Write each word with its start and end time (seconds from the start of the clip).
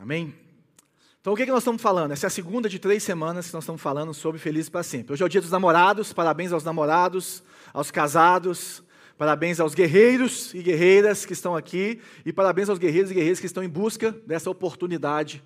Amém? 0.00 0.32
Então, 1.20 1.34
o 1.34 1.36
que, 1.36 1.44
que 1.44 1.50
nós 1.50 1.60
estamos 1.60 1.82
falando? 1.82 2.12
Essa 2.12 2.24
é 2.24 2.28
a 2.28 2.30
segunda 2.30 2.70
de 2.70 2.78
três 2.78 3.02
semanas 3.02 3.48
que 3.48 3.52
nós 3.52 3.64
estamos 3.64 3.82
falando 3.82 4.14
sobre 4.14 4.40
Felizes 4.40 4.70
para 4.70 4.82
Sempre. 4.82 5.12
Hoje 5.12 5.22
é 5.22 5.26
o 5.26 5.28
dia 5.28 5.42
dos 5.42 5.50
namorados, 5.50 6.10
parabéns 6.10 6.54
aos 6.54 6.64
namorados, 6.64 7.42
aos 7.70 7.90
casados, 7.90 8.82
parabéns 9.18 9.60
aos 9.60 9.74
guerreiros 9.74 10.54
e 10.54 10.62
guerreiras 10.62 11.26
que 11.26 11.34
estão 11.34 11.54
aqui, 11.54 12.00
e 12.24 12.32
parabéns 12.32 12.70
aos 12.70 12.78
guerreiros 12.78 13.10
e 13.10 13.14
guerreiras 13.14 13.40
que 13.40 13.44
estão 13.44 13.62
em 13.62 13.68
busca 13.68 14.10
dessa 14.26 14.48
oportunidade, 14.48 15.44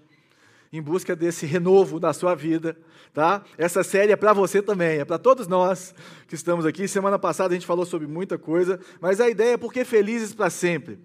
em 0.73 0.80
busca 0.80 1.16
desse 1.16 1.46
renovo 1.46 1.98
na 1.98 2.12
sua 2.12 2.36
vida. 2.36 2.77
Tá? 3.12 3.43
Essa 3.59 3.82
série 3.82 4.12
é 4.12 4.16
para 4.16 4.32
você 4.32 4.62
também, 4.62 5.00
é 5.00 5.05
para 5.05 5.18
todos 5.18 5.48
nós 5.48 5.93
que 6.29 6.36
estamos 6.36 6.64
aqui. 6.64 6.86
Semana 6.86 7.18
passada 7.18 7.52
a 7.52 7.57
gente 7.57 7.66
falou 7.66 7.84
sobre 7.84 8.07
muita 8.07 8.39
coisa, 8.39 8.79
mas 9.00 9.21
a 9.21 9.29
ideia 9.29 9.55
é 9.55 9.59
porque 9.59 9.84
felizes 9.84 10.32
para 10.32 10.48
sempre. 10.48 11.00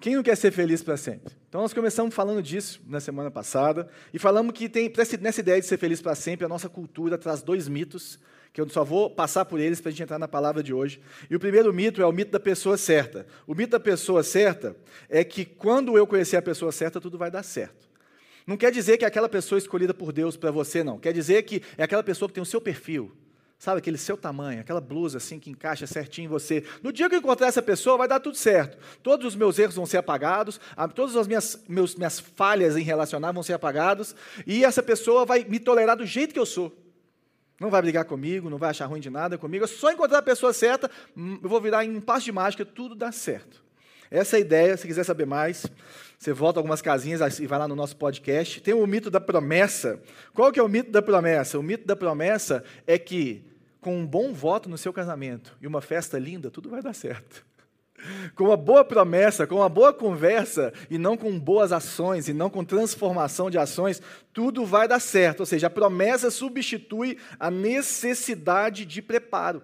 Quem 0.00 0.16
não 0.16 0.24
quer 0.24 0.36
ser 0.36 0.50
feliz 0.50 0.82
para 0.82 0.96
sempre? 0.96 1.43
Então, 1.54 1.62
nós 1.62 1.72
começamos 1.72 2.12
falando 2.12 2.42
disso 2.42 2.80
na 2.84 2.98
semana 2.98 3.30
passada 3.30 3.88
e 4.12 4.18
falamos 4.18 4.52
que 4.52 4.68
tem, 4.68 4.92
nessa 5.20 5.38
ideia 5.38 5.60
de 5.60 5.66
ser 5.68 5.78
feliz 5.78 6.02
para 6.02 6.16
sempre, 6.16 6.44
a 6.44 6.48
nossa 6.48 6.68
cultura 6.68 7.16
traz 7.16 7.42
dois 7.42 7.68
mitos, 7.68 8.18
que 8.52 8.60
eu 8.60 8.68
só 8.68 8.82
vou 8.82 9.08
passar 9.08 9.44
por 9.44 9.60
eles 9.60 9.80
para 9.80 9.90
a 9.90 9.92
gente 9.92 10.02
entrar 10.02 10.18
na 10.18 10.26
palavra 10.26 10.64
de 10.64 10.74
hoje. 10.74 11.00
E 11.30 11.36
o 11.36 11.38
primeiro 11.38 11.72
mito 11.72 12.02
é 12.02 12.06
o 12.06 12.10
mito 12.10 12.32
da 12.32 12.40
pessoa 12.40 12.76
certa. 12.76 13.24
O 13.46 13.54
mito 13.54 13.70
da 13.70 13.78
pessoa 13.78 14.24
certa 14.24 14.74
é 15.08 15.22
que 15.22 15.44
quando 15.44 15.96
eu 15.96 16.08
conhecer 16.08 16.36
a 16.36 16.42
pessoa 16.42 16.72
certa, 16.72 17.00
tudo 17.00 17.16
vai 17.16 17.30
dar 17.30 17.44
certo. 17.44 17.88
Não 18.44 18.56
quer 18.56 18.72
dizer 18.72 18.98
que 18.98 19.04
é 19.04 19.06
aquela 19.06 19.28
pessoa 19.28 19.56
escolhida 19.56 19.94
por 19.94 20.10
Deus 20.12 20.36
para 20.36 20.50
você, 20.50 20.82
não. 20.82 20.98
Quer 20.98 21.12
dizer 21.12 21.44
que 21.44 21.62
é 21.78 21.84
aquela 21.84 22.02
pessoa 22.02 22.28
que 22.28 22.34
tem 22.34 22.42
o 22.42 22.46
seu 22.46 22.60
perfil, 22.60 23.12
Sabe, 23.64 23.78
aquele 23.78 23.96
seu 23.96 24.14
tamanho, 24.14 24.60
aquela 24.60 24.78
blusa 24.78 25.16
assim 25.16 25.40
que 25.40 25.48
encaixa 25.48 25.86
certinho 25.86 26.26
em 26.26 26.28
você. 26.28 26.64
No 26.82 26.92
dia 26.92 27.08
que 27.08 27.14
eu 27.14 27.18
encontrar 27.18 27.46
essa 27.46 27.62
pessoa, 27.62 27.96
vai 27.96 28.06
dar 28.06 28.20
tudo 28.20 28.36
certo. 28.36 28.76
Todos 29.02 29.28
os 29.28 29.34
meus 29.34 29.58
erros 29.58 29.74
vão 29.74 29.86
ser 29.86 29.96
apagados, 29.96 30.60
todas 30.94 31.16
as 31.16 31.26
minhas, 31.26 31.64
meus, 31.66 31.94
minhas 31.94 32.20
falhas 32.20 32.76
em 32.76 32.82
relacionar 32.82 33.32
vão 33.32 33.42
ser 33.42 33.54
apagadas, 33.54 34.14
e 34.46 34.66
essa 34.66 34.82
pessoa 34.82 35.24
vai 35.24 35.46
me 35.48 35.58
tolerar 35.58 35.96
do 35.96 36.04
jeito 36.04 36.34
que 36.34 36.38
eu 36.38 36.44
sou. 36.44 36.76
Não 37.58 37.70
vai 37.70 37.80
brigar 37.80 38.04
comigo, 38.04 38.50
não 38.50 38.58
vai 38.58 38.68
achar 38.68 38.84
ruim 38.84 39.00
de 39.00 39.08
nada 39.08 39.38
comigo. 39.38 39.64
Eu 39.64 39.68
só 39.68 39.90
encontrar 39.90 40.18
a 40.18 40.22
pessoa 40.22 40.52
certa, 40.52 40.90
hum, 41.16 41.38
eu 41.42 41.48
vou 41.48 41.58
virar 41.58 41.86
em 41.86 41.96
um 41.96 42.02
passo 42.02 42.26
de 42.26 42.32
mágica, 42.32 42.66
tudo 42.66 42.94
dá 42.94 43.10
certo. 43.12 43.64
Essa 44.10 44.36
é 44.36 44.40
a 44.40 44.40
ideia, 44.40 44.76
se 44.76 44.86
quiser 44.86 45.04
saber 45.04 45.24
mais, 45.24 45.64
você 46.18 46.34
volta 46.34 46.60
algumas 46.60 46.82
casinhas 46.82 47.40
e 47.40 47.46
vai 47.46 47.58
lá 47.58 47.66
no 47.66 47.74
nosso 47.74 47.96
podcast. 47.96 48.60
Tem 48.60 48.74
o 48.74 48.86
mito 48.86 49.10
da 49.10 49.22
promessa. 49.22 49.98
Qual 50.34 50.52
que 50.52 50.60
é 50.60 50.62
o 50.62 50.68
mito 50.68 50.90
da 50.90 51.00
promessa? 51.00 51.58
O 51.58 51.62
mito 51.62 51.86
da 51.86 51.96
promessa 51.96 52.62
é 52.86 52.98
que 52.98 53.53
com 53.84 53.98
um 53.98 54.06
bom 54.06 54.32
voto 54.32 54.66
no 54.66 54.78
seu 54.78 54.94
casamento 54.94 55.54
e 55.60 55.66
uma 55.66 55.82
festa 55.82 56.18
linda, 56.18 56.50
tudo 56.50 56.70
vai 56.70 56.80
dar 56.80 56.94
certo. 56.94 57.44
Com 58.34 58.44
uma 58.44 58.56
boa 58.56 58.84
promessa, 58.84 59.46
com 59.46 59.56
uma 59.56 59.68
boa 59.68 59.92
conversa, 59.92 60.74
e 60.90 60.98
não 60.98 61.16
com 61.16 61.38
boas 61.38 61.72
ações, 61.72 62.28
e 62.28 62.34
não 62.34 62.50
com 62.50 62.62
transformação 62.62 63.48
de 63.48 63.56
ações, 63.56 64.02
tudo 64.30 64.66
vai 64.66 64.86
dar 64.86 65.00
certo. 65.00 65.40
Ou 65.40 65.46
seja, 65.46 65.68
a 65.68 65.70
promessa 65.70 66.30
substitui 66.30 67.16
a 67.38 67.50
necessidade 67.50 68.84
de 68.84 69.00
preparo. 69.00 69.62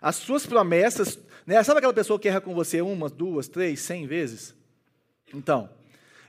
As 0.00 0.16
suas 0.16 0.46
promessas, 0.46 1.16
né, 1.46 1.62
sabe 1.62 1.78
aquela 1.78 1.92
pessoa 1.92 2.18
que 2.18 2.26
erra 2.26 2.40
com 2.40 2.54
você 2.54 2.80
uma, 2.80 3.08
duas, 3.08 3.46
três, 3.46 3.78
cem 3.80 4.04
vezes? 4.04 4.54
Então, 5.32 5.68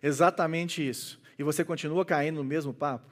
exatamente 0.03 0.87
isso. 0.87 1.19
E 1.39 1.43
você 1.43 1.63
continua 1.63 2.05
caindo 2.05 2.35
no 2.35 2.43
mesmo 2.43 2.73
papo? 2.73 3.09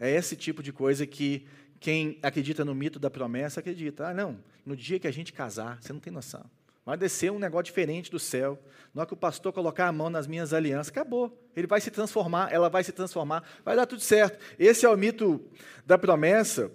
É 0.00 0.10
esse 0.10 0.34
tipo 0.34 0.62
de 0.62 0.72
coisa 0.72 1.06
que 1.06 1.46
quem 1.82 2.16
acredita 2.22 2.64
no 2.64 2.74
mito 2.74 3.00
da 3.00 3.10
promessa 3.10 3.58
acredita. 3.58 4.06
Ah, 4.08 4.14
não, 4.14 4.38
no 4.64 4.76
dia 4.76 5.00
que 5.00 5.08
a 5.08 5.10
gente 5.10 5.32
casar, 5.32 5.78
você 5.82 5.92
não 5.92 5.98
tem 5.98 6.12
noção. 6.12 6.44
Vai 6.86 6.96
descer 6.96 7.30
um 7.32 7.38
negócio 7.38 7.64
diferente 7.64 8.08
do 8.08 8.20
céu. 8.20 8.56
Na 8.94 9.02
hora 9.02 9.08
que 9.08 9.14
o 9.14 9.16
pastor 9.16 9.52
colocar 9.52 9.88
a 9.88 9.92
mão 9.92 10.08
nas 10.08 10.28
minhas 10.28 10.52
alianças, 10.52 10.88
acabou. 10.88 11.36
Ele 11.56 11.66
vai 11.66 11.80
se 11.80 11.90
transformar, 11.90 12.52
ela 12.52 12.68
vai 12.68 12.84
se 12.84 12.92
transformar, 12.92 13.42
vai 13.64 13.74
dar 13.74 13.86
tudo 13.86 14.00
certo. 14.00 14.38
Esse 14.58 14.86
é 14.86 14.88
o 14.88 14.96
mito 14.96 15.44
da 15.84 15.98
promessa. 15.98 16.70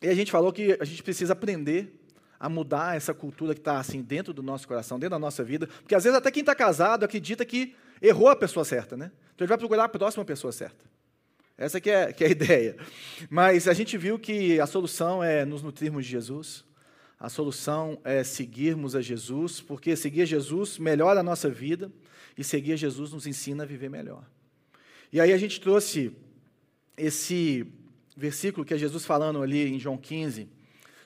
E 0.00 0.08
a 0.08 0.14
gente 0.14 0.30
falou 0.30 0.52
que 0.52 0.76
a 0.80 0.84
gente 0.84 1.02
precisa 1.02 1.32
aprender 1.32 2.00
a 2.38 2.48
mudar 2.48 2.96
essa 2.96 3.12
cultura 3.12 3.52
que 3.52 3.60
está 3.60 3.80
assim 3.80 4.00
dentro 4.00 4.32
do 4.32 4.42
nosso 4.42 4.68
coração, 4.68 4.96
dentro 4.96 5.10
da 5.10 5.18
nossa 5.18 5.42
vida. 5.42 5.66
Porque 5.66 5.94
às 5.94 6.04
vezes 6.04 6.16
até 6.16 6.30
quem 6.30 6.40
está 6.40 6.54
casado 6.54 7.04
acredita 7.04 7.44
que 7.44 7.74
errou 8.00 8.28
a 8.28 8.36
pessoa 8.36 8.64
certa, 8.64 8.96
né? 8.96 9.10
Então 9.34 9.44
ele 9.44 9.48
vai 9.48 9.58
procurar 9.58 9.84
a 9.84 9.88
próxima 9.88 10.24
pessoa 10.24 10.52
certa. 10.52 10.84
Essa 11.58 11.80
que 11.80 11.90
é, 11.90 12.12
que 12.12 12.24
é 12.24 12.26
a 12.26 12.30
ideia. 12.32 12.76
Mas 13.30 13.66
a 13.66 13.72
gente 13.72 13.96
viu 13.96 14.18
que 14.18 14.60
a 14.60 14.66
solução 14.66 15.22
é 15.22 15.44
nos 15.44 15.62
nutrirmos 15.62 16.04
de 16.04 16.10
Jesus. 16.10 16.64
A 17.18 17.30
solução 17.30 17.98
é 18.04 18.22
seguirmos 18.22 18.94
a 18.94 19.00
Jesus, 19.00 19.60
porque 19.60 19.96
seguir 19.96 20.26
Jesus 20.26 20.78
melhora 20.78 21.20
a 21.20 21.22
nossa 21.22 21.48
vida 21.48 21.90
e 22.36 22.44
seguir 22.44 22.76
Jesus 22.76 23.12
nos 23.12 23.26
ensina 23.26 23.62
a 23.62 23.66
viver 23.66 23.88
melhor. 23.88 24.24
E 25.10 25.20
aí 25.20 25.32
a 25.32 25.38
gente 25.38 25.60
trouxe 25.60 26.12
esse 26.96 27.66
versículo 28.14 28.66
que 28.66 28.74
é 28.74 28.78
Jesus 28.78 29.06
falando 29.06 29.42
ali 29.42 29.66
em 29.66 29.78
João 29.78 29.96
15, 29.96 30.48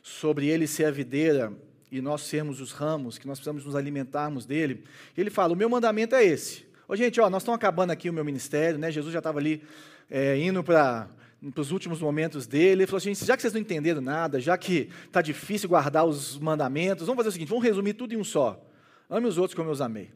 sobre 0.03 0.49
ele 0.49 0.67
ser 0.67 0.87
a 0.87 0.91
videira 0.91 1.53
e 1.93 2.01
nós 2.01 2.23
sermos 2.23 2.61
os 2.61 2.73
ramos, 2.73 3.19
que 3.19 3.27
nós 3.27 3.39
precisamos 3.39 3.65
nos 3.65 3.77
alimentarmos 3.77 4.47
dele. 4.47 4.85
Ele 5.17 5.31
fala: 5.31 5.53
O 5.53 5.57
meu 5.57 5.69
mandamento 5.69 6.15
é 6.15 6.25
esse. 6.25 6.65
Ô, 6.91 6.97
gente, 6.97 7.21
ó, 7.21 7.31
nós 7.31 7.43
estamos 7.43 7.55
acabando 7.55 7.93
aqui 7.93 8.11
o 8.11 8.13
meu 8.13 8.25
ministério, 8.25 8.77
né? 8.77 8.91
Jesus 8.91 9.13
já 9.13 9.21
estava 9.21 9.39
ali 9.39 9.63
é, 10.11 10.37
indo 10.37 10.61
para 10.65 11.09
os 11.57 11.71
últimos 11.71 12.01
momentos 12.01 12.49
dele, 12.49 12.83
ele 12.83 12.87
falou 12.89 12.99
assim: 12.99 13.15
já 13.15 13.37
que 13.37 13.43
vocês 13.43 13.53
não 13.53 13.61
entenderam 13.61 14.01
nada, 14.01 14.41
já 14.41 14.59
que 14.59 14.91
está 15.07 15.23
difícil 15.23 15.69
guardar 15.69 16.05
os 16.05 16.37
mandamentos, 16.41 17.07
vamos 17.07 17.19
fazer 17.19 17.29
o 17.29 17.33
seguinte: 17.33 17.49
vamos 17.49 17.63
resumir 17.63 17.95
tudo 17.95 18.13
em 18.13 18.17
um 18.17 18.25
só. 18.25 18.61
Ame 19.09 19.29
os 19.29 19.39
outros 19.39 19.55
como 19.55 19.69
eu 19.69 19.73
os 19.73 19.81
amei. 19.81 20.11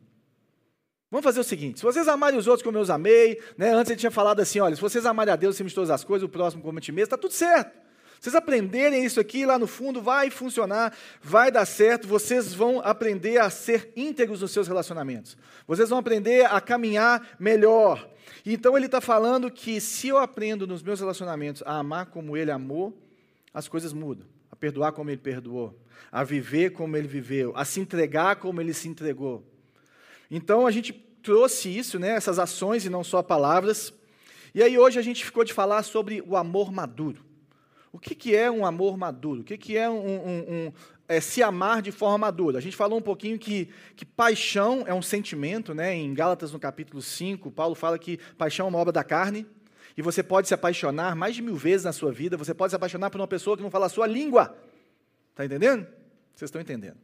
Vamos 1.12 1.22
fazer 1.22 1.38
o 1.38 1.44
seguinte: 1.44 1.78
se 1.78 1.84
vocês 1.84 2.08
amarem 2.08 2.40
os 2.40 2.48
outros 2.48 2.64
como 2.64 2.76
eu 2.76 2.82
os 2.82 2.90
amei, 2.90 3.40
né, 3.56 3.72
antes 3.72 3.90
ele 3.90 4.00
tinha 4.00 4.10
falado 4.10 4.40
assim: 4.40 4.58
olha, 4.58 4.74
se 4.74 4.82
vocês 4.82 5.06
amarem 5.06 5.32
a 5.32 5.36
Deus 5.36 5.54
acima 5.54 5.68
de 5.68 5.76
todas 5.76 5.90
as 5.90 6.02
coisas, 6.02 6.26
o 6.26 6.28
próximo 6.28 6.60
como 6.60 6.76
a 6.76 6.80
ti 6.80 6.90
mesmo, 6.90 7.04
está 7.04 7.16
tudo 7.16 7.34
certo. 7.34 7.83
Vocês 8.20 8.34
aprenderem 8.34 9.04
isso 9.04 9.20
aqui, 9.20 9.44
lá 9.44 9.58
no 9.58 9.66
fundo, 9.66 10.00
vai 10.00 10.30
funcionar, 10.30 10.96
vai 11.22 11.50
dar 11.50 11.66
certo, 11.66 12.08
vocês 12.08 12.54
vão 12.54 12.80
aprender 12.80 13.38
a 13.38 13.50
ser 13.50 13.92
íntegros 13.94 14.40
nos 14.40 14.50
seus 14.50 14.66
relacionamentos. 14.66 15.36
Vocês 15.66 15.90
vão 15.90 15.98
aprender 15.98 16.46
a 16.46 16.60
caminhar 16.60 17.36
melhor. 17.38 18.08
Então 18.46 18.76
ele 18.76 18.86
está 18.86 19.00
falando 19.00 19.50
que 19.50 19.80
se 19.80 20.08
eu 20.08 20.18
aprendo 20.18 20.66
nos 20.66 20.82
meus 20.82 21.00
relacionamentos 21.00 21.62
a 21.66 21.78
amar 21.78 22.06
como 22.06 22.36
ele 22.36 22.50
amou, 22.50 22.96
as 23.52 23.68
coisas 23.68 23.92
mudam. 23.92 24.26
A 24.50 24.56
perdoar 24.56 24.92
como 24.92 25.10
ele 25.10 25.20
perdoou, 25.20 25.78
a 26.12 26.22
viver 26.22 26.70
como 26.70 26.96
ele 26.96 27.08
viveu, 27.08 27.52
a 27.56 27.64
se 27.64 27.80
entregar 27.80 28.36
como 28.36 28.60
ele 28.60 28.72
se 28.72 28.88
entregou. 28.88 29.44
Então 30.30 30.66
a 30.66 30.70
gente 30.70 30.92
trouxe 31.22 31.76
isso, 31.76 31.98
né, 31.98 32.10
essas 32.10 32.38
ações 32.38 32.84
e 32.84 32.90
não 32.90 33.02
só 33.02 33.22
palavras. 33.22 33.92
E 34.54 34.62
aí 34.62 34.78
hoje 34.78 34.98
a 34.98 35.02
gente 35.02 35.24
ficou 35.24 35.42
de 35.42 35.52
falar 35.52 35.82
sobre 35.82 36.22
o 36.26 36.36
amor 36.36 36.70
maduro. 36.70 37.24
O 37.94 37.98
que, 38.00 38.12
que 38.12 38.34
é 38.34 38.50
um 38.50 38.66
amor 38.66 38.96
maduro? 38.96 39.42
O 39.42 39.44
que, 39.44 39.56
que 39.56 39.76
é 39.76 39.88
um, 39.88 39.94
um, 39.94 40.38
um 40.66 40.72
é, 41.06 41.20
se 41.20 41.44
amar 41.44 41.80
de 41.80 41.92
forma 41.92 42.18
madura? 42.18 42.58
A 42.58 42.60
gente 42.60 42.74
falou 42.74 42.98
um 42.98 43.02
pouquinho 43.02 43.38
que, 43.38 43.68
que 43.94 44.04
paixão 44.04 44.82
é 44.84 44.92
um 44.92 45.00
sentimento, 45.00 45.72
né? 45.72 45.94
em 45.94 46.12
Gálatas, 46.12 46.52
no 46.52 46.58
capítulo 46.58 47.00
5, 47.00 47.52
Paulo 47.52 47.76
fala 47.76 47.96
que 47.96 48.18
paixão 48.36 48.66
é 48.66 48.68
uma 48.68 48.80
obra 48.80 48.92
da 48.92 49.04
carne, 49.04 49.46
e 49.96 50.02
você 50.02 50.24
pode 50.24 50.48
se 50.48 50.54
apaixonar 50.54 51.14
mais 51.14 51.36
de 51.36 51.42
mil 51.42 51.54
vezes 51.54 51.84
na 51.84 51.92
sua 51.92 52.10
vida, 52.10 52.36
você 52.36 52.52
pode 52.52 52.72
se 52.72 52.76
apaixonar 52.76 53.10
por 53.10 53.20
uma 53.20 53.28
pessoa 53.28 53.56
que 53.56 53.62
não 53.62 53.70
fala 53.70 53.86
a 53.86 53.88
sua 53.88 54.08
língua. 54.08 54.58
Está 55.30 55.44
entendendo? 55.44 55.86
Vocês 56.34 56.48
estão 56.48 56.60
entendendo. 56.60 56.96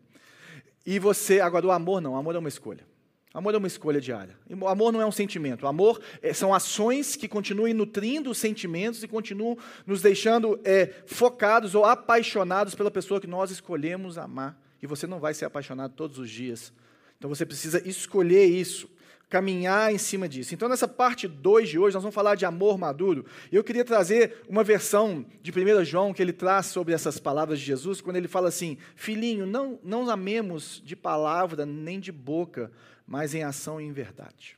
E 0.85 0.99
você, 0.99 1.41
agora 1.41 1.65
o 1.69 1.71
amor 1.71 2.01
não, 2.01 2.15
o 2.15 2.17
amor 2.17 2.35
é 2.35 2.39
uma 2.41 2.49
escolha. 2.49 2.85
Amor 3.33 3.55
é 3.55 3.59
uma 3.59 3.67
escolha 3.69 4.01
diária. 4.01 4.37
Amor 4.67 4.93
não 4.93 5.01
é 5.01 5.07
um 5.07 5.13
sentimento. 5.13 5.67
Amor 5.67 6.01
é, 6.21 6.33
são 6.33 6.53
ações 6.53 7.15
que 7.15 7.29
continuem 7.29 7.73
nutrindo 7.73 8.31
os 8.31 8.39
sentimentos 8.39 9.05
e 9.05 9.09
continuam 9.09 9.57
nos 9.87 10.03
deixando 10.03 10.59
é, 10.65 10.93
focados 11.07 11.77
ou 11.77 11.85
apaixonados 11.85 12.75
pela 12.75 12.91
pessoa 12.91 13.21
que 13.21 13.29
nós 13.29 13.53
escolhemos 13.53 14.19
amar. 14.19 14.61
E 14.83 14.87
você 14.87 15.07
não 15.07 15.21
vai 15.21 15.33
ser 15.33 15.45
apaixonado 15.45 15.93
todos 15.95 16.19
os 16.19 16.29
dias. 16.29 16.73
Então 17.19 17.29
você 17.29 17.47
precisa 17.47 17.87
escolher 17.87 18.47
isso, 18.47 18.91
caminhar 19.29 19.95
em 19.95 19.99
cima 19.99 20.29
disso. 20.29 20.53
Então, 20.53 20.69
nessa 20.69 20.89
parte 20.89 21.29
2 21.29 21.69
de 21.69 21.79
hoje, 21.79 21.95
nós 21.95 22.03
vamos 22.03 22.15
falar 22.15 22.35
de 22.35 22.45
amor 22.45 22.79
maduro. 22.79 23.25
Eu 23.53 23.63
queria 23.63 23.85
trazer 23.85 24.43
uma 24.49 24.65
versão 24.65 25.25
de 25.41 25.53
1 25.53 25.85
João 25.85 26.13
que 26.13 26.21
ele 26.21 26.33
traz 26.33 26.67
sobre 26.67 26.95
essas 26.95 27.19
palavras 27.21 27.61
de 27.61 27.65
Jesus, 27.67 28.01
quando 28.01 28.17
ele 28.17 28.27
fala 28.27 28.49
assim: 28.49 28.77
Filhinho, 28.97 29.47
não, 29.47 29.79
não 29.85 30.11
amemos 30.11 30.83
de 30.85 30.97
palavra 30.97 31.65
nem 31.65 32.01
de 32.01 32.11
boca 32.11 32.73
mas 33.11 33.35
em 33.35 33.43
ação 33.43 33.81
e 33.81 33.85
em 33.85 33.93
verdade. 33.93 34.57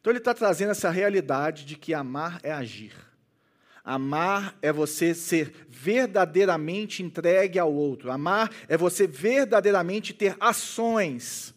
Então 0.00 0.10
ele 0.10 0.18
está 0.18 0.34
trazendo 0.34 0.72
essa 0.72 0.90
realidade 0.90 1.64
de 1.64 1.76
que 1.76 1.94
amar 1.94 2.40
é 2.42 2.50
agir. 2.50 2.92
Amar 3.84 4.58
é 4.60 4.72
você 4.72 5.14
ser 5.14 5.54
verdadeiramente 5.68 7.00
entregue 7.00 7.60
ao 7.60 7.72
outro. 7.72 8.10
Amar 8.10 8.50
é 8.66 8.76
você 8.76 9.06
verdadeiramente 9.06 10.12
ter 10.12 10.36
ações 10.40 11.54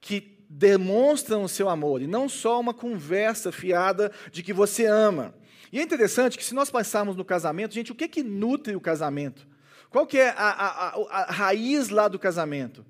que 0.00 0.38
demonstram 0.48 1.42
o 1.42 1.48
seu 1.48 1.68
amor 1.68 2.00
e 2.00 2.06
não 2.06 2.26
só 2.26 2.58
uma 2.58 2.72
conversa 2.72 3.52
fiada 3.52 4.10
de 4.32 4.42
que 4.42 4.54
você 4.54 4.86
ama. 4.86 5.34
E 5.70 5.78
é 5.78 5.82
interessante 5.82 6.38
que 6.38 6.44
se 6.44 6.54
nós 6.54 6.70
pensarmos 6.70 7.16
no 7.16 7.24
casamento, 7.24 7.74
gente, 7.74 7.92
o 7.92 7.94
que 7.94 8.08
que 8.08 8.22
nutre 8.22 8.74
o 8.74 8.80
casamento? 8.80 9.46
Qual 9.90 10.06
que 10.06 10.16
é 10.16 10.30
a, 10.30 10.48
a, 10.48 10.88
a, 10.88 11.22
a 11.24 11.32
raiz 11.32 11.90
lá 11.90 12.08
do 12.08 12.18
casamento? 12.18 12.86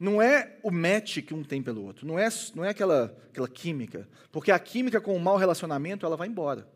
Não 0.00 0.22
é 0.22 0.56
o 0.62 0.70
match 0.70 1.18
que 1.18 1.34
um 1.34 1.44
tem 1.44 1.62
pelo 1.62 1.84
outro, 1.84 2.06
não 2.06 2.18
é, 2.18 2.26
não 2.54 2.64
é 2.64 2.70
aquela, 2.70 3.14
aquela 3.28 3.46
química, 3.46 4.08
porque 4.32 4.50
a 4.50 4.58
química 4.58 4.98
com 4.98 5.14
o 5.14 5.20
mau 5.20 5.36
relacionamento 5.36 6.06
ela 6.06 6.16
vai 6.16 6.26
embora. 6.26 6.66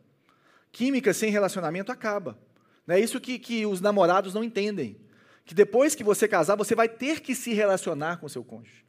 Química 0.71 1.15
sem 1.15 1.31
relacionamento 1.31 1.91
acaba. 1.91 2.39
É 2.87 3.01
isso 3.01 3.19
que, 3.19 3.39
que 3.39 3.65
os 3.65 3.81
namorados 3.81 4.35
não 4.35 4.45
entendem. 4.45 4.99
Que 5.47 5.55
depois 5.55 5.95
que 5.95 6.05
você 6.05 6.29
casar, 6.29 6.55
você 6.55 6.75
vai 6.75 6.87
ter 6.87 7.21
que 7.21 7.35
se 7.35 7.55
relacionar 7.55 8.19
com 8.19 8.29
seu 8.29 8.45
cônjuge. 8.45 8.85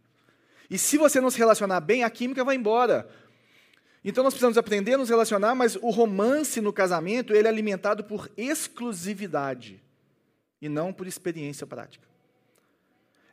E 0.69 0.77
se 0.77 0.97
você 0.97 1.21
não 1.21 1.29
se 1.29 1.37
relacionar 1.37 1.79
bem, 1.79 2.03
a 2.03 2.09
química 2.09 2.43
vai 2.43 2.55
embora. 2.55 3.07
Então 4.03 4.21
nós 4.21 4.33
precisamos 4.33 4.57
aprender 4.57 4.95
a 4.95 4.97
nos 4.97 5.09
relacionar, 5.09 5.55
mas 5.55 5.77
o 5.77 5.89
romance 5.89 6.59
no 6.59 6.73
casamento 6.73 7.33
ele 7.33 7.47
é 7.47 7.49
alimentado 7.49 8.03
por 8.03 8.29
exclusividade 8.35 9.81
e 10.61 10.67
não 10.67 10.91
por 10.91 11.07
experiência 11.07 11.65
prática. 11.65 12.14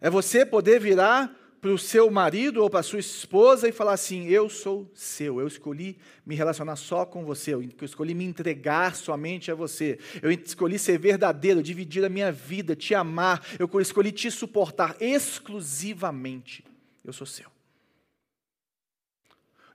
É 0.02 0.10
você 0.10 0.44
poder 0.44 0.80
virar 0.80 1.32
para 1.60 1.70
o 1.70 1.78
seu 1.78 2.10
marido 2.10 2.60
ou 2.60 2.68
para 2.68 2.82
sua 2.82 2.98
esposa 2.98 3.68
e 3.68 3.72
falar 3.72 3.92
assim: 3.92 4.26
Eu 4.26 4.50
sou 4.50 4.90
seu, 4.92 5.38
eu 5.38 5.46
escolhi 5.46 5.96
me 6.26 6.34
relacionar 6.34 6.74
só 6.74 7.06
com 7.06 7.24
você, 7.24 7.54
eu 7.54 7.62
escolhi 7.82 8.12
me 8.12 8.24
entregar 8.24 8.96
somente 8.96 9.48
a 9.48 9.54
você, 9.54 9.96
eu 10.20 10.32
escolhi 10.32 10.76
ser 10.76 10.98
verdadeiro, 10.98 11.62
dividir 11.62 12.04
a 12.04 12.08
minha 12.08 12.32
vida, 12.32 12.74
te 12.74 12.96
amar, 12.96 13.46
eu 13.60 13.70
escolhi 13.80 14.10
te 14.10 14.28
suportar 14.28 14.96
exclusivamente. 15.00 16.64
Eu 17.04 17.12
sou 17.12 17.26
seu. 17.26 17.51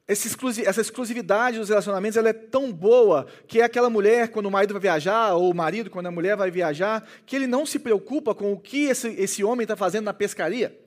Essa 0.08 0.82
exclusividade 0.82 1.60
dos 1.60 1.68
relacionamentos 1.68 2.16
ela 2.16 2.30
é 2.30 2.34
tão 2.34 2.72
boa 2.72 3.28
que 3.46 3.60
é 3.60 3.64
aquela 3.66 3.90
mulher, 3.90 4.30
quando 4.30 4.46
o 4.46 4.52
marido 4.52 4.74
vai 4.74 4.82
viajar, 4.82 5.34
ou 5.34 5.52
o 5.52 5.54
marido, 5.54 5.90
quando 5.90 6.08
a 6.08 6.12
mulher 6.12 6.38
vai 6.38 6.50
viajar, 6.50 7.06
que 7.26 7.36
ele 7.36 7.46
não 7.46 7.66
se 7.66 7.78
preocupa 7.78 8.34
com 8.34 8.54
o 8.54 8.60
que 8.60 8.86
esse, 8.86 9.10
esse 9.10 9.44
homem 9.44 9.64
está 9.64 9.76
fazendo 9.76 10.06
na 10.06 10.14
pescaria, 10.14 10.80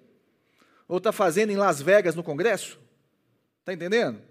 ou 0.89 0.97
está 0.97 1.13
fazendo 1.13 1.51
em 1.51 1.57
Las 1.57 1.83
Vegas 1.83 2.15
no 2.15 2.23
Congresso. 2.23 2.81
Está 3.61 3.75
entendendo? 3.75 4.23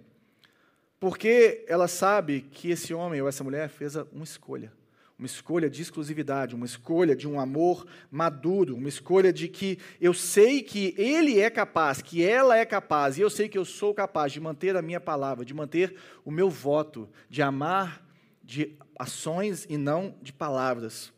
Porque 1.00 1.64
ela 1.68 1.88
sabe 1.88 2.42
que 2.42 2.72
esse 2.72 2.92
homem 2.92 3.22
ou 3.22 3.28
essa 3.28 3.44
mulher 3.44 3.70
fez 3.70 3.96
uma 3.96 4.24
escolha 4.24 4.79
uma 5.20 5.26
escolha 5.26 5.70
de 5.70 5.82
exclusividade, 5.82 6.56
uma 6.56 6.66
escolha 6.66 7.14
de 7.14 7.28
um 7.28 7.42
amor 7.42 7.86
maduro, 8.10 8.78
uma 8.78 8.88
escolha 8.88 9.34
de 9.34 9.50
que 9.50 9.78
eu 10.00 10.14
sei 10.14 10.64
que 10.64 10.96
ele 10.98 11.42
é 11.42 11.50
capaz, 11.50 12.02
que 12.02 12.24
ela 12.24 12.58
é 12.58 12.66
capaz, 12.66 13.18
e 13.18 13.22
eu 13.22 13.30
sei 13.30 13.50
que 13.50 13.58
eu 13.58 13.66
sou 13.66 13.94
capaz 13.94 14.32
de 14.32 14.40
manter 14.40 14.78
a 14.78 14.82
minha 14.82 15.02
palavra, 15.02 15.44
de 15.44 15.54
manter 15.54 15.94
o 16.24 16.32
meu 16.32 16.50
voto, 16.50 17.10
de 17.30 17.42
amar 17.42 18.08
de 18.42 18.78
ações 18.98 19.68
e 19.70 19.78
não 19.78 20.16
de 20.22 20.32
palavras. 20.32 21.12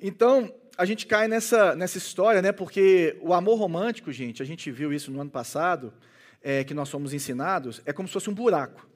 Então, 0.00 0.54
a 0.78 0.84
gente 0.84 1.06
cai 1.06 1.26
nessa, 1.26 1.74
nessa 1.74 1.98
história, 1.98 2.40
né? 2.40 2.52
Porque 2.52 3.18
o 3.20 3.34
amor 3.34 3.58
romântico, 3.58 4.12
gente, 4.12 4.40
a 4.42 4.46
gente 4.46 4.70
viu 4.70 4.92
isso 4.92 5.10
no 5.10 5.20
ano 5.20 5.30
passado, 5.30 5.92
é, 6.40 6.62
que 6.62 6.72
nós 6.72 6.88
somos 6.88 7.12
ensinados, 7.12 7.82
é 7.84 7.92
como 7.92 8.06
se 8.06 8.14
fosse 8.14 8.30
um 8.30 8.34
buraco. 8.34 8.88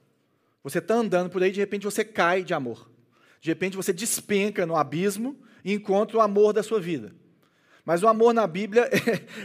Você 0.62 0.78
está 0.78 0.94
andando 0.94 1.28
por 1.28 1.42
aí, 1.42 1.50
de 1.50 1.58
repente 1.58 1.84
você 1.84 2.04
cai 2.04 2.44
de 2.44 2.54
amor. 2.54 2.88
De 3.40 3.50
repente 3.50 3.76
você 3.76 3.92
despenca 3.92 4.66
no 4.66 4.76
abismo 4.76 5.36
e 5.64 5.72
encontra 5.72 6.16
o 6.16 6.20
amor 6.20 6.52
da 6.52 6.62
sua 6.62 6.80
vida. 6.80 7.12
Mas 7.88 8.02
o 8.02 8.06
amor 8.06 8.34
na 8.34 8.46
Bíblia 8.46 8.82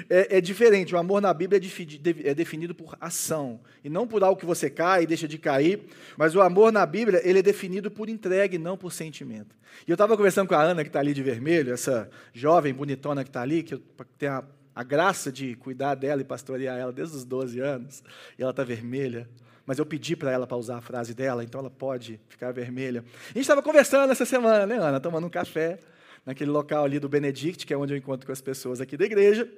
é, 0.10 0.36
é, 0.36 0.38
é 0.38 0.42
diferente. 0.42 0.94
O 0.94 0.98
amor 0.98 1.22
na 1.22 1.34
Bíblia 1.34 1.62
é, 1.62 2.30
é, 2.30 2.34
definido 2.34 2.76
por 2.76 2.98
ação. 3.00 3.62
E 3.82 3.90
não 3.90 4.06
por 4.06 4.22
algo 4.22 4.38
que 4.38 4.46
você 4.46 4.70
cai 4.70 5.04
e 5.04 5.08
deixa 5.08 5.30
de 5.30 5.38
cair. 5.38 5.86
Mas 6.18 6.36
o 6.36 6.42
amor 6.42 6.70
na 6.70 6.86
Bíblia 6.86 7.22
ele 7.24 7.40
é 7.40 7.42
definido 7.42 7.90
por 7.90 8.10
entrega 8.10 8.54
e 8.54 8.60
não 8.60 8.78
por 8.78 8.92
sentimento. 8.92 9.56
E 9.88 9.92
eu 9.92 9.94
estava 9.94 10.18
conversando 10.18 10.50
com 10.50 10.56
a 10.56 10.62
Ana, 10.62 10.84
que 10.84 10.90
está 10.90 11.00
ali 11.00 11.14
de 11.14 11.24
vermelho, 11.24 11.74
essa 11.74 12.10
jovem 12.34 12.74
bonitona 12.74 13.24
que 13.24 13.30
está 13.30 13.42
ali, 13.42 13.64
que 13.64 13.76
eu 13.76 13.82
tenho 14.18 14.34
a, 14.34 14.44
a 14.76 14.84
graça 14.84 15.32
de 15.32 15.56
cuidar 15.56 15.96
dela 15.96 16.20
e 16.20 16.26
pastorear 16.26 16.78
ela 16.78 16.92
desde 16.92 17.16
os 17.16 17.24
12 17.24 17.62
anos. 17.62 18.04
E 18.38 18.42
ela 18.42 18.52
está 18.52 18.66
vermelha 18.66 19.26
mas 19.66 19.80
eu 19.80 19.86
pedi 19.86 20.16
para 20.16 20.32
ela 20.32 20.46
para 20.46 20.58
usar 20.58 20.78
a 20.78 20.82
frase 20.82 21.14
dela, 21.14 21.44
então 21.44 21.60
ela 21.60 21.70
pode 21.70 22.20
ficar 22.28 22.52
vermelha. 22.52 23.04
A 23.26 23.28
gente 23.30 23.42
estava 23.42 23.62
conversando 23.62 24.12
essa 24.12 24.26
semana, 24.26 24.66
né, 24.66 24.78
Ana? 24.78 25.00
Tomando 25.00 25.28
um 25.28 25.30
café 25.30 25.80
naquele 26.26 26.52
local 26.52 26.86
ali 26.86 27.00
do 27.00 27.10
Benedict, 27.10 27.66
que 27.66 27.74
é 27.74 27.78
onde 27.78 27.94
eu 27.94 27.98
encontro 27.98 28.26
com 28.26 28.32
as 28.32 28.42
pessoas 28.42 28.82
aqui 28.82 28.98
da 28.98 29.06
igreja. 29.06 29.50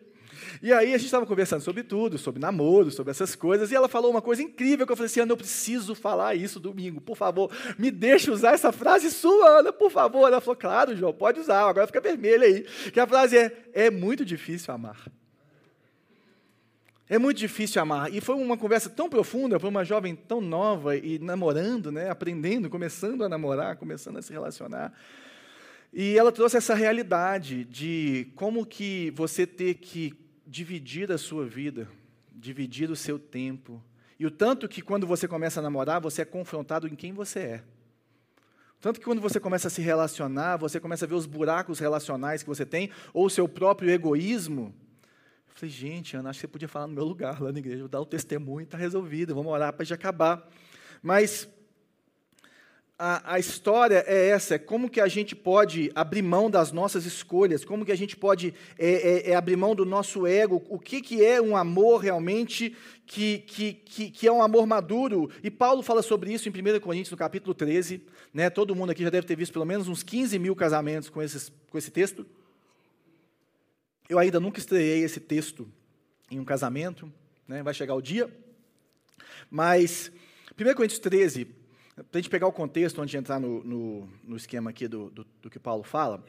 E 0.61 0.71
aí 0.71 0.93
a 0.93 0.97
gente 0.97 1.05
estava 1.05 1.25
conversando 1.25 1.61
sobre 1.61 1.83
tudo, 1.83 2.17
sobre 2.17 2.41
namoro, 2.41 2.91
sobre 2.91 3.11
essas 3.11 3.35
coisas, 3.35 3.71
e 3.71 3.75
ela 3.75 3.87
falou 3.87 4.11
uma 4.11 4.21
coisa 4.21 4.41
incrível 4.41 4.85
que 4.85 4.91
eu 4.91 4.95
falei 4.95 5.07
assim, 5.07 5.21
Ana, 5.21 5.31
eu 5.31 5.37
preciso 5.37 5.95
falar 5.95 6.35
isso 6.35 6.59
domingo, 6.59 6.99
por 7.01 7.15
favor, 7.15 7.51
me 7.77 7.89
deixe 7.89 8.29
usar 8.29 8.53
essa 8.53 8.71
frase 8.71 9.09
sua, 9.11 9.59
Ana, 9.59 9.71
por 9.71 9.91
favor. 9.91 10.27
Ela 10.27 10.41
falou, 10.41 10.55
claro, 10.55 10.95
João, 10.95 11.13
pode 11.13 11.39
usar, 11.39 11.61
agora 11.61 11.87
fica 11.87 12.01
vermelha 12.01 12.45
aí. 12.45 12.65
Que 12.91 12.99
a 12.99 13.07
frase 13.07 13.37
é, 13.37 13.51
é 13.73 13.89
muito 13.89 14.25
difícil 14.25 14.73
amar. 14.73 15.05
É 17.07 17.19
muito 17.19 17.37
difícil 17.37 17.81
amar. 17.81 18.11
E 18.11 18.19
foi 18.19 18.35
uma 18.35 18.57
conversa 18.57 18.89
tão 18.89 19.07
profunda 19.07 19.59
para 19.59 19.69
uma 19.69 19.85
jovem 19.85 20.15
tão 20.15 20.41
nova 20.41 20.97
e 20.97 21.19
namorando, 21.19 21.91
né, 21.91 22.09
aprendendo, 22.09 22.69
começando 22.69 23.23
a 23.23 23.29
namorar, 23.29 23.75
começando 23.77 24.17
a 24.17 24.21
se 24.21 24.33
relacionar. 24.33 24.91
E 25.93 26.17
ela 26.17 26.31
trouxe 26.31 26.57
essa 26.57 26.73
realidade 26.73 27.63
de 27.63 28.27
como 28.35 28.65
que 28.65 29.11
você 29.15 29.45
ter 29.45 29.75
que 29.75 30.13
dividir 30.45 31.11
a 31.11 31.17
sua 31.17 31.45
vida, 31.45 31.87
dividir 32.33 32.89
o 32.89 32.95
seu 32.95 33.19
tempo. 33.19 33.81
E 34.19 34.25
o 34.25 34.31
tanto 34.31 34.67
que 34.67 34.81
quando 34.81 35.05
você 35.05 35.27
começa 35.27 35.59
a 35.59 35.63
namorar, 35.63 36.01
você 36.01 36.23
é 36.23 36.25
confrontado 36.25 36.87
em 36.87 36.95
quem 36.95 37.13
você 37.13 37.39
é. 37.39 37.63
Tanto 38.81 38.99
que 38.99 39.05
quando 39.05 39.21
você 39.21 39.39
começa 39.39 39.67
a 39.67 39.71
se 39.71 39.81
relacionar, 39.81 40.57
você 40.57 40.79
começa 40.79 41.05
a 41.05 41.07
ver 41.07 41.15
os 41.15 41.25
buracos 41.25 41.79
relacionais 41.79 42.41
que 42.43 42.49
você 42.49 42.65
tem, 42.65 42.89
ou 43.13 43.25
o 43.25 43.29
seu 43.29 43.47
próprio 43.47 43.89
egoísmo, 43.89 44.73
Falei, 45.55 45.73
gente, 45.73 46.17
Ana, 46.17 46.31
acho 46.31 46.39
que 46.39 46.41
você 46.41 46.51
podia 46.51 46.67
falar 46.67 46.85
no 46.85 46.93
meu 46.93 47.05
lugar 47.05 47.41
lá 47.41 47.49
na 47.49 47.59
igreja, 47.59 47.87
dar 47.87 48.01
o 48.01 48.05
testemunho, 48.05 48.65
está 48.65 48.77
resolvido, 48.77 49.33
vamos 49.33 49.53
orar 49.53 49.71
para 49.71 49.85
já 49.85 49.95
acabar. 49.95 50.45
Mas 51.01 51.47
a, 52.99 53.35
a, 53.35 53.39
história 53.39 54.03
é 54.05 54.27
essa, 54.27 54.55
é 54.55 54.57
como 54.57 54.89
que 54.89 54.99
a 54.99 55.07
gente 55.07 55.33
pode 55.33 55.89
abrir 55.95 56.21
mão 56.21 56.49
das 56.49 56.73
nossas 56.73 57.05
escolhas, 57.05 57.63
como 57.63 57.85
que 57.85 57.91
a 57.93 57.95
gente 57.95 58.17
pode 58.17 58.53
é, 58.77 59.29
é, 59.29 59.31
é 59.31 59.35
abrir 59.35 59.55
mão 59.55 59.73
do 59.73 59.85
nosso 59.85 60.27
ego, 60.27 60.61
o 60.67 60.77
que, 60.77 61.01
que 61.01 61.23
é 61.23 61.41
um 61.41 61.55
amor 61.55 62.01
realmente 62.01 62.75
que, 63.05 63.37
que, 63.47 63.73
que, 63.75 64.11
que, 64.11 64.27
é 64.27 64.31
um 64.33 64.41
amor 64.41 64.67
maduro. 64.67 65.29
E 65.41 65.49
Paulo 65.49 65.81
fala 65.81 66.01
sobre 66.01 66.33
isso 66.33 66.49
em 66.49 66.51
1 66.51 66.81
Coríntios, 66.81 67.11
no 67.11 67.17
capítulo 67.17 67.53
13. 67.53 68.01
Né? 68.33 68.49
Todo 68.49 68.75
mundo 68.75 68.89
aqui 68.89 69.03
já 69.03 69.09
deve 69.09 69.25
ter 69.25 69.37
visto 69.37 69.53
pelo 69.53 69.63
menos 69.63 69.87
uns 69.87 70.03
15 70.03 70.37
mil 70.37 70.53
casamentos 70.53 71.09
com, 71.09 71.21
esses, 71.21 71.49
com 71.69 71.77
esse 71.77 71.91
texto. 71.91 72.25
Eu 74.07 74.19
ainda 74.19 74.39
nunca 74.39 74.59
estreiei 74.59 75.03
esse 75.03 75.19
texto 75.19 75.67
em 76.29 76.39
um 76.39 76.45
casamento, 76.45 77.11
né? 77.47 77.63
vai 77.63 77.73
chegar 77.73 77.95
o 77.95 78.01
dia. 78.01 78.29
Mas, 79.49 80.11
1 80.59 80.75
Coríntios 80.75 80.99
13, 80.99 81.45
para 81.45 82.05
a 82.13 82.17
gente 82.17 82.29
pegar 82.29 82.45
o 82.45 82.51
contexto 82.51 83.01
antes 83.01 83.11
de 83.11 83.17
entrar 83.17 83.39
no, 83.39 83.63
no, 83.63 84.09
no 84.23 84.37
esquema 84.37 84.69
aqui 84.69 84.87
do, 84.87 85.09
do, 85.09 85.25
do, 85.41 85.49
que 85.49 85.57
Paulo 85.57 85.81
fala. 85.81 86.23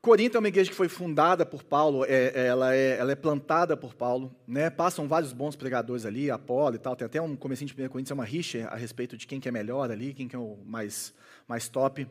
Corinto 0.00 0.36
é 0.36 0.40
uma 0.40 0.48
igreja 0.48 0.68
que 0.68 0.76
foi 0.76 0.88
fundada 0.88 1.46
por 1.46 1.62
Paulo, 1.62 2.04
é, 2.04 2.32
é, 2.34 2.46
ela, 2.46 2.74
é, 2.74 2.98
ela 2.98 3.12
é 3.12 3.14
plantada 3.14 3.76
por 3.76 3.94
Paulo, 3.94 4.34
né? 4.44 4.68
passam 4.68 5.06
vários 5.06 5.32
bons 5.32 5.54
pregadores 5.54 6.04
ali, 6.04 6.28
Apolo 6.28 6.74
e 6.74 6.78
tal, 6.78 6.96
tem 6.96 7.06
até 7.06 7.22
um 7.22 7.36
comecinho 7.36 7.72
de 7.72 7.80
1 7.80 7.88
Coríntios, 7.88 8.10
é 8.10 8.14
uma 8.14 8.24
rixa 8.24 8.66
a 8.66 8.74
respeito 8.74 9.16
de 9.16 9.28
quem 9.28 9.38
que 9.38 9.48
é 9.48 9.52
melhor 9.52 9.92
ali, 9.92 10.12
quem 10.12 10.26
que 10.26 10.34
é 10.34 10.38
o 10.40 10.58
mais, 10.66 11.14
mais 11.46 11.68
top. 11.68 12.04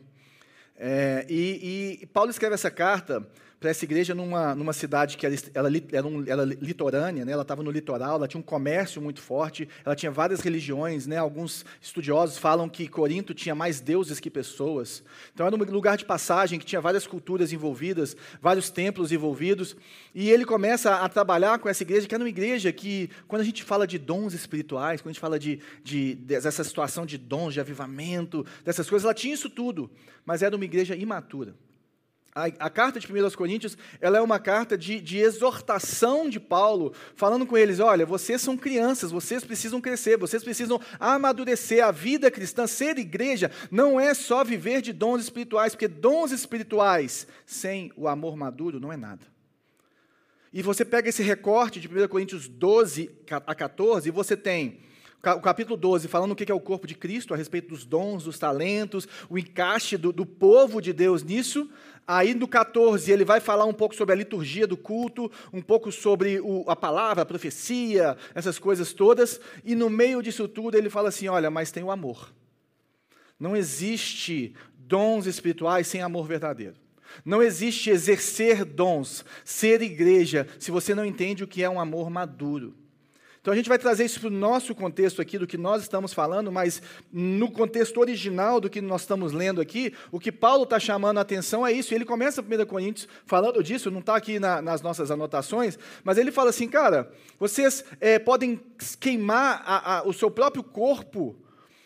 É, 0.74 1.26
e, 1.28 1.98
e 2.00 2.06
Paulo 2.06 2.30
escreve 2.30 2.54
essa 2.54 2.70
carta 2.70 3.28
para 3.62 3.70
essa 3.70 3.84
igreja 3.84 4.12
numa, 4.12 4.56
numa 4.56 4.72
cidade 4.72 5.16
que 5.16 5.24
ela, 5.24 5.36
ela, 5.54 5.70
era, 5.92 6.04
um, 6.04 6.24
era 6.26 6.44
litorânea, 6.44 7.24
né? 7.24 7.30
ela 7.30 7.42
estava 7.42 7.62
no 7.62 7.70
litoral, 7.70 8.16
ela 8.16 8.26
tinha 8.26 8.40
um 8.40 8.42
comércio 8.42 9.00
muito 9.00 9.22
forte, 9.22 9.68
ela 9.84 9.94
tinha 9.94 10.10
várias 10.10 10.40
religiões, 10.40 11.06
né? 11.06 11.16
alguns 11.16 11.64
estudiosos 11.80 12.36
falam 12.36 12.68
que 12.68 12.88
Corinto 12.88 13.32
tinha 13.32 13.54
mais 13.54 13.80
deuses 13.80 14.18
que 14.18 14.28
pessoas. 14.28 15.04
Então 15.32 15.46
era 15.46 15.54
um 15.54 15.58
lugar 15.58 15.96
de 15.96 16.04
passagem 16.04 16.58
que 16.58 16.66
tinha 16.66 16.80
várias 16.80 17.06
culturas 17.06 17.52
envolvidas, 17.52 18.16
vários 18.40 18.68
templos 18.68 19.12
envolvidos, 19.12 19.76
e 20.12 20.28
ele 20.28 20.44
começa 20.44 20.96
a 20.96 21.08
trabalhar 21.08 21.60
com 21.60 21.68
essa 21.68 21.84
igreja, 21.84 22.08
que 22.08 22.14
era 22.14 22.24
uma 22.24 22.28
igreja 22.28 22.72
que, 22.72 23.08
quando 23.28 23.42
a 23.42 23.44
gente 23.44 23.62
fala 23.62 23.86
de 23.86 23.96
dons 23.96 24.34
espirituais, 24.34 25.00
quando 25.00 25.10
a 25.10 25.12
gente 25.12 25.20
fala 25.20 25.38
de, 25.38 25.60
de, 25.84 26.16
dessa 26.16 26.64
situação 26.64 27.06
de 27.06 27.16
dons, 27.16 27.54
de 27.54 27.60
avivamento, 27.60 28.44
dessas 28.64 28.90
coisas, 28.90 29.04
ela 29.04 29.14
tinha 29.14 29.32
isso 29.32 29.48
tudo, 29.48 29.88
mas 30.26 30.42
era 30.42 30.56
uma 30.56 30.64
igreja 30.64 30.96
imatura. 30.96 31.54
A, 32.34 32.44
a, 32.46 32.70
carta 32.70 32.98
de 32.98 33.06
1 33.06 33.30
Coríntios 33.32 33.76
ela 34.00 34.16
é 34.16 34.20
uma 34.20 34.40
carta 34.40 34.76
de, 34.76 34.98
de, 35.02 35.18
exortação 35.18 36.30
de 36.30 36.40
Paulo, 36.40 36.94
falando 37.14 37.44
com 37.44 37.58
eles: 37.58 37.78
olha, 37.78 38.06
vocês 38.06 38.40
são 38.40 38.56
crianças, 38.56 39.10
vocês 39.10 39.44
precisam 39.44 39.82
crescer, 39.82 40.16
vocês 40.16 40.42
precisam 40.42 40.80
amadurecer. 40.98 41.84
A 41.84 41.90
vida 41.90 42.30
cristã, 42.30 42.66
ser 42.66 42.96
igreja, 42.96 43.50
não 43.70 44.00
é 44.00 44.14
só 44.14 44.42
viver 44.42 44.80
de 44.80 44.94
dons 44.94 45.20
espirituais, 45.22 45.74
porque 45.74 45.88
dons 45.88 46.32
espirituais 46.32 47.26
sem 47.44 47.92
o 47.96 48.08
amor 48.08 48.34
maduro 48.34 48.80
não 48.80 48.90
é 48.90 48.96
nada. 48.96 49.26
E 50.54 50.62
você 50.62 50.86
pega 50.86 51.10
esse 51.10 51.22
recorte 51.22 51.80
de 51.80 51.88
1 51.88 52.08
Coríntios 52.08 52.48
12 52.48 53.10
a 53.46 53.54
14, 53.54 54.08
e 54.08 54.12
você 54.12 54.36
tem 54.36 54.80
o 55.30 55.40
capítulo 55.40 55.76
12, 55.76 56.08
falando 56.08 56.32
o 56.32 56.34
que 56.34 56.50
é 56.50 56.54
o 56.54 56.58
corpo 56.58 56.84
de 56.84 56.96
Cristo, 56.96 57.32
a 57.32 57.36
respeito 57.36 57.68
dos 57.68 57.84
dons, 57.84 58.24
dos 58.24 58.40
talentos, 58.40 59.06
o 59.30 59.38
encaixe 59.38 59.96
do, 59.96 60.12
do, 60.12 60.26
povo 60.26 60.82
de 60.82 60.92
Deus 60.92 61.22
nisso. 61.22 61.70
Aí 62.04 62.34
no 62.34 62.48
14, 62.48 63.12
ele 63.12 63.24
vai 63.24 63.38
falar 63.38 63.64
um 63.64 63.72
pouco 63.72 63.94
sobre 63.94 64.14
a 64.14 64.16
liturgia 64.16 64.66
do 64.66 64.76
culto, 64.76 65.30
um 65.52 65.62
pouco 65.62 65.92
sobre 65.92 66.40
o, 66.40 66.64
a 66.68 66.74
palavra, 66.74 67.22
a 67.22 67.26
profecia, 67.26 68.16
essas 68.34 68.58
coisas 68.58 68.92
todas. 68.92 69.40
E 69.64 69.76
no 69.76 69.88
meio 69.88 70.20
disso 70.20 70.48
tudo, 70.48 70.76
ele 70.76 70.90
fala 70.90 71.10
assim: 71.10 71.28
olha, 71.28 71.50
mas 71.50 71.70
tem 71.70 71.84
o 71.84 71.92
amor. 71.92 72.32
Não 73.38 73.56
existe 73.56 74.56
dons 74.76 75.26
espirituais 75.26 75.86
sem 75.86 76.02
amor 76.02 76.26
verdadeiro. 76.26 76.74
Não 77.24 77.40
existe 77.40 77.90
exercer 77.90 78.64
dons, 78.64 79.24
ser 79.44 79.82
igreja, 79.82 80.48
se 80.58 80.72
você 80.72 80.94
não 80.94 81.04
entende 81.04 81.44
o 81.44 81.48
que 81.48 81.62
é 81.62 81.70
um 81.70 81.78
amor 81.78 82.10
maduro. 82.10 82.81
Então 83.42 83.52
a 83.52 83.56
gente 83.56 83.68
vai 83.68 83.76
trazer 83.76 84.04
isso 84.04 84.20
para 84.20 84.28
o 84.28 84.30
nosso 84.30 84.72
contexto 84.72 85.20
aqui 85.20 85.36
do 85.36 85.48
que 85.48 85.58
nós 85.58 85.82
estamos 85.82 86.14
falando, 86.14 86.52
mas 86.52 86.80
no 87.12 87.50
contexto 87.50 87.98
original 87.98 88.60
do 88.60 88.70
que 88.70 88.80
nós 88.80 89.00
estamos 89.00 89.32
lendo 89.32 89.60
aqui, 89.60 89.92
o 90.12 90.20
que 90.20 90.30
Paulo 90.30 90.62
está 90.62 90.78
chamando 90.78 91.18
a 91.18 91.22
atenção 91.22 91.66
é 91.66 91.72
isso. 91.72 91.92
Ele 91.92 92.04
começa 92.04 92.40
a 92.40 92.44
1 92.44 92.64
Coríntios 92.66 93.08
falando 93.26 93.60
disso, 93.60 93.90
não 93.90 93.98
está 93.98 94.14
aqui 94.14 94.38
na, 94.38 94.62
nas 94.62 94.80
nossas 94.80 95.10
anotações, 95.10 95.76
mas 96.04 96.18
ele 96.18 96.30
fala 96.30 96.50
assim, 96.50 96.68
cara, 96.68 97.10
vocês 97.36 97.84
é, 98.00 98.16
podem 98.16 98.60
queimar 99.00 99.60
a, 99.66 99.98
a, 99.98 100.02
o 100.06 100.12
seu 100.12 100.30
próprio 100.30 100.62
corpo. 100.62 101.36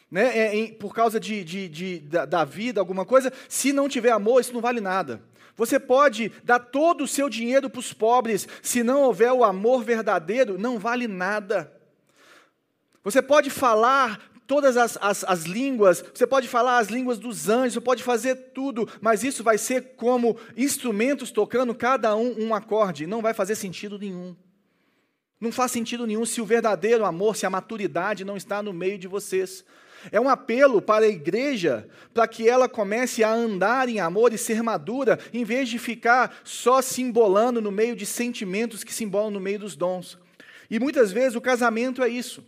Né, 0.08 0.54
em, 0.54 0.72
por 0.72 0.94
causa 0.94 1.18
de, 1.18 1.42
de, 1.42 1.68
de 1.68 1.98
da, 1.98 2.24
da 2.24 2.44
vida, 2.44 2.80
alguma 2.80 3.04
coisa, 3.04 3.32
se 3.48 3.72
não 3.72 3.88
tiver 3.88 4.12
amor, 4.12 4.40
isso 4.40 4.52
não 4.52 4.60
vale 4.60 4.80
nada. 4.80 5.20
Você 5.56 5.80
pode 5.80 6.30
dar 6.44 6.58
todo 6.58 7.04
o 7.04 7.08
seu 7.08 7.28
dinheiro 7.28 7.70
para 7.70 7.80
os 7.80 7.92
pobres, 7.92 8.46
se 8.62 8.82
não 8.82 9.02
houver 9.02 9.32
o 9.32 9.42
amor 9.42 9.82
verdadeiro, 9.82 10.58
não 10.58 10.78
vale 10.78 11.08
nada. 11.08 11.72
Você 13.02 13.22
pode 13.22 13.48
falar 13.48 14.20
todas 14.46 14.76
as, 14.76 14.98
as, 15.00 15.24
as, 15.24 15.44
línguas, 15.44 16.04
você 16.14 16.26
pode 16.26 16.46
falar 16.46 16.78
as 16.78 16.88
línguas 16.88 17.18
dos 17.18 17.48
anjos, 17.48 17.74
você 17.74 17.80
pode 17.80 18.02
fazer 18.02 18.34
tudo, 18.54 18.88
mas 19.00 19.24
isso 19.24 19.42
vai 19.42 19.58
ser 19.58 19.94
como 19.96 20.38
instrumentos 20.56 21.30
tocando 21.30 21.74
cada 21.74 22.14
um 22.14 22.46
um 22.46 22.54
acorde, 22.54 23.06
não 23.06 23.22
vai 23.22 23.32
fazer 23.32 23.54
sentido 23.54 23.98
nenhum. 23.98 24.36
Não 25.40 25.52
faz 25.52 25.72
sentido 25.72 26.06
nenhum 26.06 26.24
se 26.24 26.40
o 26.40 26.46
verdadeiro 26.46 27.04
amor, 27.04 27.36
se 27.36 27.44
a 27.44 27.50
maturidade 27.50 28.24
não 28.24 28.36
está 28.36 28.62
no 28.62 28.72
meio 28.72 28.98
de 28.98 29.06
vocês. 29.06 29.64
É 30.12 30.20
um 30.20 30.28
apelo 30.28 30.80
para 30.80 31.04
a 31.04 31.08
igreja, 31.08 31.88
para 32.14 32.28
que 32.28 32.48
ela 32.48 32.68
comece 32.68 33.24
a 33.24 33.32
andar 33.32 33.88
em 33.88 34.00
amor 34.00 34.32
e 34.32 34.38
ser 34.38 34.62
madura, 34.62 35.18
em 35.32 35.44
vez 35.44 35.68
de 35.68 35.78
ficar 35.78 36.40
só 36.44 36.80
simbolando 36.80 37.60
no 37.60 37.70
meio 37.70 37.96
de 37.96 38.06
sentimentos 38.06 38.84
que 38.84 38.94
simbolam 38.94 39.30
no 39.30 39.40
meio 39.40 39.58
dos 39.58 39.76
dons. 39.76 40.18
E 40.70 40.78
muitas 40.78 41.12
vezes 41.12 41.36
o 41.36 41.40
casamento 41.40 42.02
é 42.02 42.08
isso. 42.08 42.44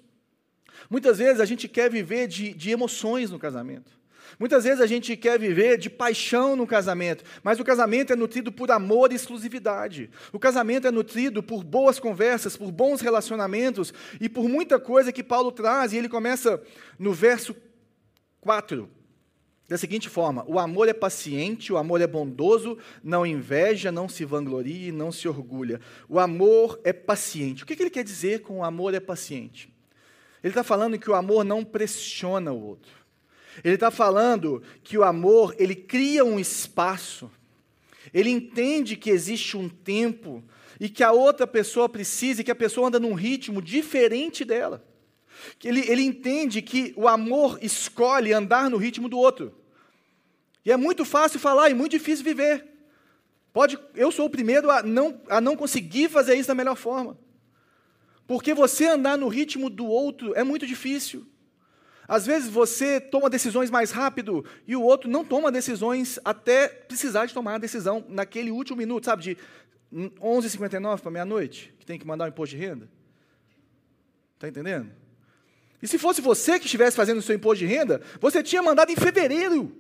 Muitas 0.89 1.19
vezes 1.19 1.41
a 1.41 1.45
gente 1.45 1.69
quer 1.69 1.91
viver 1.91 2.29
de, 2.29 2.55
de 2.55 2.71
emoções 2.71 3.31
no 3.31 3.39
casamento. 3.39 3.98
Muitas 4.39 4.65
vezes 4.65 4.81
a 4.81 4.87
gente 4.87 5.17
quer 5.17 5.39
viver 5.39 5.79
de 5.79 5.89
paixão 5.89 6.57
no 6.57 6.67
casamento, 6.67 7.25
mas 7.43 7.61
o 7.61 7.65
casamento 7.65 8.13
é 8.13 8.17
nutrido 8.17 8.51
por 8.51 8.71
amor 8.71 9.13
e 9.13 9.15
exclusividade. 9.15 10.11
O 10.33 10.39
casamento 10.39 10.87
é 10.87 10.91
nutrido 10.91 11.43
por 11.43 11.63
boas 11.63 11.99
conversas, 11.99 12.57
por 12.57 12.71
bons 12.71 13.01
relacionamentos 13.01 13.93
e 14.21 14.29
por 14.29 14.49
muita 14.49 14.79
coisa 14.79 15.13
que 15.13 15.23
Paulo 15.23 15.53
traz. 15.53 15.93
E 15.93 15.97
ele 15.97 16.09
começa 16.09 16.63
no 16.99 17.13
verso 17.13 17.55
4, 18.41 18.89
da 19.69 19.77
seguinte 19.77 20.09
forma: 20.09 20.45
O 20.49 20.59
amor 20.59 20.89
é 20.89 20.95
paciente, 20.95 21.73
o 21.73 21.77
amor 21.77 22.01
é 22.01 22.07
bondoso, 22.07 22.79
não 23.05 23.27
inveja, 23.27 23.93
não 23.93 24.09
se 24.09 24.25
vangloria 24.25 24.89
e 24.89 24.93
não 24.93 25.13
se 25.13 25.29
orgulha. 25.29 25.81
O 26.09 26.19
amor 26.19 26.81
é 26.83 26.93
paciente. 26.93 27.63
O 27.63 27.67
que 27.67 27.75
ele 27.75 27.91
quer 27.91 28.05
dizer 28.05 28.41
com 28.41 28.59
o 28.59 28.65
amor 28.65 28.95
é 28.95 29.01
paciente? 29.01 29.73
Ele 30.43 30.53
está 30.53 30.63
falando 30.63 30.99
que 30.99 31.11
o 31.11 31.15
amor 31.15 31.45
não 31.45 31.65
pressiona 31.65 32.53
o 32.53 32.65
outro. 32.65 32.91
Ele 33.65 33.75
está 33.75 33.91
falando 33.91 34.63
que 34.83 34.97
o 34.97 35.05
amor, 35.05 35.55
ele 35.59 35.75
cria 35.75 36.25
um 36.25 36.39
espaço, 36.39 37.31
ele 38.13 38.31
entende 38.31 38.97
que 38.97 39.11
existe 39.11 39.57
um 39.57 39.69
tempo 39.69 40.43
e 40.81 40.89
que 40.89 41.03
a 41.03 41.13
outra 41.13 41.47
pessoa 41.47 41.89
precisa, 41.89 42.41
e 42.41 42.45
que 42.45 42.51
a 42.51 42.55
pessoa 42.55 42.89
anda 42.89 43.01
num 43.01 43.15
ritmo 43.15 43.61
diferente 43.61 44.45
dela. 44.45 44.85
Ele, 45.63 45.81
ele 45.91 46.03
entende 46.03 46.63
que 46.63 46.93
o 46.97 47.09
amor 47.09 47.59
escolhe 47.61 48.33
andar 48.33 48.71
no 48.71 48.77
ritmo 48.77 49.09
do 49.09 49.19
outro. 49.19 49.55
E 50.65 50.73
é 50.73 50.77
muito 50.77 51.05
fácil 51.05 51.41
falar 51.41 51.71
e 51.71 51.75
muito 51.75 51.93
difícil 51.93 52.25
viver. 52.25 52.67
Pode, 53.53 53.79
eu 53.95 54.13
sou 54.13 54.27
o 54.27 54.31
primeiro 54.31 54.71
a 54.71 54.83
não, 54.83 55.21
a 55.29 55.41
não 55.41 55.57
conseguir 55.57 56.09
fazer 56.09 56.35
isso 56.35 56.49
da 56.49 56.55
melhor 56.55 56.77
forma. 56.77 57.19
Porque 58.27 58.53
você 58.53 58.87
andar 58.87 59.17
no 59.17 59.29
ritmo 59.29 59.71
do 59.71 59.87
outro 59.87 60.35
é 60.35 60.45
muito 60.45 60.67
difícil. 60.67 61.27
Às 62.09 62.25
vezes 62.25 62.49
você 62.49 62.99
toma 62.99 63.29
decisões 63.29 63.71
mais 63.71 63.91
rápido 63.91 64.43
e 64.67 64.75
o 64.75 64.81
outro 64.81 65.11
não 65.11 65.23
toma 65.23 65.53
decisões 65.53 66.19
até 66.25 66.67
precisar 66.67 67.27
de 67.27 67.35
tomar 67.35 67.57
a 67.57 67.59
decisão 67.59 68.03
naquele 68.09 68.51
último 68.51 68.79
minuto, 68.79 69.05
sabe, 69.05 69.23
de 69.23 69.37
11h59 69.93 71.01
para 71.01 71.11
meia-noite, 71.11 71.75
que 71.79 71.85
tem 71.85 71.99
que 71.99 72.07
mandar 72.07 72.25
o 72.25 72.29
imposto 72.29 72.57
de 72.57 72.63
renda. 72.63 72.89
Está 74.37 74.49
entendendo? 74.49 74.91
E 75.83 75.87
se 75.87 75.99
fosse 75.99 76.23
você 76.23 76.59
que 76.59 76.65
estivesse 76.65 76.97
fazendo 76.97 77.19
o 77.19 77.23
seu 77.23 77.37
imposto 77.37 77.59
de 77.59 77.67
renda, 77.67 78.01
você 78.19 78.43
tinha 78.43 78.63
mandado 78.63 78.91
em 78.91 78.97
fevereiro, 78.97 79.77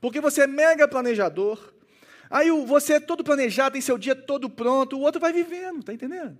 porque 0.00 0.20
você 0.20 0.42
é 0.42 0.46
mega 0.46 0.86
planejador. 0.86 1.74
Aí 2.30 2.48
você 2.64 2.94
é 2.94 3.00
todo 3.00 3.24
planejado, 3.24 3.72
tem 3.72 3.80
seu 3.80 3.98
dia 3.98 4.14
todo 4.14 4.48
pronto, 4.48 4.96
o 4.96 5.00
outro 5.00 5.20
vai 5.20 5.32
vivendo, 5.32 5.80
está 5.80 5.92
entendendo? 5.92 6.38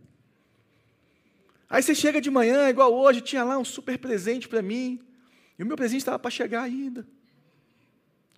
Aí 1.71 1.81
você 1.81 1.95
chega 1.95 2.21
de 2.21 2.29
manhã, 2.29 2.69
igual 2.69 2.93
hoje, 2.93 3.21
tinha 3.21 3.45
lá 3.45 3.57
um 3.57 3.65
super 3.65 3.97
presente 3.97 4.49
para 4.49 4.61
mim. 4.61 5.01
E 5.57 5.63
o 5.63 5.67
meu 5.67 5.77
presente 5.77 6.01
estava 6.01 6.19
para 6.19 6.31
chegar 6.31 6.63
ainda. 6.63 7.07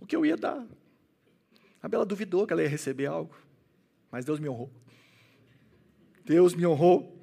O 0.02 0.06
que 0.06 0.14
eu 0.14 0.26
ia 0.26 0.36
dar? 0.36 0.62
A 1.82 1.88
Bela 1.88 2.04
duvidou 2.04 2.46
que 2.46 2.52
ela 2.52 2.62
ia 2.62 2.68
receber 2.68 3.06
algo. 3.06 3.34
Mas 4.10 4.26
Deus 4.26 4.38
me 4.38 4.50
honrou. 4.50 4.70
Deus 6.26 6.54
me 6.54 6.66
honrou. 6.66 7.18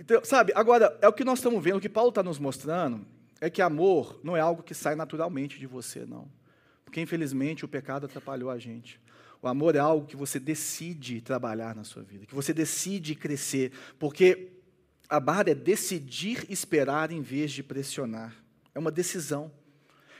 Então, 0.00 0.24
sabe, 0.24 0.52
agora, 0.56 0.98
é 1.00 1.06
o 1.06 1.12
que 1.12 1.22
nós 1.22 1.38
estamos 1.38 1.62
vendo, 1.62 1.76
o 1.76 1.80
que 1.80 1.88
Paulo 1.88 2.08
está 2.08 2.22
nos 2.22 2.40
mostrando, 2.40 3.06
é 3.40 3.48
que 3.48 3.62
amor 3.62 4.18
não 4.24 4.36
é 4.36 4.40
algo 4.40 4.64
que 4.64 4.74
sai 4.74 4.96
naturalmente 4.96 5.60
de 5.60 5.66
você, 5.66 6.04
não. 6.04 6.28
Porque, 6.84 7.00
infelizmente, 7.00 7.64
o 7.64 7.68
pecado 7.68 8.06
atrapalhou 8.06 8.50
a 8.50 8.58
gente. 8.58 9.00
O 9.40 9.46
amor 9.46 9.76
é 9.76 9.78
algo 9.78 10.06
que 10.06 10.16
você 10.16 10.40
decide 10.40 11.20
trabalhar 11.20 11.74
na 11.74 11.84
sua 11.84 12.02
vida, 12.02 12.26
que 12.26 12.34
você 12.34 12.52
decide 12.52 13.14
crescer, 13.14 13.72
porque 13.98 14.61
a 15.12 15.20
barra 15.20 15.44
é 15.48 15.54
decidir 15.54 16.46
esperar 16.48 17.12
em 17.12 17.20
vez 17.20 17.52
de 17.52 17.62
pressionar. 17.62 18.34
É 18.74 18.78
uma 18.78 18.90
decisão. 18.90 19.52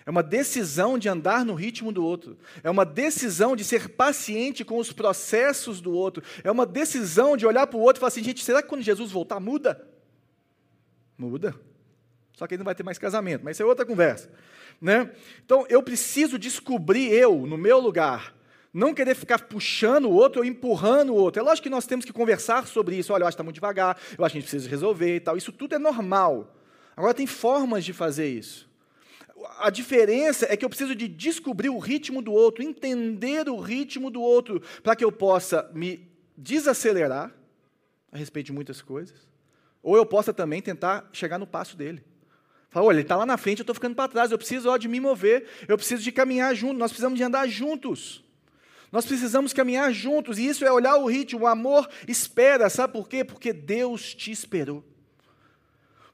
É 0.04 0.10
uma 0.10 0.22
decisão 0.22 0.98
de 0.98 1.08
andar 1.08 1.46
no 1.46 1.54
ritmo 1.54 1.90
do 1.90 2.04
outro. 2.04 2.36
É 2.62 2.68
uma 2.68 2.84
decisão 2.84 3.56
de 3.56 3.64
ser 3.64 3.88
paciente 3.88 4.66
com 4.66 4.76
os 4.76 4.92
processos 4.92 5.80
do 5.80 5.92
outro. 5.92 6.22
É 6.44 6.50
uma 6.50 6.66
decisão 6.66 7.38
de 7.38 7.46
olhar 7.46 7.66
para 7.66 7.78
o 7.78 7.80
outro 7.80 8.00
e 8.00 8.00
falar 8.00 8.08
assim: 8.08 8.22
gente, 8.22 8.44
será 8.44 8.60
que 8.60 8.68
quando 8.68 8.82
Jesus 8.82 9.10
voltar 9.10 9.40
muda? 9.40 9.82
Muda. 11.16 11.58
Só 12.34 12.46
que 12.46 12.52
ele 12.52 12.58
não 12.58 12.66
vai 12.66 12.74
ter 12.74 12.82
mais 12.82 12.98
casamento, 12.98 13.42
mas 13.42 13.56
isso 13.56 13.62
é 13.62 13.66
outra 13.66 13.86
conversa. 13.86 14.30
Né? 14.78 15.10
Então, 15.42 15.64
eu 15.70 15.82
preciso 15.82 16.38
descobrir 16.38 17.10
eu, 17.10 17.46
no 17.46 17.56
meu 17.56 17.80
lugar, 17.80 18.34
não 18.72 18.94
querer 18.94 19.14
ficar 19.14 19.40
puxando 19.40 20.06
o 20.06 20.12
outro 20.12 20.40
ou 20.40 20.44
empurrando 20.46 21.12
o 21.12 21.16
outro. 21.16 21.40
É 21.40 21.44
lógico 21.44 21.64
que 21.64 21.70
nós 21.70 21.86
temos 21.86 22.04
que 22.04 22.12
conversar 22.12 22.66
sobre 22.66 22.96
isso. 22.96 23.12
Olha, 23.12 23.24
eu 23.24 23.26
acho 23.26 23.36
que 23.36 23.40
está 23.40 23.44
muito 23.44 23.56
devagar, 23.56 23.98
eu 24.16 24.24
acho 24.24 24.32
que 24.32 24.38
a 24.38 24.40
gente 24.40 24.48
precisa 24.48 24.70
resolver 24.70 25.16
e 25.16 25.20
tal. 25.20 25.36
Isso 25.36 25.52
tudo 25.52 25.74
é 25.74 25.78
normal. 25.78 26.56
Agora, 26.96 27.14
tem 27.14 27.26
formas 27.26 27.84
de 27.84 27.92
fazer 27.92 28.28
isso. 28.28 28.70
A 29.58 29.70
diferença 29.70 30.46
é 30.48 30.56
que 30.56 30.64
eu 30.64 30.68
preciso 30.68 30.94
de 30.94 31.08
descobrir 31.08 31.68
o 31.68 31.78
ritmo 31.78 32.22
do 32.22 32.32
outro, 32.32 32.62
entender 32.62 33.48
o 33.48 33.58
ritmo 33.58 34.10
do 34.10 34.22
outro, 34.22 34.62
para 34.82 34.94
que 34.94 35.04
eu 35.04 35.10
possa 35.10 35.68
me 35.74 36.08
desacelerar 36.36 37.32
a 38.10 38.16
respeito 38.16 38.46
de 38.46 38.52
muitas 38.52 38.80
coisas, 38.82 39.16
ou 39.82 39.96
eu 39.96 40.06
possa 40.06 40.32
também 40.32 40.60
tentar 40.60 41.08
chegar 41.12 41.38
no 41.38 41.46
passo 41.46 41.76
dele. 41.76 42.04
Fala, 42.70 42.86
olha, 42.86 42.96
ele 42.96 43.02
está 43.02 43.16
lá 43.16 43.26
na 43.26 43.36
frente, 43.36 43.60
eu 43.60 43.64
estou 43.64 43.74
ficando 43.74 43.94
para 43.94 44.08
trás, 44.08 44.30
eu 44.30 44.38
preciso 44.38 44.70
ó, 44.70 44.76
de 44.76 44.86
me 44.86 45.00
mover, 45.00 45.46
eu 45.66 45.76
preciso 45.76 46.02
de 46.02 46.12
caminhar 46.12 46.54
junto, 46.54 46.78
nós 46.78 46.90
precisamos 46.90 47.18
de 47.18 47.24
andar 47.24 47.46
juntos. 47.48 48.21
Nós 48.92 49.06
precisamos 49.06 49.54
caminhar 49.54 49.90
juntos, 49.90 50.38
e 50.38 50.46
isso 50.46 50.66
é 50.66 50.70
olhar 50.70 50.96
o 50.96 51.06
ritmo. 51.06 51.40
O 51.40 51.46
amor 51.46 51.88
espera, 52.06 52.68
sabe 52.68 52.92
por 52.92 53.08
quê? 53.08 53.24
Porque 53.24 53.50
Deus 53.50 54.14
te 54.14 54.30
esperou. 54.30 54.84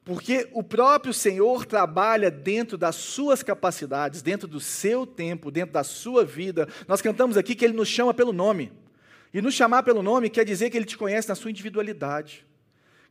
Porque 0.05 0.47
o 0.53 0.63
próprio 0.63 1.13
Senhor 1.13 1.65
trabalha 1.65 2.31
dentro 2.31 2.77
das 2.77 2.95
suas 2.95 3.43
capacidades, 3.43 4.21
dentro 4.21 4.47
do 4.47 4.61
seu 4.61 5.05
tempo, 5.05 5.51
dentro 5.51 5.73
da 5.73 5.83
sua 5.83 6.23
vida. 6.23 6.69
Nós 6.87 7.01
cantamos 7.01 7.35
aqui 7.35 7.53
que 7.53 7.65
Ele 7.65 7.75
nos 7.75 7.89
chama 7.89 8.13
pelo 8.13 8.31
nome. 8.31 8.71
E 9.33 9.41
nos 9.41 9.53
chamar 9.53 9.83
pelo 9.83 10.01
nome 10.01 10.29
quer 10.29 10.45
dizer 10.45 10.69
que 10.69 10.77
Ele 10.77 10.85
te 10.85 10.97
conhece 10.97 11.27
na 11.27 11.35
sua 11.35 11.51
individualidade. 11.51 12.47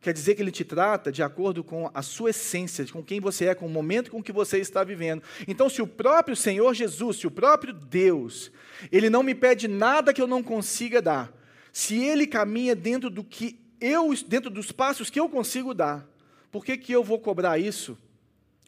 Quer 0.01 0.13
dizer 0.13 0.37
que 0.37 0.43
ele 0.43 0.53
te 0.53 0.65
trata 0.65 1.11
de 1.11 1.23
acordo 1.23 1.65
com 1.65 1.91
a 1.93 2.03
sua 2.03 2.31
essência, 2.31 2.87
com 2.87 3.03
quem 3.03 3.21
você 3.21 3.47
é, 3.47 3.55
com 3.55 3.67
o 3.67 3.71
momento 3.71 4.11
com 4.11 4.23
que 4.23 4.31
você 4.31 4.59
está 4.59 4.85
vivendo. 4.85 5.23
Então, 5.47 5.69
se 5.69 5.83
o 5.83 5.87
próprio 5.87 6.37
Senhor 6.37 6.73
Jesus, 6.73 7.19
se 7.19 7.27
o 7.27 7.31
próprio 7.31 7.73
Deus, 7.73 8.53
ele 8.93 9.11
não 9.11 9.25
me 9.25 9.35
pede 9.35 9.67
nada 9.67 10.15
que 10.15 10.23
eu 10.23 10.27
não 10.27 10.43
consiga 10.43 11.03
dar, 11.03 11.33
se 11.73 12.03
ele 12.03 12.27
caminha 12.27 12.77
dentro 12.77 13.11
do 13.11 13.25
que 13.25 13.59
eu, 13.81 14.15
dentro 14.27 14.51
dos 14.51 14.71
passos 14.71 15.11
que 15.11 15.19
eu 15.19 15.29
consigo 15.29 15.75
dar, 15.75 16.09
por 16.51 16.65
que, 16.65 16.77
que 16.77 16.93
eu 16.93 17.03
vou 17.03 17.19
cobrar 17.19 17.59
isso 17.59 17.99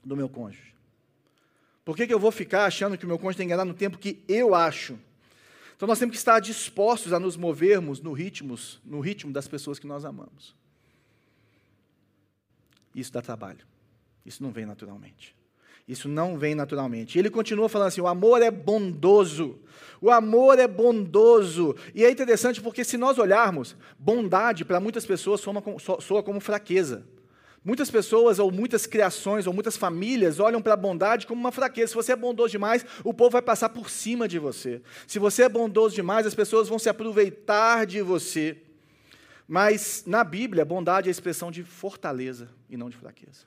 do 0.04 0.16
meu 0.16 0.28
cônjuge? 0.28 0.74
Por 1.84 1.96
que, 1.96 2.06
que 2.06 2.14
eu 2.14 2.20
vou 2.20 2.30
ficar 2.30 2.66
achando 2.66 2.98
que 2.98 3.04
o 3.04 3.08
meu 3.08 3.18
cônjuge 3.18 3.38
tem 3.38 3.46
que 3.46 3.52
enganar 3.52 3.64
no 3.64 3.74
tempo 3.74 3.98
que 3.98 4.22
eu 4.28 4.54
acho? 4.54 4.98
Então 5.76 5.86
nós 5.88 5.98
temos 5.98 6.12
que 6.12 6.18
estar 6.18 6.38
dispostos 6.40 7.12
a 7.12 7.18
nos 7.18 7.36
movermos 7.36 8.00
no 8.00 8.12
ritmo, 8.12 8.58
no 8.84 9.00
ritmo 9.00 9.32
das 9.32 9.48
pessoas 9.48 9.78
que 9.78 9.86
nós 9.86 10.04
amamos. 10.04 10.54
Isso 12.94 13.12
dá 13.12 13.22
trabalho. 13.22 13.66
Isso 14.24 14.42
não 14.42 14.50
vem 14.50 14.66
naturalmente. 14.66 15.34
Isso 15.90 16.08
não 16.08 16.38
vem 16.38 16.54
naturalmente. 16.54 17.16
E 17.16 17.18
ele 17.18 17.30
continua 17.30 17.68
falando 17.68 17.88
assim: 17.88 18.00
o 18.00 18.06
amor 18.06 18.42
é 18.42 18.50
bondoso. 18.50 19.58
O 20.00 20.10
amor 20.10 20.58
é 20.58 20.68
bondoso. 20.68 21.74
E 21.94 22.04
é 22.04 22.10
interessante 22.10 22.60
porque, 22.60 22.84
se 22.84 22.96
nós 22.96 23.18
olharmos, 23.18 23.76
bondade 23.98 24.64
para 24.64 24.78
muitas 24.78 25.04
pessoas 25.04 25.40
soa 25.40 26.22
como, 26.22 26.40
fraqueza. 26.40 27.06
Muitas 27.62 27.90
pessoas, 27.90 28.38
ou 28.38 28.50
muitas 28.50 28.86
criações, 28.86 29.46
ou 29.46 29.52
muitas 29.52 29.76
famílias 29.76 30.40
olham 30.40 30.62
para 30.62 30.74
a 30.74 30.76
bondade 30.76 31.26
como 31.26 31.40
uma 31.40 31.52
fraqueza. 31.52 31.88
Se 31.88 31.94
você 31.94 32.12
é 32.12 32.16
bondoso 32.16 32.52
demais, 32.52 32.86
o 33.04 33.12
povo 33.12 33.30
vai 33.30 33.42
passar 33.42 33.68
por 33.68 33.90
cima 33.90 34.26
de 34.26 34.38
você. 34.38 34.80
Se 35.06 35.18
você 35.18 35.42
é 35.42 35.48
bondoso 35.48 35.94
demais, 35.94 36.26
as 36.26 36.34
pessoas 36.34 36.68
vão 36.68 36.78
se 36.78 36.88
aproveitar 36.88 37.84
de 37.84 38.00
você. 38.00 38.62
Mas 39.52 40.04
na 40.06 40.22
Bíblia, 40.22 40.64
bondade 40.64 41.08
é 41.08 41.10
a 41.10 41.10
expressão 41.10 41.50
de 41.50 41.64
fortaleza 41.64 42.48
e 42.68 42.76
não 42.76 42.88
de 42.88 42.96
fraqueza. 42.96 43.46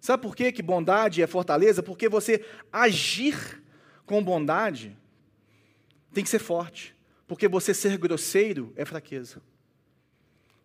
Sabe 0.00 0.22
por 0.22 0.36
que, 0.36 0.52
que 0.52 0.62
bondade 0.62 1.20
é 1.20 1.26
fortaleza? 1.26 1.82
Porque 1.82 2.08
você 2.08 2.46
agir 2.72 3.60
com 4.06 4.22
bondade 4.22 4.96
tem 6.12 6.22
que 6.22 6.30
ser 6.30 6.38
forte. 6.38 6.94
Porque 7.26 7.48
você 7.48 7.74
ser 7.74 7.98
grosseiro 7.98 8.72
é 8.76 8.84
fraqueza. 8.84 9.42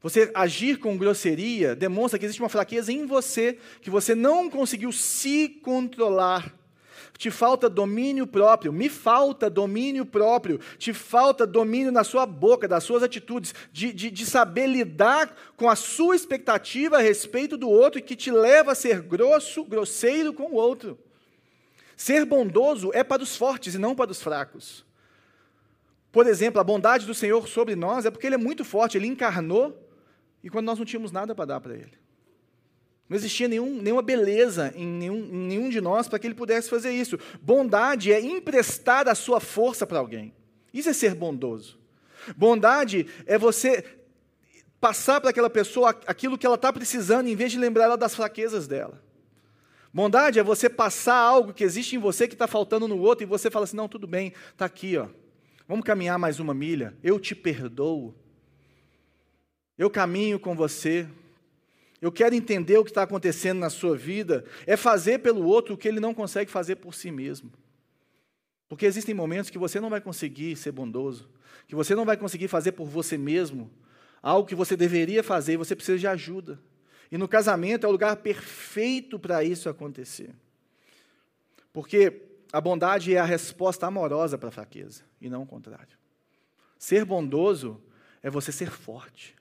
Você 0.03 0.31
agir 0.35 0.77
com 0.77 0.95
grosseria 0.95 1.75
demonstra 1.75 2.19
que 2.19 2.25
existe 2.25 2.39
uma 2.39 2.47
fraqueza 2.47 2.91
em 2.91 3.07
você, 3.07 3.57
que 3.81 3.89
você 3.89 4.13
não 4.13 4.51
conseguiu 4.51 4.91
se 4.91 5.49
controlar. 5.63 6.53
Te 7.19 7.29
falta 7.29 7.69
domínio 7.69 8.25
próprio, 8.25 8.71
me 8.71 8.87
falta 8.87 9.49
domínio 9.49 10.05
próprio, 10.05 10.57
te 10.77 10.93
falta 10.93 11.45
domínio 11.45 11.91
na 11.91 12.01
sua 12.01 12.25
boca, 12.25 12.65
das 12.65 12.85
suas 12.85 13.03
atitudes, 13.03 13.53
de, 13.73 13.91
de, 13.91 14.09
de 14.09 14.25
saber 14.25 14.67
lidar 14.67 15.35
com 15.57 15.69
a 15.69 15.75
sua 15.75 16.15
expectativa 16.15 16.95
a 16.95 17.01
respeito 17.01 17.57
do 17.57 17.69
outro, 17.69 18.01
que 18.01 18.15
te 18.15 18.31
leva 18.31 18.71
a 18.71 18.75
ser 18.75 19.01
grosso, 19.01 19.65
grosseiro 19.65 20.31
com 20.31 20.43
o 20.43 20.53
outro. 20.53 20.97
Ser 21.97 22.23
bondoso 22.23 22.89
é 22.93 23.03
para 23.03 23.21
os 23.21 23.35
fortes 23.35 23.75
e 23.75 23.77
não 23.77 23.93
para 23.93 24.11
os 24.11 24.21
fracos. 24.21 24.85
Por 26.13 26.25
exemplo, 26.25 26.61
a 26.61 26.63
bondade 26.63 27.05
do 27.05 27.13
Senhor 27.13 27.49
sobre 27.49 27.75
nós 27.75 28.05
é 28.05 28.11
porque 28.11 28.27
Ele 28.27 28.35
é 28.35 28.37
muito 28.37 28.63
forte, 28.63 28.97
Ele 28.97 29.07
encarnou 29.07 29.77
e 30.41 30.49
quando 30.49 30.67
nós 30.67 30.79
não 30.79 30.85
tínhamos 30.85 31.11
nada 31.11 31.35
para 31.35 31.43
dar 31.43 31.59
para 31.59 31.73
ele. 31.73 31.98
Não 33.09 33.17
existia 33.17 33.47
nenhum, 33.47 33.81
nenhuma 33.81 34.03
beleza 34.03 34.71
em 34.75 34.85
nenhum, 34.85 35.17
em 35.17 35.47
nenhum 35.47 35.69
de 35.69 35.81
nós 35.81 36.07
para 36.07 36.19
que 36.19 36.27
ele 36.27 36.35
pudesse 36.35 36.69
fazer 36.69 36.91
isso. 36.91 37.17
Bondade 37.41 38.13
é 38.13 38.21
emprestar 38.21 39.09
a 39.09 39.15
sua 39.15 39.39
força 39.39 39.87
para 39.87 39.97
alguém. 39.97 40.31
Isso 40.71 40.89
é 40.89 40.93
ser 40.93 41.15
bondoso. 41.15 41.79
Bondade 42.37 43.07
é 43.25 43.35
você 43.37 43.83
passar 44.79 45.19
para 45.19 45.31
aquela 45.31 45.49
pessoa 45.49 45.89
aquilo 46.05 46.37
que 46.37 46.45
ela 46.45 46.55
está 46.55 46.71
precisando, 46.71 47.27
em 47.27 47.35
vez 47.35 47.51
de 47.51 47.57
lembrar 47.57 47.85
ela 47.85 47.97
das 47.97 48.13
fraquezas 48.13 48.67
dela. 48.67 49.01
Bondade 49.91 50.37
é 50.37 50.43
você 50.43 50.69
passar 50.69 51.17
algo 51.17 51.51
que 51.51 51.63
existe 51.63 51.95
em 51.95 51.99
você 51.99 52.27
que 52.27 52.35
está 52.35 52.45
faltando 52.45 52.87
no 52.87 52.99
outro 52.99 53.23
e 53.23 53.27
você 53.27 53.49
fala 53.49 53.65
assim: 53.65 53.75
não, 53.75 53.89
tudo 53.89 54.05
bem, 54.05 54.33
está 54.51 54.65
aqui, 54.65 54.95
ó. 54.97 55.07
Vamos 55.67 55.83
caminhar 55.83 56.19
mais 56.19 56.39
uma 56.39 56.53
milha. 56.53 56.95
Eu 57.03 57.19
te 57.19 57.33
perdoo. 57.33 58.13
Eu 59.77 59.89
caminho 59.89 60.39
com 60.39 60.55
você. 60.55 61.07
Eu 62.01 62.11
quero 62.11 62.33
entender 62.33 62.77
o 62.77 62.83
que 62.83 62.91
está 62.91 63.03
acontecendo 63.03 63.59
na 63.59 63.69
sua 63.69 63.95
vida. 63.95 64.45
É 64.65 64.77
fazer 64.77 65.19
pelo 65.19 65.45
outro 65.45 65.73
o 65.73 65.77
que 65.77 65.87
ele 65.87 65.99
não 65.99 66.13
consegue 66.13 66.49
fazer 66.49 66.77
por 66.77 66.93
si 66.93 67.11
mesmo. 67.11 67.51
Porque 68.67 68.85
existem 68.85 69.15
momentos 69.15 69.49
que 69.49 69.57
você 69.57 69.79
não 69.79 69.89
vai 69.89 69.99
conseguir 69.99 70.55
ser 70.55 70.71
bondoso, 70.71 71.29
que 71.67 71.75
você 71.75 71.95
não 71.95 72.05
vai 72.05 72.15
conseguir 72.15 72.47
fazer 72.47 72.71
por 72.73 72.87
você 72.87 73.17
mesmo 73.17 73.69
algo 74.21 74.47
que 74.47 74.55
você 74.55 74.75
deveria 74.75 75.23
fazer 75.23 75.53
e 75.53 75.57
você 75.57 75.75
precisa 75.75 75.97
de 75.97 76.07
ajuda. 76.07 76.59
E 77.11 77.17
no 77.17 77.27
casamento 77.27 77.85
é 77.85 77.89
o 77.89 77.91
lugar 77.91 78.15
perfeito 78.17 79.17
para 79.17 79.43
isso 79.43 79.67
acontecer. 79.67 80.33
Porque 81.73 82.21
a 82.51 82.61
bondade 82.61 83.13
é 83.13 83.19
a 83.19 83.25
resposta 83.25 83.87
amorosa 83.87 84.37
para 84.37 84.49
a 84.49 84.51
fraqueza 84.51 85.03
e 85.19 85.29
não 85.29 85.43
o 85.43 85.47
contrário. 85.47 85.97
Ser 86.77 87.05
bondoso 87.05 87.81
é 88.21 88.29
você 88.29 88.51
ser 88.51 88.69
forte. 88.69 89.35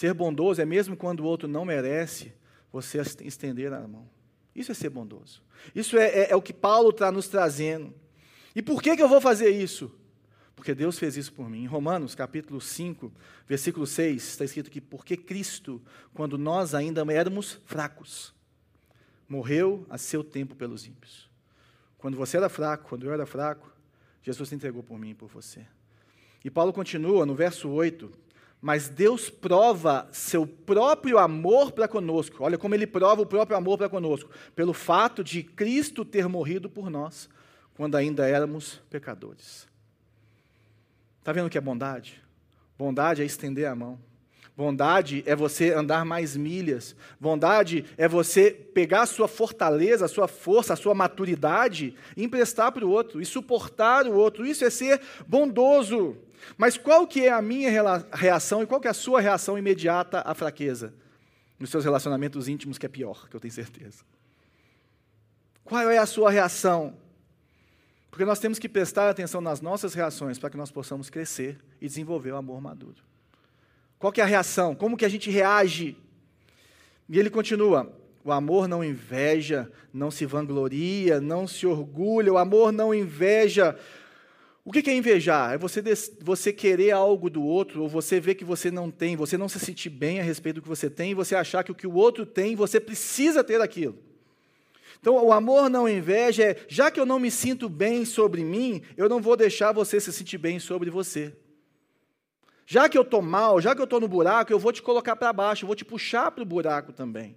Ser 0.00 0.14
bondoso 0.14 0.62
é 0.62 0.64
mesmo 0.64 0.96
quando 0.96 1.20
o 1.20 1.24
outro 1.24 1.46
não 1.46 1.62
merece, 1.62 2.32
você 2.72 3.02
estender 3.20 3.70
a 3.70 3.86
mão. 3.86 4.08
Isso 4.56 4.72
é 4.72 4.74
ser 4.74 4.88
bondoso. 4.88 5.42
Isso 5.74 5.98
é, 5.98 6.06
é, 6.20 6.30
é 6.30 6.34
o 6.34 6.40
que 6.40 6.54
Paulo 6.54 6.88
está 6.88 7.12
nos 7.12 7.28
trazendo. 7.28 7.92
E 8.56 8.62
por 8.62 8.82
que, 8.82 8.96
que 8.96 9.02
eu 9.02 9.08
vou 9.10 9.20
fazer 9.20 9.50
isso? 9.50 9.94
Porque 10.56 10.74
Deus 10.74 10.98
fez 10.98 11.18
isso 11.18 11.30
por 11.34 11.50
mim. 11.50 11.64
Em 11.64 11.66
Romanos, 11.66 12.14
capítulo 12.14 12.62
5, 12.62 13.12
versículo 13.46 13.86
6, 13.86 14.26
está 14.26 14.42
escrito 14.42 14.70
que 14.70 14.80
porque 14.80 15.18
Cristo, 15.18 15.82
quando 16.14 16.38
nós 16.38 16.74
ainda 16.74 17.04
éramos 17.12 17.60
fracos, 17.66 18.32
morreu 19.28 19.84
a 19.90 19.98
seu 19.98 20.24
tempo 20.24 20.56
pelos 20.56 20.86
ímpios. 20.86 21.28
Quando 21.98 22.16
você 22.16 22.38
era 22.38 22.48
fraco, 22.48 22.88
quando 22.88 23.04
eu 23.04 23.12
era 23.12 23.26
fraco, 23.26 23.70
Jesus 24.22 24.48
se 24.48 24.54
entregou 24.54 24.82
por 24.82 24.98
mim 24.98 25.10
e 25.10 25.14
por 25.14 25.28
você. 25.28 25.66
E 26.42 26.50
Paulo 26.50 26.72
continua 26.72 27.26
no 27.26 27.34
verso 27.34 27.68
8, 27.68 28.29
mas 28.60 28.88
Deus 28.88 29.30
prova 29.30 30.08
seu 30.12 30.46
próprio 30.46 31.18
amor 31.18 31.72
para 31.72 31.88
conosco. 31.88 32.44
Olha 32.44 32.58
como 32.58 32.74
ele 32.74 32.86
prova 32.86 33.22
o 33.22 33.26
próprio 33.26 33.56
amor 33.56 33.78
para 33.78 33.88
conosco, 33.88 34.30
pelo 34.54 34.74
fato 34.74 35.24
de 35.24 35.42
Cristo 35.42 36.04
ter 36.04 36.28
morrido 36.28 36.68
por 36.68 36.90
nós 36.90 37.28
quando 37.74 37.96
ainda 37.96 38.28
éramos 38.28 38.80
pecadores. 38.90 39.66
Está 41.18 41.32
vendo 41.32 41.46
o 41.46 41.50
que 41.50 41.56
é 41.56 41.60
bondade? 41.60 42.20
Bondade 42.76 43.22
é 43.22 43.24
estender 43.24 43.66
a 43.66 43.74
mão. 43.74 43.98
Bondade 44.56 45.22
é 45.24 45.34
você 45.34 45.72
andar 45.72 46.04
mais 46.04 46.36
milhas. 46.36 46.94
Bondade 47.18 47.84
é 47.96 48.06
você 48.06 48.50
pegar 48.50 49.02
a 49.02 49.06
sua 49.06 49.26
fortaleza, 49.26 50.04
a 50.04 50.08
sua 50.08 50.28
força, 50.28 50.74
a 50.74 50.76
sua 50.76 50.94
maturidade 50.94 51.94
e 52.14 52.24
emprestar 52.24 52.70
para 52.72 52.84
o 52.84 52.90
outro 52.90 53.22
e 53.22 53.24
suportar 53.24 54.06
o 54.06 54.12
outro. 54.12 54.44
Isso 54.44 54.62
é 54.62 54.68
ser 54.68 55.00
bondoso. 55.26 56.18
Mas 56.56 56.76
qual 56.76 57.06
que 57.06 57.26
é 57.26 57.32
a 57.32 57.42
minha 57.42 57.70
reação 58.12 58.62
e 58.62 58.66
qual 58.66 58.80
que 58.80 58.88
é 58.88 58.90
a 58.90 58.94
sua 58.94 59.20
reação 59.20 59.58
imediata 59.58 60.22
à 60.24 60.34
fraqueza? 60.34 60.94
Nos 61.58 61.70
seus 61.70 61.84
relacionamentos 61.84 62.48
íntimos, 62.48 62.78
que 62.78 62.86
é 62.86 62.88
pior, 62.88 63.28
que 63.28 63.36
eu 63.36 63.40
tenho 63.40 63.52
certeza. 63.52 64.04
Qual 65.64 65.90
é 65.90 65.98
a 65.98 66.06
sua 66.06 66.30
reação? 66.30 66.96
Porque 68.10 68.24
nós 68.24 68.40
temos 68.40 68.58
que 68.58 68.68
prestar 68.68 69.08
atenção 69.08 69.40
nas 69.40 69.60
nossas 69.60 69.94
reações 69.94 70.38
para 70.38 70.50
que 70.50 70.56
nós 70.56 70.70
possamos 70.70 71.08
crescer 71.08 71.58
e 71.80 71.86
desenvolver 71.86 72.32
o 72.32 72.36
amor 72.36 72.60
maduro. 72.60 73.02
Qual 73.98 74.12
que 74.12 74.20
é 74.20 74.24
a 74.24 74.26
reação? 74.26 74.74
Como 74.74 74.96
que 74.96 75.04
a 75.04 75.08
gente 75.08 75.30
reage? 75.30 75.96
E 77.08 77.18
ele 77.18 77.30
continua: 77.30 77.92
o 78.24 78.32
amor 78.32 78.66
não 78.66 78.82
inveja, 78.82 79.70
não 79.92 80.10
se 80.10 80.26
vangloria, 80.26 81.20
não 81.20 81.46
se 81.46 81.66
orgulha, 81.66 82.32
o 82.32 82.38
amor 82.38 82.72
não 82.72 82.94
inveja, 82.94 83.78
o 84.64 84.70
que 84.70 84.90
é 84.90 84.94
invejar? 84.94 85.54
É 85.54 85.58
você, 85.58 85.82
você 86.20 86.52
querer 86.52 86.90
algo 86.90 87.30
do 87.30 87.42
outro, 87.42 87.82
ou 87.82 87.88
você 87.88 88.20
ver 88.20 88.34
que 88.34 88.44
você 88.44 88.70
não 88.70 88.90
tem, 88.90 89.16
você 89.16 89.38
não 89.38 89.48
se 89.48 89.58
sentir 89.58 89.90
bem 89.90 90.20
a 90.20 90.22
respeito 90.22 90.56
do 90.56 90.62
que 90.62 90.68
você 90.68 90.90
tem, 90.90 91.12
e 91.12 91.14
você 91.14 91.34
achar 91.34 91.64
que 91.64 91.72
o 91.72 91.74
que 91.74 91.86
o 91.86 91.94
outro 91.94 92.26
tem, 92.26 92.54
você 92.54 92.78
precisa 92.78 93.42
ter 93.42 93.60
aquilo. 93.60 93.98
Então, 95.00 95.14
o 95.14 95.32
amor 95.32 95.70
não 95.70 95.88
inveja 95.88 96.44
é, 96.44 96.56
já 96.68 96.90
que 96.90 97.00
eu 97.00 97.06
não 97.06 97.18
me 97.18 97.30
sinto 97.30 97.70
bem 97.70 98.04
sobre 98.04 98.44
mim, 98.44 98.82
eu 98.98 99.08
não 99.08 99.20
vou 99.20 99.34
deixar 99.34 99.72
você 99.72 99.98
se 99.98 100.12
sentir 100.12 100.36
bem 100.36 100.58
sobre 100.58 100.90
você. 100.90 101.34
Já 102.66 102.88
que 102.88 102.98
eu 102.98 103.02
estou 103.02 103.22
mal, 103.22 103.60
já 103.60 103.74
que 103.74 103.80
eu 103.80 103.84
estou 103.84 103.98
no 103.98 104.06
buraco, 104.06 104.52
eu 104.52 104.58
vou 104.58 104.72
te 104.72 104.82
colocar 104.82 105.16
para 105.16 105.32
baixo, 105.32 105.64
eu 105.64 105.66
vou 105.66 105.74
te 105.74 105.86
puxar 105.86 106.30
para 106.30 106.42
o 106.42 106.46
buraco 106.46 106.92
também. 106.92 107.34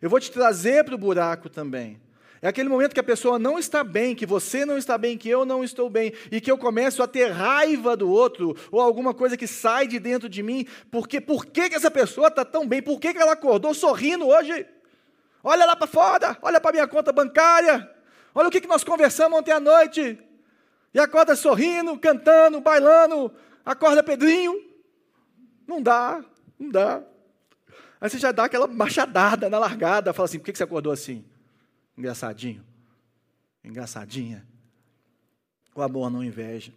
Eu 0.00 0.08
vou 0.08 0.20
te 0.20 0.30
trazer 0.30 0.84
para 0.84 0.94
o 0.94 0.98
buraco 0.98 1.50
também. 1.50 2.00
É 2.42 2.48
aquele 2.48 2.70
momento 2.70 2.94
que 2.94 3.00
a 3.00 3.04
pessoa 3.04 3.38
não 3.38 3.58
está 3.58 3.84
bem, 3.84 4.14
que 4.14 4.24
você 4.24 4.64
não 4.64 4.78
está 4.78 4.96
bem, 4.96 5.18
que 5.18 5.28
eu 5.28 5.44
não 5.44 5.62
estou 5.62 5.90
bem, 5.90 6.12
e 6.32 6.40
que 6.40 6.50
eu 6.50 6.56
começo 6.56 7.02
a 7.02 7.06
ter 7.06 7.26
raiva 7.30 7.94
do 7.94 8.10
outro, 8.10 8.56
ou 8.70 8.80
alguma 8.80 9.12
coisa 9.12 9.36
que 9.36 9.46
sai 9.46 9.86
de 9.86 9.98
dentro 9.98 10.26
de 10.26 10.42
mim, 10.42 10.66
porque 10.90 11.20
por 11.20 11.44
que, 11.44 11.68
que 11.68 11.74
essa 11.74 11.90
pessoa 11.90 12.28
está 12.28 12.42
tão 12.42 12.66
bem? 12.66 12.80
Por 12.80 12.98
que, 12.98 13.12
que 13.12 13.18
ela 13.18 13.32
acordou 13.32 13.74
sorrindo 13.74 14.26
hoje? 14.26 14.66
Olha 15.44 15.66
lá 15.66 15.76
para 15.76 15.86
fora, 15.86 16.38
olha 16.40 16.58
para 16.58 16.72
minha 16.72 16.88
conta 16.88 17.12
bancária, 17.12 17.90
olha 18.34 18.48
o 18.48 18.50
que, 18.50 18.62
que 18.62 18.68
nós 18.68 18.82
conversamos 18.82 19.38
ontem 19.38 19.52
à 19.52 19.60
noite, 19.60 20.18
e 20.94 20.98
acorda 20.98 21.36
sorrindo, 21.36 21.98
cantando, 21.98 22.60
bailando, 22.60 23.30
acorda 23.64 24.02
Pedrinho. 24.02 24.64
Não 25.66 25.80
dá, 25.80 26.24
não 26.58 26.70
dá. 26.70 27.02
Aí 28.00 28.08
você 28.08 28.18
já 28.18 28.32
dá 28.32 28.44
aquela 28.44 28.66
machadada 28.66 29.48
na 29.50 29.58
largada, 29.58 30.12
fala 30.12 30.24
assim: 30.24 30.38
por 30.38 30.46
que, 30.46 30.52
que 30.52 30.58
você 30.58 30.64
acordou 30.64 30.92
assim? 30.92 31.24
Engraçadinho. 32.00 32.64
Engraçadinha. 33.62 34.46
O 35.74 35.82
amor 35.82 36.10
não 36.10 36.24
inveja. 36.24 36.72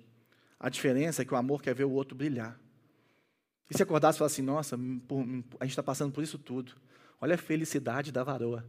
A 0.59 0.67
diferença 0.67 1.21
é 1.21 1.25
que 1.25 1.33
o 1.33 1.37
amor 1.37 1.61
quer 1.61 1.73
ver 1.73 1.85
o 1.85 1.91
outro 1.91 2.13
brilhar. 2.13 2.59
E 3.69 3.77
se 3.77 3.81
acordasse 3.81 4.17
e 4.17 4.19
falasse 4.19 4.35
assim, 4.35 4.41
nossa, 4.41 4.75
a 4.75 5.63
gente 5.63 5.71
está 5.71 5.81
passando 5.81 6.11
por 6.11 6.25
isso 6.25 6.37
tudo. 6.37 6.73
Olha 7.21 7.35
a 7.35 7.37
felicidade 7.37 8.11
da 8.11 8.21
varoa. 8.21 8.65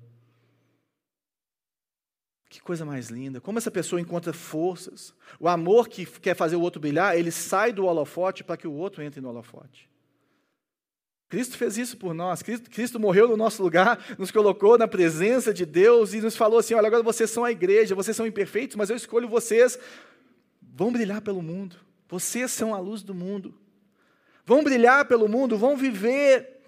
Que 2.49 2.61
coisa 2.63 2.85
mais 2.85 3.09
linda. 3.09 3.41
Como 3.41 3.59
essa 3.59 3.71
pessoa 3.71 4.01
encontra 4.01 4.33
forças. 4.33 5.13
O 5.41 5.49
amor 5.49 5.89
que 5.89 6.07
quer 6.07 6.37
fazer 6.37 6.55
o 6.55 6.61
outro 6.61 6.81
brilhar, 6.81 7.19
ele 7.19 7.33
sai 7.33 7.73
do 7.73 7.85
holofote 7.85 8.45
para 8.45 8.57
que 8.57 8.69
o 8.69 8.73
outro 8.73 9.03
entre 9.03 9.21
no 9.21 9.29
holofote. 9.29 9.91
Cristo 11.29 11.57
fez 11.57 11.79
isso 11.79 11.97
por 11.97 12.15
nós. 12.15 12.43
Cristo, 12.43 12.71
Cristo, 12.71 13.01
morreu 13.01 13.29
no 13.29 13.37
nosso 13.37 13.63
lugar, 13.63 13.99
nos 14.19 14.31
colocou 14.31 14.79
na 14.79 14.87
presença 14.87 15.53
de 15.53 15.67
Deus 15.67 16.15
e 16.15 16.21
nos 16.21 16.37
falou 16.37 16.59
assim: 16.59 16.75
olha, 16.75 16.87
agora 16.87 17.03
vocês 17.03 17.31
são 17.31 17.45
a 17.45 17.51
igreja, 17.51 17.95
vocês 17.95 18.17
são 18.17 18.27
imperfeitos, 18.27 18.77
mas 18.77 18.91
eu 18.91 18.97
escolho 18.97 19.29
vocês. 19.29 19.79
Vão 20.61 20.93
brilhar 20.93 21.21
pelo 21.21 21.43
mundo. 21.43 21.77
Vocês 22.09 22.51
são 22.51 22.75
a 22.75 22.79
luz 22.79 23.03
do 23.03 23.15
mundo. 23.15 23.55
Vão 24.45 24.63
brilhar 24.63 25.07
pelo 25.07 25.29
mundo, 25.29 25.57
vão 25.57 25.77
viver. 25.77 26.61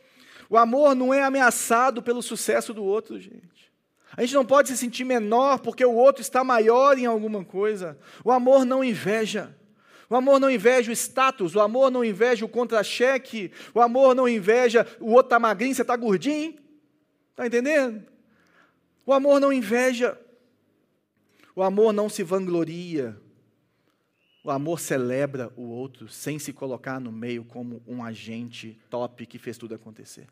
O 0.49 0.57
amor 0.57 0.95
não 0.95 1.13
é 1.13 1.23
ameaçado 1.23 2.03
pelo 2.03 2.23
sucesso 2.23 2.73
do 2.73 2.85
outro, 2.85 3.21
gente. 3.21 3.73
A 4.17 4.23
gente 4.23 4.35
não 4.35 4.47
pode 4.47 4.69
se 4.69 4.77
sentir 4.77 5.05
menor 5.05 5.59
porque 5.59 5.85
o 5.85 5.93
outro 5.93 6.23
está 6.23 6.43
maior 6.43 6.97
em 6.97 7.07
alguma 7.07 7.45
coisa. 7.45 7.99
O 8.25 8.31
amor 8.31 8.65
não 8.65 8.83
inveja. 8.83 9.55
O 10.09 10.15
amor 10.17 10.39
não 10.39 10.51
inveja 10.51 10.91
o 10.91 10.95
status, 10.95 11.55
o 11.55 11.61
amor 11.61 11.91
não 11.91 12.05
inveja 12.05 12.45
o 12.45 12.49
contra-cheque, 12.49 13.51
o 13.75 13.81
amor 13.81 14.15
não 14.15 14.29
inveja 14.29 14.87
o 15.01 15.11
outro 15.11 15.27
está 15.27 15.39
magrinho, 15.39 15.75
você 15.75 15.83
está 15.83 15.97
gordinho. 15.97 16.55
Está 17.31 17.47
entendendo? 17.47 18.07
O 19.05 19.13
amor 19.13 19.41
não 19.41 19.53
inveja. 19.53 20.19
O 21.55 21.63
amor 21.63 21.93
não 21.93 22.09
se 22.09 22.23
vangloria. 22.23 23.21
O 24.45 24.51
amor 24.51 24.79
celebra 24.79 25.53
o 25.57 25.63
outro 25.63 26.09
sem 26.09 26.39
se 26.39 26.53
colocar 26.53 27.01
no 27.01 27.11
meio 27.11 27.45
como 27.45 27.83
um 27.87 28.05
agente 28.05 28.79
top 28.89 29.27
que 29.27 29.39
fez 29.39 29.59
tudo 29.59 29.75
acontecer. 29.75 30.29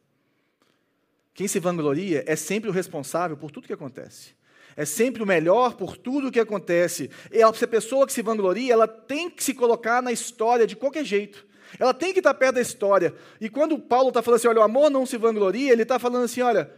Quem 1.34 1.48
se 1.48 1.58
vangloria 1.58 2.22
é 2.26 2.37
sempre 2.37 2.70
o 2.70 2.72
responsável 2.72 3.37
por 3.37 3.50
tudo 3.50 3.66
que 3.66 3.72
acontece. 3.72 4.37
É 4.76 4.84
sempre 4.84 5.22
o 5.22 5.26
melhor 5.26 5.74
por 5.74 5.96
tudo 5.96 6.32
que 6.32 6.40
acontece. 6.40 7.10
E 7.30 7.42
a 7.42 7.52
pessoa 7.52 8.06
que 8.06 8.12
se 8.12 8.22
vangloria, 8.22 8.72
ela 8.72 8.88
tem 8.88 9.30
que 9.30 9.42
se 9.42 9.54
colocar 9.54 10.02
na 10.02 10.12
história 10.12 10.66
de 10.66 10.74
qualquer 10.74 11.04
jeito. 11.04 11.46
Ela 11.78 11.94
tem 11.94 12.12
que 12.12 12.20
estar 12.20 12.34
perto 12.34 12.56
da 12.56 12.60
história. 12.60 13.14
E 13.40 13.48
quando 13.48 13.78
Paulo 13.78 14.08
está 14.08 14.22
falando 14.22 14.38
assim, 14.38 14.48
olha, 14.48 14.60
o 14.60 14.64
amor 14.64 14.90
não 14.90 15.06
se 15.06 15.16
vangloria, 15.16 15.72
ele 15.72 15.82
está 15.82 15.98
falando 15.98 16.24
assim, 16.24 16.40
olha, 16.40 16.72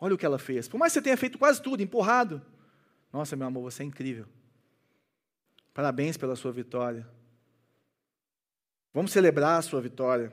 olha 0.00 0.14
o 0.14 0.18
que 0.18 0.26
ela 0.26 0.38
fez. 0.38 0.68
Por 0.68 0.78
mais 0.78 0.92
que 0.92 0.98
você 0.98 1.02
tenha 1.02 1.16
feito 1.16 1.38
quase 1.38 1.60
tudo, 1.62 1.82
empurrado. 1.82 2.42
Nossa, 3.12 3.36
meu 3.36 3.46
amor, 3.46 3.62
você 3.62 3.82
é 3.82 3.86
incrível. 3.86 4.26
Parabéns 5.72 6.16
pela 6.16 6.36
sua 6.36 6.52
vitória. 6.52 7.06
Vamos 8.92 9.12
celebrar 9.12 9.58
a 9.58 9.62
sua 9.62 9.80
vitória. 9.80 10.32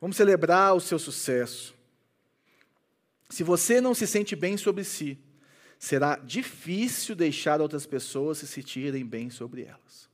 Vamos 0.00 0.16
celebrar 0.16 0.74
o 0.74 0.80
seu 0.80 0.98
sucesso. 0.98 1.74
Se 3.30 3.42
você 3.42 3.80
não 3.80 3.94
se 3.94 4.06
sente 4.06 4.36
bem 4.36 4.56
sobre 4.56 4.84
si, 4.84 5.18
será 5.84 6.16
difícil 6.16 7.14
deixar 7.14 7.60
outras 7.60 7.84
pessoas 7.84 8.38
se 8.38 8.46
sentirem 8.46 9.04
bem 9.04 9.28
sobre 9.28 9.64
elas. 9.64 10.08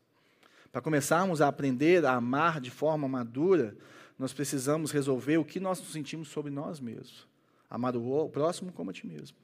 Para 0.72 0.80
começarmos 0.80 1.40
a 1.40 1.46
aprender 1.46 2.04
a 2.04 2.14
amar 2.14 2.60
de 2.60 2.70
forma 2.70 3.06
madura, 3.06 3.76
nós 4.18 4.32
precisamos 4.32 4.90
resolver 4.90 5.38
o 5.38 5.44
que 5.44 5.60
nós 5.60 5.78
nos 5.78 5.92
sentimos 5.92 6.28
sobre 6.28 6.50
nós 6.50 6.80
mesmos. 6.80 7.26
Amar 7.68 7.96
o 7.96 8.28
próximo 8.28 8.72
como 8.72 8.90
a 8.90 8.92
ti 8.92 9.06
mesmo. 9.06 9.36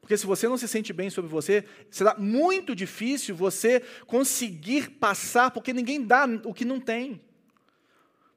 Porque 0.00 0.16
se 0.16 0.24
você 0.24 0.48
não 0.48 0.56
se 0.56 0.68
sente 0.68 0.92
bem 0.92 1.10
sobre 1.10 1.30
você, 1.30 1.64
será 1.90 2.14
muito 2.16 2.76
difícil 2.76 3.34
você 3.34 3.80
conseguir 4.06 4.88
passar, 4.90 5.50
porque 5.50 5.72
ninguém 5.72 6.04
dá 6.04 6.28
o 6.44 6.54
que 6.54 6.64
não 6.64 6.78
tem. 6.80 7.20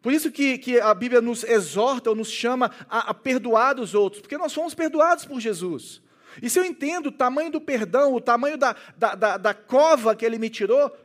Por 0.01 0.11
isso 0.11 0.31
que, 0.31 0.57
que 0.57 0.79
a 0.79 0.93
Bíblia 0.95 1.21
nos 1.21 1.43
exorta 1.43 2.09
ou 2.09 2.15
nos 2.15 2.29
chama 2.29 2.71
a, 2.89 3.11
a 3.11 3.13
perdoar 3.13 3.79
os 3.79 3.93
outros, 3.93 4.21
porque 4.21 4.37
nós 4.37 4.53
fomos 4.53 4.73
perdoados 4.73 5.25
por 5.25 5.39
Jesus. 5.39 6.03
E 6.41 6.49
se 6.49 6.59
eu 6.59 6.65
entendo 6.65 7.07
o 7.07 7.11
tamanho 7.11 7.51
do 7.51 7.61
perdão, 7.61 8.13
o 8.13 8.21
tamanho 8.21 8.57
da, 8.57 8.75
da, 8.97 9.15
da, 9.15 9.37
da 9.37 9.53
cova 9.53 10.15
que 10.15 10.25
ele 10.25 10.37
me 10.37 10.49
tirou, 10.49 10.95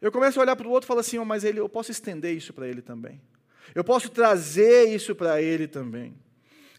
eu 0.00 0.12
começo 0.12 0.38
a 0.38 0.42
olhar 0.42 0.56
para 0.56 0.66
o 0.66 0.70
outro 0.70 0.86
e 0.86 0.88
falo 0.88 1.00
assim: 1.00 1.18
oh, 1.18 1.24
mas 1.24 1.44
ele, 1.44 1.60
eu 1.60 1.68
posso 1.68 1.90
estender 1.90 2.36
isso 2.36 2.52
para 2.52 2.66
ele 2.68 2.80
também. 2.80 3.20
Eu 3.74 3.84
posso 3.84 4.08
trazer 4.08 4.88
isso 4.88 5.14
para 5.14 5.42
ele 5.42 5.66
também. 5.66 6.14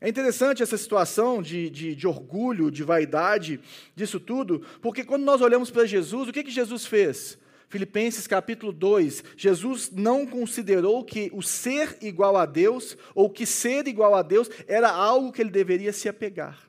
É 0.02 0.08
interessante 0.08 0.64
essa 0.64 0.78
situação 0.78 1.42
de, 1.42 1.70
de, 1.70 1.94
de, 1.94 2.08
orgulho, 2.08 2.72
de 2.72 2.84
vaidade, 2.84 3.60
disso 3.94 4.20
tudo, 4.20 4.62
porque 4.82 5.04
quando 5.04 5.24
nós 5.24 5.42
olhamos 5.42 5.70
para 5.70 5.86
Jesus, 5.86 6.30
o 6.30 6.32
que, 6.32 6.44
que 6.44 6.52
Jesus 6.52 6.86
fez? 6.86 7.38
Filipenses 7.68 8.26
capítulo 8.26 8.72
2, 8.72 9.24
Jesus 9.36 9.92
não 9.92 10.26
considerou 10.26 11.04
que 11.04 11.30
o 11.34 11.44
ser 11.44 11.98
igual 12.02 12.38
a 12.38 12.46
Deus, 12.46 12.98
ou 13.14 13.30
que 13.30 13.46
ser 13.46 13.88
igual 13.88 14.16
a 14.16 14.22
Deus, 14.22 14.50
era 14.68 14.90
algo 14.90 15.34
que 15.34 15.42
ele 15.42 15.52
deveria 15.52 15.92
se 15.92 16.08
apegar. 16.08 16.69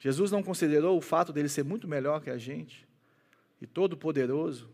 Jesus 0.00 0.32
não 0.32 0.42
considerou 0.42 0.98
o 0.98 1.00
fato 1.00 1.32
dele 1.32 1.48
ser 1.48 1.62
muito 1.62 1.86
melhor 1.86 2.20
que 2.20 2.30
a 2.30 2.38
gente, 2.38 2.88
e 3.62 3.66
todo-poderoso, 3.66 4.68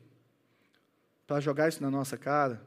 para 1.27 1.41
jogar 1.41 1.69
isso 1.69 1.83
na 1.83 1.91
nossa 1.91 2.17
cara 2.17 2.63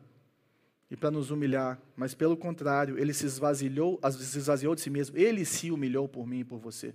e 0.91 0.95
para 0.97 1.09
nos 1.09 1.31
humilhar, 1.31 1.79
mas 1.95 2.13
pelo 2.13 2.35
contrário, 2.35 2.99
ele 2.99 3.13
se 3.13 3.25
esvaziou, 3.25 3.99
se 4.11 4.37
esvaziou 4.37 4.75
de 4.75 4.81
si 4.81 4.89
mesmo, 4.89 5.17
ele 5.17 5.45
se 5.45 5.71
humilhou 5.71 6.07
por 6.07 6.27
mim 6.27 6.39
e 6.39 6.43
por 6.43 6.59
você. 6.59 6.93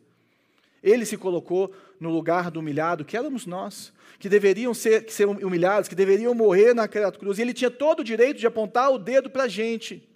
Ele 0.83 1.07
se 1.07 1.17
colocou 1.17 1.73
no 1.99 2.11
lugar 2.11 2.51
do 2.51 2.61
humilhado, 2.61 3.07
que 3.07 3.17
éramos 3.17 3.47
nós, 3.47 3.91
que 4.19 4.29
deveriam 4.29 4.75
ser, 4.75 5.07
que 5.07 5.13
ser 5.15 5.27
humilhados, 5.27 5.89
que 5.89 5.95
deveriam 5.95 6.35
morrer 6.35 6.75
naquela 6.75 7.11
cruz. 7.11 7.39
E 7.39 7.43
ele 7.43 7.55
tinha 7.55 7.71
todo 7.71 8.01
o 8.01 8.05
direito 8.05 8.39
de 8.39 8.47
apontar 8.47 8.93
o 8.93 8.99
dedo 8.99 9.31
para 9.31 9.45
a 9.45 9.49
gente. 9.49 10.07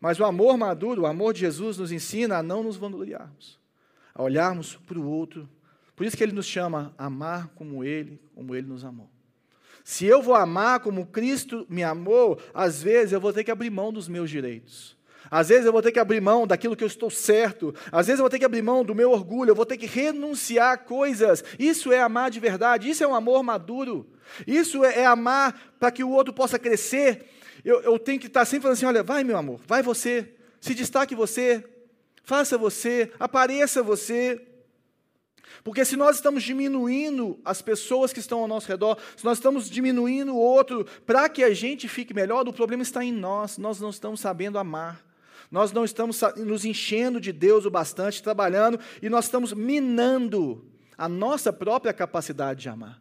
Mas 0.00 0.18
o 0.18 0.24
amor 0.24 0.56
maduro, 0.58 1.02
o 1.02 1.06
amor 1.06 1.32
de 1.32 1.40
Jesus, 1.40 1.78
nos 1.78 1.92
ensina 1.92 2.38
a 2.38 2.42
não 2.42 2.64
nos 2.64 2.76
vangloriarmos, 2.76 3.57
a 4.18 4.22
olharmos 4.22 4.74
para 4.84 4.98
o 4.98 5.08
outro. 5.08 5.48
Por 5.94 6.04
isso 6.04 6.16
que 6.16 6.22
ele 6.22 6.32
nos 6.32 6.46
chama 6.46 6.92
a 6.98 7.06
amar 7.06 7.48
como 7.54 7.84
ele, 7.84 8.20
como 8.34 8.54
ele 8.54 8.66
nos 8.66 8.84
amou. 8.84 9.08
Se 9.84 10.04
eu 10.04 10.20
vou 10.20 10.34
amar 10.34 10.80
como 10.80 11.06
Cristo 11.06 11.64
me 11.68 11.82
amou, 11.82 12.38
às 12.52 12.82
vezes 12.82 13.12
eu 13.12 13.20
vou 13.20 13.32
ter 13.32 13.44
que 13.44 13.50
abrir 13.50 13.70
mão 13.70 13.92
dos 13.92 14.08
meus 14.08 14.28
direitos. 14.28 14.98
Às 15.30 15.48
vezes 15.48 15.66
eu 15.66 15.72
vou 15.72 15.82
ter 15.82 15.92
que 15.92 15.98
abrir 15.98 16.20
mão 16.20 16.46
daquilo 16.46 16.76
que 16.76 16.82
eu 16.82 16.88
estou 16.88 17.10
certo. 17.10 17.74
Às 17.92 18.06
vezes 18.06 18.18
eu 18.18 18.24
vou 18.24 18.30
ter 18.30 18.38
que 18.38 18.44
abrir 18.44 18.62
mão 18.62 18.84
do 18.84 18.94
meu 18.94 19.10
orgulho. 19.10 19.50
Eu 19.50 19.54
vou 19.54 19.66
ter 19.66 19.76
que 19.76 19.86
renunciar 19.86 20.72
a 20.72 20.76
coisas. 20.76 21.44
Isso 21.58 21.92
é 21.92 22.00
amar 22.00 22.30
de 22.30 22.40
verdade. 22.40 22.88
Isso 22.88 23.04
é 23.04 23.06
um 23.06 23.14
amor 23.14 23.42
maduro. 23.42 24.06
Isso 24.46 24.84
é, 24.84 25.00
é 25.00 25.06
amar 25.06 25.74
para 25.78 25.90
que 25.90 26.02
o 26.02 26.10
outro 26.10 26.32
possa 26.32 26.58
crescer. 26.58 27.26
Eu, 27.64 27.80
eu 27.82 27.98
tenho 27.98 28.20
que 28.20 28.26
estar 28.26 28.44
sempre 28.44 28.62
falando 28.62 28.76
assim: 28.76 28.86
olha, 28.86 29.02
vai 29.02 29.22
meu 29.22 29.36
amor, 29.36 29.60
vai 29.66 29.82
você. 29.82 30.34
Se 30.60 30.74
destaque 30.74 31.14
você. 31.14 31.64
Faça 32.28 32.58
você. 32.58 33.10
Apareça 33.18 33.82
você. 33.82 34.38
Porque 35.64 35.82
se 35.82 35.96
nós 35.96 36.16
estamos 36.16 36.42
diminuindo 36.42 37.40
as 37.42 37.62
pessoas 37.62 38.12
que 38.12 38.20
estão 38.20 38.40
ao 38.40 38.46
nosso 38.46 38.68
redor, 38.68 38.98
se 39.16 39.24
nós 39.24 39.38
estamos 39.38 39.70
diminuindo 39.70 40.34
o 40.34 40.38
outro 40.38 40.84
para 41.06 41.26
que 41.30 41.42
a 41.42 41.54
gente 41.54 41.88
fique 41.88 42.12
melhor, 42.12 42.46
o 42.46 42.52
problema 42.52 42.82
está 42.82 43.02
em 43.02 43.12
nós. 43.12 43.56
Nós 43.56 43.80
não 43.80 43.88
estamos 43.88 44.20
sabendo 44.20 44.58
amar. 44.58 45.02
Nós 45.50 45.72
não 45.72 45.86
estamos 45.86 46.20
nos 46.36 46.66
enchendo 46.66 47.18
de 47.18 47.32
Deus 47.32 47.64
o 47.64 47.70
bastante, 47.70 48.22
trabalhando, 48.22 48.78
e 49.00 49.08
nós 49.08 49.24
estamos 49.24 49.54
minando 49.54 50.70
a 50.98 51.08
nossa 51.08 51.50
própria 51.50 51.94
capacidade 51.94 52.60
de 52.60 52.68
amar. 52.68 53.00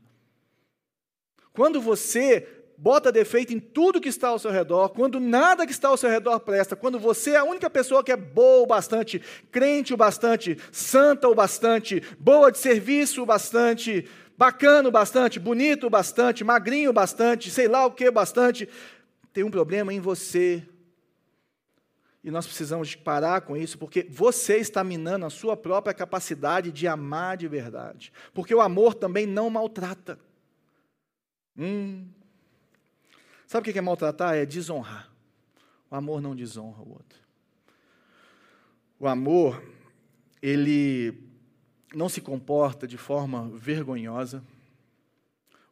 Quando 1.52 1.82
você 1.82 2.57
bota 2.78 3.12
defeito 3.12 3.54
em 3.54 3.60
tudo 3.60 4.00
que 4.00 4.10
está 4.10 4.28
ao 4.28 4.38
seu 4.38 4.52
redor, 4.52 4.90
quando 4.90 5.20
nada 5.20 5.66
que 5.66 5.72
está 5.72 5.88
ao 5.90 5.98
seu 5.98 6.10
redor 6.10 6.40
presta, 6.42 6.76
quando 6.76 7.00
você 7.00 7.32
é 7.32 7.38
a 7.38 7.44
única 7.44 7.70
pessoa 7.70 8.04
que 8.04 8.12
é 8.12 8.16
boa 8.16 8.64
o 8.64 8.68
bastante, 8.68 9.22
crente 9.52 9.94
o 9.94 9.98
bastante, 9.98 10.58
santa 10.72 11.28
o 11.28 11.36
bastante, 11.36 12.02
boa 12.20 12.52
de 12.52 12.60
serviço 12.60 13.24
o 13.24 13.26
bastante, 13.26 14.08
bacana 14.38 14.88
o 14.88 14.92
bastante, 14.92 15.40
bonito 15.40 15.88
o 15.88 15.90
bastante, 15.90 16.44
magrinho 16.44 16.92
o 16.92 16.94
bastante, 16.94 17.50
sei 17.50 17.68
lá 17.68 17.86
o 17.86 17.92
que 17.92 18.12
bastante, 18.12 18.70
tem 19.34 19.44
um 19.44 19.52
problema 19.52 19.94
em 19.94 20.00
você 20.00 20.64
e 22.28 22.32
nós 22.32 22.46
precisamos 22.46 22.94
parar 22.94 23.40
com 23.40 23.56
isso, 23.56 23.78
porque 23.78 24.06
você 24.10 24.58
está 24.58 24.84
minando 24.84 25.26
a 25.26 25.30
sua 25.30 25.56
própria 25.56 25.94
capacidade 25.94 26.74
de 26.74 26.86
amar 26.86 27.38
de 27.38 27.48
verdade. 27.48 28.12
Porque 28.34 28.54
o 28.54 28.60
amor 28.60 28.94
também 28.94 29.26
não 29.26 29.50
maltrata. 29.50 30.20
Hum. 31.58 32.06
Sabe 33.48 33.70
o 33.70 33.74
que 33.74 33.80
é 33.80 33.82
maltratar? 33.82 34.36
É 34.36 34.46
desonrar. 34.46 35.10
O 35.90 35.96
amor 35.96 36.22
não 36.22 36.36
desonra 36.36 36.82
o 36.84 36.90
outro. 36.92 37.18
O 39.00 39.08
amor, 39.08 39.64
ele 40.42 41.18
não 41.96 42.10
se 42.10 42.20
comporta 42.20 42.86
de 42.86 42.98
forma 42.98 43.50
vergonhosa. 43.56 44.44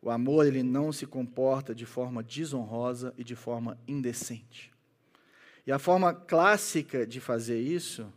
O 0.01 0.09
amor, 0.09 0.47
ele 0.47 0.63
não 0.63 0.93
se 0.93 1.05
comporta 1.05 1.75
de 1.75 1.85
forma 1.85 2.23
desonrosa 2.23 3.13
e 3.17 3.25
de 3.25 3.35
forma 3.35 3.77
indecente. 3.85 4.71
E 5.67 5.71
a 5.71 5.77
forma 5.77 6.13
clássica 6.13 7.05
de 7.05 7.19
fazer 7.19 7.59
isso 7.59 8.07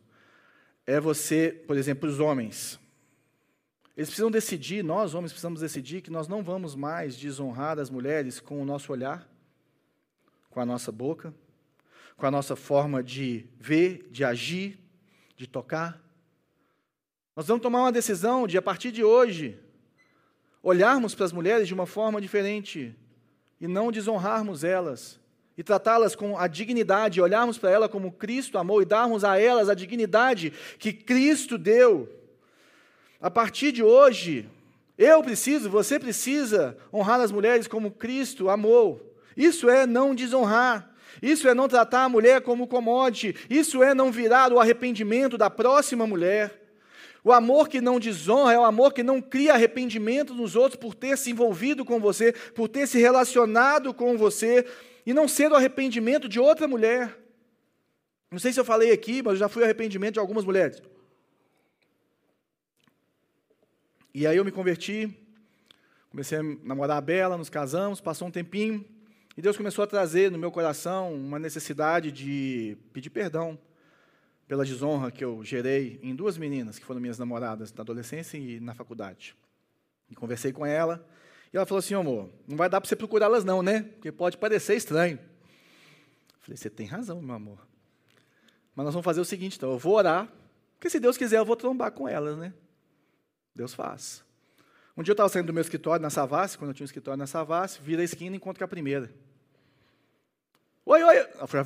é 0.86 1.00
você, 1.00 1.50
por 1.66 1.76
exemplo, 1.76 2.08
os 2.08 2.20
homens. 2.20 2.78
Eles 3.96 4.08
precisam 4.08 4.30
decidir, 4.30 4.84
nós 4.84 5.14
homens 5.14 5.32
precisamos 5.32 5.62
decidir 5.62 6.00
que 6.00 6.12
nós 6.12 6.28
não 6.28 6.44
vamos 6.44 6.76
mais 6.76 7.16
desonrar 7.16 7.80
as 7.80 7.90
mulheres 7.90 8.38
com 8.38 8.62
o 8.62 8.64
nosso 8.64 8.92
olhar, 8.92 9.28
com 10.50 10.60
a 10.60 10.66
nossa 10.66 10.90
boca, 10.90 11.34
com 12.16 12.26
a 12.26 12.30
nossa 12.30 12.56
forma 12.56 13.02
de 13.02 13.46
ver, 13.58 14.08
de 14.10 14.24
agir, 14.24 14.78
de 15.36 15.46
tocar. 15.46 16.00
Nós 17.36 17.46
vamos 17.46 17.62
tomar 17.62 17.82
uma 17.82 17.92
decisão 17.92 18.46
de, 18.46 18.58
a 18.58 18.62
partir 18.62 18.90
de 18.90 19.04
hoje, 19.04 19.58
olharmos 20.62 21.14
para 21.14 21.24
as 21.24 21.32
mulheres 21.32 21.68
de 21.68 21.74
uma 21.74 21.86
forma 21.86 22.20
diferente 22.20 22.94
e 23.60 23.68
não 23.68 23.92
desonrarmos 23.92 24.64
elas 24.64 25.20
e 25.56 25.62
tratá-las 25.62 26.14
com 26.14 26.38
a 26.38 26.46
dignidade, 26.46 27.20
olharmos 27.20 27.58
para 27.58 27.70
ela 27.70 27.88
como 27.88 28.12
Cristo 28.12 28.58
amou 28.58 28.80
e 28.80 28.84
darmos 28.84 29.24
a 29.24 29.40
elas 29.40 29.68
a 29.68 29.74
dignidade 29.74 30.52
que 30.78 30.92
Cristo 30.92 31.58
deu. 31.58 32.08
A 33.20 33.28
partir 33.28 33.72
de 33.72 33.82
hoje, 33.82 34.48
eu 34.96 35.22
preciso, 35.22 35.68
você 35.68 35.98
precisa 35.98 36.76
honrar 36.92 37.20
as 37.20 37.32
mulheres 37.32 37.66
como 37.66 37.90
Cristo 37.90 38.48
amou. 38.48 39.07
Isso 39.38 39.70
é 39.70 39.86
não 39.86 40.16
desonrar. 40.16 40.92
Isso 41.22 41.48
é 41.48 41.54
não 41.54 41.68
tratar 41.68 42.04
a 42.04 42.08
mulher 42.08 42.40
como 42.42 42.66
commodity. 42.66 43.36
Isso 43.48 43.84
é 43.84 43.94
não 43.94 44.10
virar 44.10 44.52
o 44.52 44.58
arrependimento 44.58 45.38
da 45.38 45.48
próxima 45.48 46.08
mulher. 46.08 46.60
O 47.22 47.32
amor 47.32 47.68
que 47.68 47.80
não 47.80 48.00
desonra 48.00 48.52
é 48.52 48.58
o 48.58 48.64
amor 48.64 48.92
que 48.92 49.02
não 49.02 49.20
cria 49.20 49.54
arrependimento 49.54 50.34
nos 50.34 50.56
outros 50.56 50.80
por 50.80 50.94
ter 50.94 51.16
se 51.16 51.30
envolvido 51.30 51.84
com 51.84 52.00
você, 52.00 52.32
por 52.32 52.68
ter 52.68 52.88
se 52.88 52.98
relacionado 52.98 53.94
com 53.94 54.16
você, 54.16 54.66
e 55.06 55.14
não 55.14 55.28
ser 55.28 55.50
o 55.52 55.54
arrependimento 55.54 56.28
de 56.28 56.40
outra 56.40 56.66
mulher. 56.66 57.16
Não 58.30 58.38
sei 58.38 58.52
se 58.52 58.58
eu 58.58 58.64
falei 58.64 58.92
aqui, 58.92 59.22
mas 59.22 59.34
eu 59.34 59.38
já 59.38 59.48
fui 59.48 59.62
arrependimento 59.62 60.14
de 60.14 60.20
algumas 60.20 60.44
mulheres. 60.44 60.82
E 64.12 64.26
aí 64.26 64.36
eu 64.36 64.44
me 64.44 64.50
converti, 64.50 65.16
comecei 66.10 66.38
a 66.38 66.42
namorar 66.42 66.98
a 66.98 67.00
Bela, 67.00 67.36
nos 67.36 67.48
casamos, 67.48 68.00
passou 68.00 68.26
um 68.26 68.30
tempinho, 68.30 68.84
e 69.38 69.40
Deus 69.40 69.56
começou 69.56 69.84
a 69.84 69.86
trazer 69.86 70.32
no 70.32 70.36
meu 70.36 70.50
coração 70.50 71.14
uma 71.14 71.38
necessidade 71.38 72.10
de 72.10 72.76
pedir 72.92 73.08
perdão 73.08 73.56
pela 74.48 74.64
desonra 74.64 75.12
que 75.12 75.24
eu 75.24 75.44
gerei 75.44 76.00
em 76.02 76.12
duas 76.12 76.36
meninas 76.36 76.76
que 76.76 76.84
foram 76.84 77.00
minhas 77.00 77.20
namoradas 77.20 77.72
na 77.72 77.82
adolescência 77.82 78.36
e 78.36 78.58
na 78.58 78.74
faculdade. 78.74 79.36
E 80.10 80.16
conversei 80.16 80.52
com 80.52 80.66
ela, 80.66 81.08
e 81.52 81.56
ela 81.56 81.64
falou 81.64 81.78
assim, 81.78 81.94
amor, 81.94 82.28
não 82.48 82.56
vai 82.56 82.68
dar 82.68 82.80
para 82.80 82.88
você 82.88 82.96
procurá-las 82.96 83.44
não, 83.44 83.62
né? 83.62 83.82
Porque 83.82 84.10
pode 84.10 84.36
parecer 84.36 84.74
estranho. 84.74 85.20
Eu 85.20 86.40
falei, 86.40 86.56
você 86.56 86.68
tem 86.68 86.88
razão, 86.88 87.22
meu 87.22 87.36
amor. 87.36 87.64
Mas 88.74 88.86
nós 88.86 88.92
vamos 88.92 89.04
fazer 89.04 89.20
o 89.20 89.24
seguinte, 89.24 89.56
então, 89.56 89.70
eu 89.70 89.78
vou 89.78 89.94
orar, 89.94 90.28
porque 90.74 90.90
se 90.90 90.98
Deus 90.98 91.16
quiser 91.16 91.38
eu 91.38 91.44
vou 91.44 91.54
trombar 91.54 91.92
com 91.92 92.08
elas, 92.08 92.36
né? 92.36 92.52
Deus 93.54 93.72
faz. 93.72 94.24
Um 94.96 95.02
dia 95.04 95.12
eu 95.12 95.14
estava 95.14 95.28
saindo 95.28 95.46
do 95.46 95.52
meu 95.52 95.60
escritório 95.60 96.02
na 96.02 96.10
Savassi, 96.10 96.58
quando 96.58 96.70
eu 96.70 96.74
tinha 96.74 96.84
um 96.84 96.86
escritório 96.86 97.16
na 97.16 97.28
Savassi, 97.28 97.78
vira 97.80 98.02
a 98.02 98.04
esquina 98.04 98.34
e 98.34 98.36
encontro 98.36 98.58
com 98.58 98.64
a 98.64 98.68
primeira. 98.68 99.08
Oi, 100.90 101.02
oi. 101.02 101.16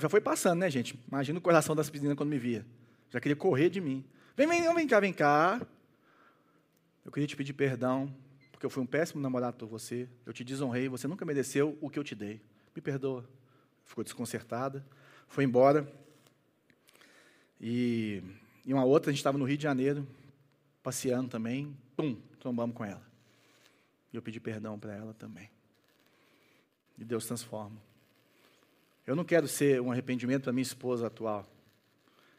Já 0.00 0.08
foi 0.08 0.20
passando, 0.20 0.58
né, 0.58 0.68
gente? 0.68 0.98
Imagina 1.06 1.38
o 1.38 1.40
coração 1.40 1.76
das 1.76 1.88
meninas 1.88 2.16
quando 2.16 2.28
me 2.28 2.38
via. 2.40 2.66
Já 3.08 3.20
queria 3.20 3.37
correr 3.37 3.70
de 3.70 3.80
mim. 3.80 4.04
Vem, 4.37 4.48
vem, 4.48 4.74
vem 4.74 4.85
cá, 4.88 4.98
vem 4.98 5.12
cá. 5.12 5.64
Eu 7.04 7.12
queria 7.12 7.28
te 7.28 7.37
pedir 7.37 7.52
perdão 7.52 8.12
porque 8.50 8.66
eu 8.66 8.70
fui 8.70 8.82
um 8.82 8.87
péssimo 8.87 9.22
namorado 9.22 9.56
por 9.56 9.68
você, 9.68 10.08
eu 10.26 10.32
te 10.32 10.42
desonrei, 10.42 10.88
você 10.88 11.06
nunca 11.06 11.24
mereceu 11.24 11.78
o 11.80 11.88
que 11.88 12.00
eu 12.00 12.02
te 12.02 12.16
dei. 12.16 12.40
Me 12.74 12.82
perdoa. 12.82 13.24
Ficou 13.85 14.02
desconcertada, 14.02 14.85
foi 15.28 15.44
embora. 15.44 15.87
E, 17.61 18.24
e 18.66 18.74
uma 18.74 18.85
outra, 18.85 19.11
a 19.11 19.12
gente 19.12 19.20
estava 19.20 19.38
no 19.38 19.44
Rio 19.44 19.56
de 19.56 19.62
Janeiro, 19.62 20.04
passeando 20.82 21.28
também, 21.28 21.76
pum, 21.96 22.20
trombamos 22.40 22.74
com 22.74 22.85
ela. 22.85 23.06
E 24.12 24.16
eu 24.16 24.22
pedi 24.22 24.40
perdão 24.40 24.80
para 24.80 24.92
ela 24.92 25.14
também. 25.14 25.48
E 26.98 27.04
Deus 27.04 27.24
transforma. 27.24 27.91
Eu 29.07 29.17
não 29.17 29.25
quero 29.25 29.49
ser 29.49 29.81
um 29.81 29.91
arrependimento 29.91 30.45
para 30.45 30.53
minha 30.53 30.62
esposa 30.62 31.09
atual. 31.09 31.49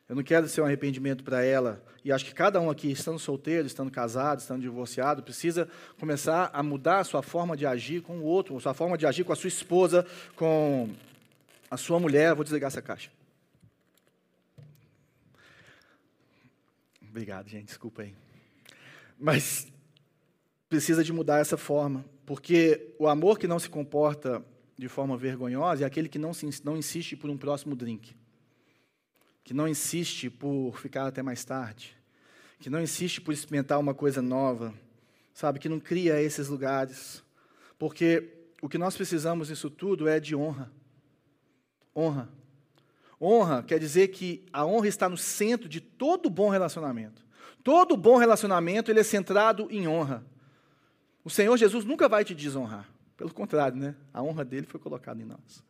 Eu 0.08 0.16
não 0.16 0.24
quero 0.24 0.48
ser 0.48 0.62
um 0.62 0.66
arrependimento 0.66 1.24
para 1.24 1.44
ela. 1.44 1.84
E 2.04 2.12
acho 2.12 2.26
que 2.26 2.34
cada 2.34 2.60
um 2.60 2.70
aqui, 2.70 2.92
estando 2.92 3.18
solteiro, 3.18 3.66
estando 3.66 3.90
casado, 3.90 4.40
estando 4.40 4.62
divorciado, 4.62 5.24
precisa 5.24 5.68
começar 6.00 6.50
a 6.54 6.62
mudar 6.62 7.00
a 7.00 7.04
sua 7.04 7.22
forma 7.22 7.56
de 7.56 7.66
agir 7.66 8.02
com 8.02 8.20
o 8.20 8.24
outro, 8.24 8.56
a 8.56 8.60
sua 8.60 8.74
forma 8.74 8.98
de 8.98 9.06
agir 9.06 9.24
com 9.24 9.34
a 9.34 9.36
sua 9.36 9.48
esposa, 9.48 10.06
com 10.36 10.90
a 11.72 11.78
sua 11.78 12.00
mulher. 12.00 12.36
Vou 12.36 12.44
desligar 12.44 12.68
essa 12.68 12.82
caixa. 12.82 13.10
Obrigado, 17.02 17.48
gente. 17.48 17.66
Desculpa 17.66 18.02
aí. 18.02 18.14
Mas 19.18 19.68
precisa 20.68 21.04
de 21.04 21.14
mudar 21.14 21.40
essa 21.40 21.58
forma, 21.58 22.04
porque 22.26 22.94
o 23.00 23.08
amor 23.08 23.38
que 23.38 23.48
não 23.48 23.60
se 23.60 23.70
comporta 23.70 24.44
de 24.78 24.88
forma 24.88 25.18
vergonhosa 25.18 25.84
é 25.84 25.88
aquele 25.88 26.10
que 26.10 26.20
não, 26.20 26.34
se, 26.34 26.48
não 26.64 26.78
insiste 26.78 27.16
por 27.16 27.30
um 27.30 27.38
próximo 27.38 27.76
drink 27.76 28.16
que 29.44 29.54
não 29.54 29.68
insiste 29.68 30.30
por 30.30 30.78
ficar 30.80 31.08
até 31.08 31.22
mais 31.22 31.44
tarde, 31.44 31.96
que 32.60 32.70
não 32.70 32.82
insiste 32.82 33.20
por 33.20 33.34
experimentar 33.34 33.80
uma 33.80 33.94
coisa 33.94 34.22
nova, 34.22 34.74
sabe, 35.34 35.60
que 35.60 35.68
não 35.68 35.80
cria 35.80 36.22
esses 36.22 36.48
lugares, 36.48 37.22
porque 37.78 38.30
o 38.62 38.70
que 38.70 38.78
nós 38.78 38.96
precisamos 38.96 39.50
nisso 39.50 39.70
tudo 39.70 40.08
é 40.08 40.20
de 40.20 40.36
honra. 40.36 40.72
Honra. 41.96 42.30
Honra 43.20 43.64
quer 43.64 43.80
dizer 43.80 44.10
que 44.10 44.46
a 44.54 44.66
honra 44.66 44.88
está 44.88 45.10
no 45.10 45.18
centro 45.18 45.68
de 45.68 45.82
todo 45.82 46.30
bom 46.30 46.50
relacionamento. 46.50 47.24
Todo 47.64 47.98
bom 47.98 48.18
relacionamento 48.18 48.92
ele 48.92 49.00
é 49.00 49.04
centrado 49.04 49.68
em 49.70 49.88
honra. 49.88 50.24
O 51.24 51.30
Senhor 51.30 51.56
Jesus 51.58 51.86
nunca 51.86 52.08
vai 52.10 52.24
te 52.24 52.34
desonrar. 52.34 52.90
Pelo 53.18 53.34
contrário, 53.34 53.78
né? 53.78 53.96
A 54.14 54.22
honra 54.22 54.44
dele 54.44 54.66
foi 54.66 54.80
colocada 54.80 55.22
em 55.22 55.26
nós. 55.26 55.64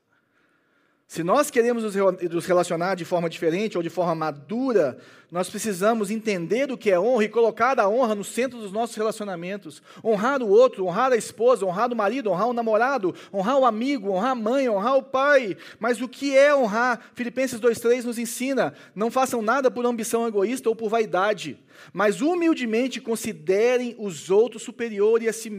Se 1.13 1.23
nós 1.23 1.51
queremos 1.51 1.83
nos 1.93 2.45
relacionar 2.47 2.95
de 2.95 3.05
forma 3.05 3.29
diferente 3.29 3.77
ou 3.77 3.83
de 3.83 3.89
forma 3.91 4.15
madura, 4.15 4.97
nós 5.31 5.47
precisamos 5.47 6.09
entender 6.09 6.71
o 6.71 6.77
que 6.77 6.89
é 6.89 6.99
honra 6.99 7.25
e 7.25 7.29
colocar 7.29 7.79
a 7.79 7.87
honra 7.87 8.15
no 8.15 8.23
centro 8.23 8.57
dos 8.57 8.71
nossos 8.71 8.95
relacionamentos. 8.95 9.79
Honrar 10.03 10.41
o 10.41 10.49
outro, 10.49 10.87
honrar 10.87 11.11
a 11.11 11.15
esposa, 11.15 11.67
honrar 11.67 11.93
o 11.93 11.95
marido, 11.95 12.31
honrar 12.31 12.47
o 12.47 12.53
namorado, 12.53 13.13
honrar 13.31 13.59
o 13.59 13.65
amigo, 13.65 14.09
honrar 14.09 14.31
a 14.31 14.35
mãe, 14.35 14.67
honrar 14.67 14.97
o 14.97 15.03
pai. 15.03 15.55
Mas 15.79 16.01
o 16.01 16.09
que 16.09 16.35
é 16.35 16.55
honrar? 16.55 16.99
Filipenses 17.13 17.61
2,3 17.61 18.05
nos 18.05 18.17
ensina: 18.17 18.73
não 18.95 19.11
façam 19.11 19.39
nada 19.39 19.69
por 19.69 19.85
ambição 19.85 20.27
egoísta 20.27 20.67
ou 20.67 20.75
por 20.75 20.89
vaidade 20.89 21.59
mas 21.91 22.21
humildemente 22.21 23.01
considerem 23.01 23.95
os 23.97 24.29
outros 24.29 24.63
superiores 24.63 25.27
a 25.27 25.33
si, 25.33 25.51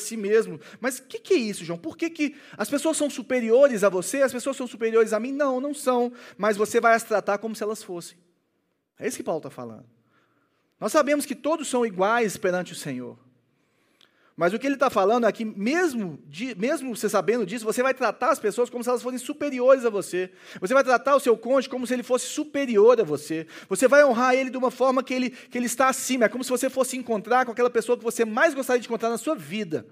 si 0.00 0.16
mesmo. 0.16 0.60
Mas 0.80 0.98
o 0.98 1.04
que, 1.04 1.18
que, 1.18 1.34
é 1.34 1.38
isso, 1.38 1.64
João? 1.64 1.78
Por 1.78 1.96
que, 1.96 2.10
que 2.10 2.34
as 2.56 2.68
pessoas 2.68 2.96
são 2.96 3.10
superiores 3.10 3.82
a 3.84 3.88
você, 3.88 4.22
as 4.22 4.32
pessoas 4.32 4.56
são 4.56 4.66
superiores 4.70 5.12
a 5.12 5.20
mim? 5.20 5.32
Não, 5.32 5.60
não 5.60 5.74
são, 5.74 6.12
mas 6.36 6.56
você 6.56 6.80
vai 6.80 6.94
as 6.94 7.02
tratar 7.02 7.38
como 7.38 7.54
se 7.54 7.62
elas 7.62 7.82
fossem. 7.82 8.16
É 8.98 9.06
isso 9.06 9.16
que 9.16 9.22
Paulo 9.22 9.38
está 9.38 9.50
falando. 9.50 9.86
Nós 10.78 10.92
sabemos 10.92 11.26
que 11.26 11.34
todos 11.34 11.68
são 11.68 11.84
iguais 11.84 12.36
perante 12.36 12.72
o 12.72 12.76
Senhor. 12.76 13.18
Mas 14.40 14.54
o 14.54 14.58
que 14.58 14.66
ele 14.66 14.74
está 14.74 14.88
falando 14.88 15.26
é 15.26 15.32
que, 15.32 15.44
mesmo, 15.44 16.18
mesmo 16.56 16.96
você 16.96 17.10
sabendo 17.10 17.44
disso, 17.44 17.62
você 17.62 17.82
vai 17.82 17.92
tratar 17.92 18.30
as 18.30 18.38
pessoas 18.38 18.70
como 18.70 18.82
se 18.82 18.88
elas 18.88 19.02
fossem 19.02 19.18
superiores 19.18 19.84
a 19.84 19.90
você. 19.90 20.32
Você 20.58 20.72
vai 20.72 20.82
tratar 20.82 21.14
o 21.14 21.20
seu 21.20 21.36
cônjuge 21.36 21.68
como 21.68 21.86
se 21.86 21.92
ele 21.92 22.02
fosse 22.02 22.24
superior 22.24 22.98
a 22.98 23.04
você. 23.04 23.46
Você 23.68 23.86
vai 23.86 24.02
honrar 24.02 24.34
ele 24.34 24.48
de 24.48 24.56
uma 24.56 24.70
forma 24.70 25.02
que 25.02 25.12
ele, 25.12 25.28
que 25.28 25.58
ele 25.58 25.66
está 25.66 25.90
acima. 25.90 26.24
É 26.24 26.28
como 26.30 26.42
se 26.42 26.48
você 26.48 26.70
fosse 26.70 26.96
encontrar 26.96 27.44
com 27.44 27.52
aquela 27.52 27.68
pessoa 27.68 27.98
que 27.98 28.02
você 28.02 28.24
mais 28.24 28.54
gostaria 28.54 28.80
de 28.80 28.86
encontrar 28.86 29.10
na 29.10 29.18
sua 29.18 29.34
vida. 29.34 29.84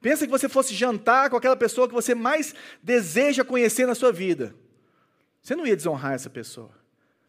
Pensa 0.00 0.26
que 0.26 0.30
você 0.30 0.48
fosse 0.48 0.74
jantar 0.74 1.28
com 1.28 1.36
aquela 1.36 1.56
pessoa 1.56 1.88
que 1.88 1.94
você 1.94 2.14
mais 2.14 2.54
deseja 2.82 3.44
conhecer 3.44 3.86
na 3.86 3.94
sua 3.94 4.12
vida. 4.12 4.54
Você 5.42 5.56
não 5.56 5.66
ia 5.66 5.76
desonrar 5.76 6.14
essa 6.14 6.30
pessoa. 6.30 6.70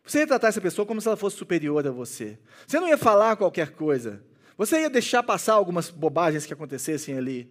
Você 0.05 0.19
ia 0.19 0.27
tratar 0.27 0.47
essa 0.47 0.61
pessoa 0.61 0.85
como 0.85 0.99
se 0.99 1.07
ela 1.07 1.17
fosse 1.17 1.37
superior 1.37 1.85
a 1.85 1.91
você. 1.91 2.37
Você 2.65 2.79
não 2.79 2.87
ia 2.87 2.97
falar 2.97 3.35
qualquer 3.35 3.71
coisa. 3.71 4.23
Você 4.57 4.81
ia 4.81 4.89
deixar 4.89 5.23
passar 5.23 5.53
algumas 5.53 5.89
bobagens 5.89 6.45
que 6.45 6.53
acontecessem 6.53 7.17
ali. 7.17 7.49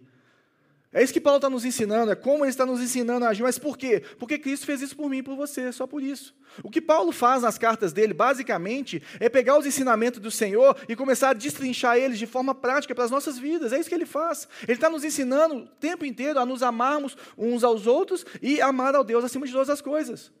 É 0.91 1.03
isso 1.03 1.13
que 1.13 1.21
Paulo 1.21 1.37
está 1.37 1.49
nos 1.49 1.65
ensinando, 1.65 2.11
é 2.11 2.15
como 2.15 2.43
ele 2.43 2.49
está 2.49 2.65
nos 2.65 2.81
ensinando 2.81 3.23
a 3.23 3.29
agir. 3.29 3.43
Mas 3.43 3.59
por 3.59 3.77
quê? 3.77 4.01
Porque 4.17 4.39
Cristo 4.39 4.65
fez 4.65 4.81
isso 4.81 4.95
por 4.95 5.07
mim 5.07 5.19
e 5.19 5.23
por 5.23 5.35
você, 5.35 5.71
só 5.71 5.85
por 5.85 6.01
isso. 6.01 6.33
O 6.63 6.69
que 6.71 6.81
Paulo 6.81 7.11
faz 7.11 7.43
nas 7.43 7.59
cartas 7.59 7.93
dele, 7.93 8.11
basicamente, 8.11 9.01
é 9.19 9.29
pegar 9.29 9.59
os 9.59 9.67
ensinamentos 9.67 10.19
do 10.19 10.31
Senhor 10.31 10.75
e 10.89 10.95
começar 10.95 11.29
a 11.29 11.33
destrinchar 11.33 11.97
eles 11.97 12.17
de 12.17 12.25
forma 12.25 12.55
prática 12.55 12.95
para 12.95 13.03
as 13.03 13.11
nossas 13.11 13.37
vidas. 13.37 13.71
É 13.71 13.79
isso 13.79 13.87
que 13.87 13.93
ele 13.93 14.05
faz. 14.05 14.47
Ele 14.63 14.73
está 14.73 14.89
nos 14.89 15.03
ensinando 15.03 15.57
o 15.57 15.67
tempo 15.67 16.05
inteiro 16.05 16.39
a 16.39 16.45
nos 16.45 16.63
amarmos 16.63 17.15
uns 17.37 17.63
aos 17.63 17.85
outros 17.85 18.25
e 18.41 18.59
amar 18.59 18.95
ao 18.95 19.03
Deus 19.03 19.23
acima 19.23 19.45
de 19.45 19.51
todas 19.51 19.69
as 19.69 19.81
coisas. 19.81 20.31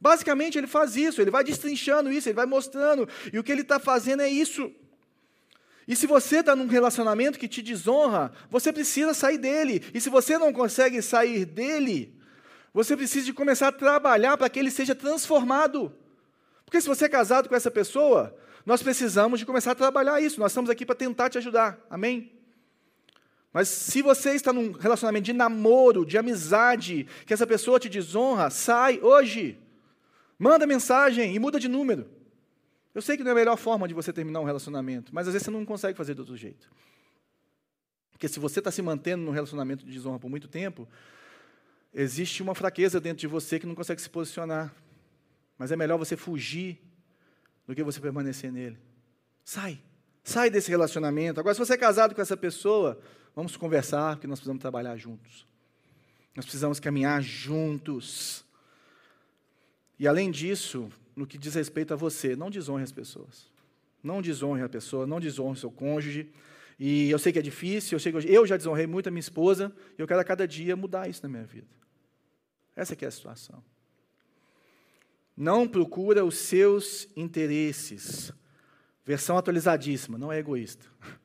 Basicamente, 0.00 0.56
ele 0.56 0.66
faz 0.66 0.96
isso, 0.96 1.20
ele 1.20 1.30
vai 1.30 1.44
destrinchando 1.44 2.10
isso, 2.10 2.30
ele 2.30 2.34
vai 2.34 2.46
mostrando. 2.46 3.06
E 3.30 3.38
o 3.38 3.44
que 3.44 3.52
ele 3.52 3.60
está 3.60 3.78
fazendo 3.78 4.22
é 4.22 4.28
isso. 4.28 4.72
E 5.92 5.96
se 5.96 6.06
você 6.06 6.38
está 6.38 6.56
num 6.56 6.68
relacionamento 6.68 7.38
que 7.38 7.46
te 7.46 7.60
desonra, 7.60 8.32
você 8.48 8.72
precisa 8.72 9.12
sair 9.12 9.36
dele. 9.36 9.84
E 9.92 10.00
se 10.00 10.08
você 10.08 10.38
não 10.38 10.50
consegue 10.50 11.02
sair 11.02 11.44
dele, 11.44 12.18
você 12.72 12.96
precisa 12.96 13.26
de 13.26 13.34
começar 13.34 13.68
a 13.68 13.72
trabalhar 13.72 14.38
para 14.38 14.48
que 14.48 14.58
ele 14.58 14.70
seja 14.70 14.94
transformado. 14.94 15.94
Porque 16.64 16.80
se 16.80 16.88
você 16.88 17.04
é 17.04 17.08
casado 17.10 17.46
com 17.46 17.54
essa 17.54 17.70
pessoa, 17.70 18.34
nós 18.64 18.82
precisamos 18.82 19.38
de 19.38 19.44
começar 19.44 19.72
a 19.72 19.74
trabalhar 19.74 20.18
isso. 20.18 20.40
Nós 20.40 20.52
estamos 20.52 20.70
aqui 20.70 20.86
para 20.86 20.94
tentar 20.94 21.28
te 21.28 21.36
ajudar. 21.36 21.78
Amém? 21.90 22.32
Mas 23.52 23.68
se 23.68 24.00
você 24.00 24.30
está 24.30 24.50
num 24.50 24.72
relacionamento 24.72 25.26
de 25.26 25.34
namoro, 25.34 26.06
de 26.06 26.16
amizade, 26.16 27.06
que 27.26 27.34
essa 27.34 27.46
pessoa 27.46 27.78
te 27.78 27.90
desonra, 27.90 28.48
sai 28.48 28.98
hoje. 29.02 29.58
Manda 30.38 30.66
mensagem 30.66 31.34
e 31.34 31.38
muda 31.38 31.60
de 31.60 31.68
número. 31.68 32.08
Eu 32.94 33.00
sei 33.00 33.16
que 33.16 33.22
não 33.22 33.30
é 33.30 33.32
a 33.32 33.36
melhor 33.36 33.56
forma 33.56 33.88
de 33.88 33.94
você 33.94 34.12
terminar 34.12 34.40
um 34.40 34.44
relacionamento, 34.44 35.14
mas 35.14 35.26
às 35.26 35.32
vezes 35.32 35.46
você 35.46 35.50
não 35.50 35.64
consegue 35.64 35.96
fazer 35.96 36.14
de 36.14 36.20
outro 36.20 36.36
jeito. 36.36 36.70
Porque 38.10 38.28
se 38.28 38.38
você 38.38 38.60
está 38.60 38.70
se 38.70 38.82
mantendo 38.82 39.24
num 39.24 39.30
relacionamento 39.30 39.84
de 39.84 39.92
desonra 39.92 40.18
por 40.18 40.28
muito 40.28 40.46
tempo, 40.46 40.88
existe 41.92 42.42
uma 42.42 42.54
fraqueza 42.54 43.00
dentro 43.00 43.20
de 43.20 43.26
você 43.26 43.58
que 43.58 43.66
não 43.66 43.74
consegue 43.74 44.00
se 44.00 44.10
posicionar. 44.10 44.72
Mas 45.58 45.72
é 45.72 45.76
melhor 45.76 45.98
você 45.98 46.16
fugir 46.16 46.80
do 47.66 47.74
que 47.74 47.82
você 47.82 48.00
permanecer 48.00 48.52
nele. 48.52 48.78
Sai. 49.44 49.80
Sai 50.22 50.50
desse 50.50 50.70
relacionamento. 50.70 51.40
Agora, 51.40 51.54
se 51.54 51.58
você 51.58 51.74
é 51.74 51.76
casado 51.76 52.14
com 52.14 52.22
essa 52.22 52.36
pessoa, 52.36 53.00
vamos 53.34 53.56
conversar, 53.56 54.16
porque 54.16 54.26
nós 54.26 54.38
precisamos 54.38 54.60
trabalhar 54.60 54.96
juntos. 54.96 55.46
Nós 56.36 56.44
precisamos 56.44 56.78
caminhar 56.78 57.20
juntos. 57.22 58.44
E 59.98 60.06
além 60.06 60.30
disso, 60.30 60.90
no 61.14 61.26
que 61.26 61.38
diz 61.38 61.54
respeito 61.54 61.92
a 61.92 61.96
você, 61.96 62.34
não 62.34 62.50
desonre 62.50 62.82
as 62.82 62.92
pessoas. 62.92 63.50
Não 64.02 64.20
desonre 64.20 64.62
a 64.62 64.68
pessoa, 64.68 65.06
não 65.06 65.20
desonre 65.20 65.52
o 65.52 65.60
seu 65.60 65.70
cônjuge. 65.70 66.32
E 66.78 67.10
eu 67.10 67.18
sei 67.18 67.32
que 67.32 67.38
é 67.38 67.42
difícil, 67.42 67.96
eu, 67.96 68.00
sei 68.00 68.12
que 68.12 68.28
eu 68.28 68.46
já 68.46 68.56
desonrei 68.56 68.86
muito 68.86 69.08
a 69.08 69.10
minha 69.10 69.20
esposa, 69.20 69.72
e 69.96 70.00
eu 70.00 70.06
quero 70.06 70.20
a 70.20 70.24
cada 70.24 70.46
dia 70.48 70.74
mudar 70.74 71.08
isso 71.08 71.22
na 71.22 71.28
minha 71.28 71.44
vida. 71.44 71.68
Essa 72.74 72.96
é 73.00 73.06
a 73.06 73.10
situação. 73.10 73.62
Não 75.36 75.68
procura 75.68 76.24
os 76.24 76.36
seus 76.36 77.08
interesses. 77.16 78.32
Versão 79.04 79.36
atualizadíssima, 79.36 80.18
não 80.18 80.32
é 80.32 80.38
egoísta. 80.38 80.86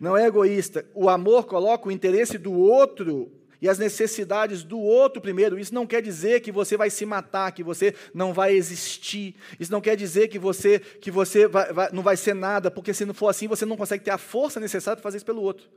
Não 0.00 0.16
é 0.16 0.26
egoísta. 0.26 0.84
O 0.92 1.08
amor 1.08 1.46
coloca 1.46 1.86
o 1.86 1.92
interesse 1.92 2.36
do 2.36 2.52
outro 2.52 3.39
e 3.60 3.68
as 3.68 3.78
necessidades 3.78 4.62
do 4.62 4.78
outro 4.78 5.20
primeiro. 5.20 5.58
Isso 5.58 5.74
não 5.74 5.86
quer 5.86 6.00
dizer 6.00 6.40
que 6.40 6.50
você 6.50 6.76
vai 6.76 6.90
se 6.90 7.04
matar, 7.04 7.52
que 7.52 7.62
você 7.62 7.94
não 8.14 8.32
vai 8.32 8.54
existir. 8.54 9.34
Isso 9.58 9.70
não 9.70 9.80
quer 9.80 9.96
dizer 9.96 10.28
que 10.28 10.38
você, 10.38 10.78
que 10.78 11.10
você 11.10 11.46
vai, 11.46 11.72
vai, 11.72 11.90
não 11.92 12.02
vai 12.02 12.16
ser 12.16 12.34
nada, 12.34 12.70
porque 12.70 12.94
se 12.94 13.04
não 13.04 13.14
for 13.14 13.28
assim, 13.28 13.46
você 13.46 13.66
não 13.66 13.76
consegue 13.76 14.04
ter 14.04 14.10
a 14.10 14.18
força 14.18 14.58
necessária 14.58 14.96
para 14.96 15.02
fazer 15.02 15.18
isso 15.18 15.26
pelo 15.26 15.42
outro. 15.42 15.68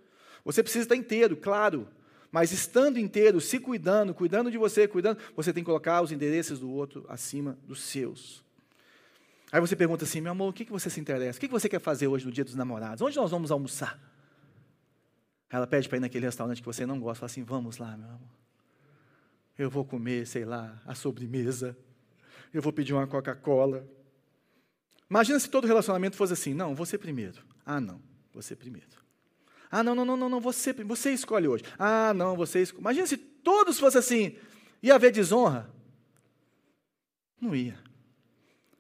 Você 0.46 0.64
precisa 0.64 0.86
estar 0.86 0.96
inteiro, 0.96 1.36
claro. 1.36 1.88
Mas 2.32 2.52
estando 2.52 2.98
inteiro, 2.98 3.40
se 3.40 3.60
cuidando, 3.60 4.14
cuidando 4.14 4.50
de 4.50 4.58
você, 4.58 4.88
cuidando, 4.88 5.20
você 5.36 5.54
tem 5.54 5.64
que 5.64 5.68
colocar 5.68 6.02
os 6.02 6.12
interesses 6.12 6.60
do 6.60 6.70
outro 6.72 7.06
acima 7.08 7.58
dos 7.68 7.82
seus. 7.82 8.44
Aí 9.52 9.62
você 9.62 9.76
pergunta 9.76 10.04
assim, 10.04 10.20
meu 10.20 10.32
amor, 10.32 10.50
o 10.50 10.54
que 10.54 10.64
você 10.66 10.90
se 10.90 11.00
interessa? 11.00 11.38
O 11.38 11.40
que 11.40 11.48
você 11.48 11.70
quer 11.70 11.80
fazer 11.80 12.08
hoje 12.08 12.26
no 12.26 12.32
dia 12.32 12.44
dos 12.44 12.56
namorados? 12.56 13.04
Onde 13.04 13.16
nós 13.18 13.30
vamos 13.30 13.52
almoçar? 13.52 14.00
Ela 15.54 15.68
pede 15.68 15.88
para 15.88 16.00
ir 16.00 16.02
naquele 16.02 16.26
restaurante 16.26 16.62
que 16.62 16.66
você 16.66 16.84
não 16.84 17.00
gosta, 17.00 17.20
fala 17.20 17.26
assim: 17.28 17.44
vamos 17.44 17.78
lá, 17.78 17.96
meu 17.96 18.08
amor. 18.10 18.30
Eu 19.56 19.70
vou 19.70 19.86
comer, 19.86 20.26
sei 20.26 20.46
lá, 20.46 20.82
a 20.84 20.96
sobremesa. 20.96 21.78
Eu 22.52 22.60
vou 22.60 22.74
pedir 22.74 22.92
uma 22.92 23.06
Coca-Cola. 23.06 23.88
Imagina 25.08 25.40
se 25.40 25.48
todo 25.48 25.68
relacionamento 25.68 26.18
fosse 26.18 26.34
assim: 26.34 26.56
não, 26.56 26.74
você 26.74 26.98
primeiro. 26.98 27.44
Ah, 27.64 27.80
não, 27.80 28.02
você 28.34 28.56
primeiro. 28.56 28.88
Ah, 29.70 29.84
não, 29.84 29.94
não, 29.94 30.04
não, 30.04 30.18
não, 30.18 30.28
não 30.28 30.42
você, 30.42 30.74
você 30.74 31.12
escolhe 31.14 31.48
hoje. 31.48 31.64
Ah, 31.78 32.16
não, 32.16 32.36
você 32.36 32.64
escolhe. 32.64 32.82
Imagina 32.82 33.06
se 33.06 33.18
todos 33.18 33.80
fossem 33.80 34.00
assim: 34.00 34.36
ia 34.82 34.96
haver 34.96 35.12
desonra? 35.12 35.70
Não 37.40 37.56
ia. 37.56 37.78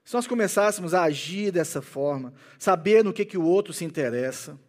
Se 0.03 0.15
nós 0.15 0.25
começássemos 0.25 0.95
a 0.95 1.03
agir 1.03 1.51
dessa 1.51 1.83
forma, 1.83 2.33
saber 2.57 3.03
no 3.03 3.13
que, 3.13 3.25
que 3.25 3.37
o 3.37 3.43
outro 3.43 3.71
se 3.73 3.85
interessa, 3.85 4.59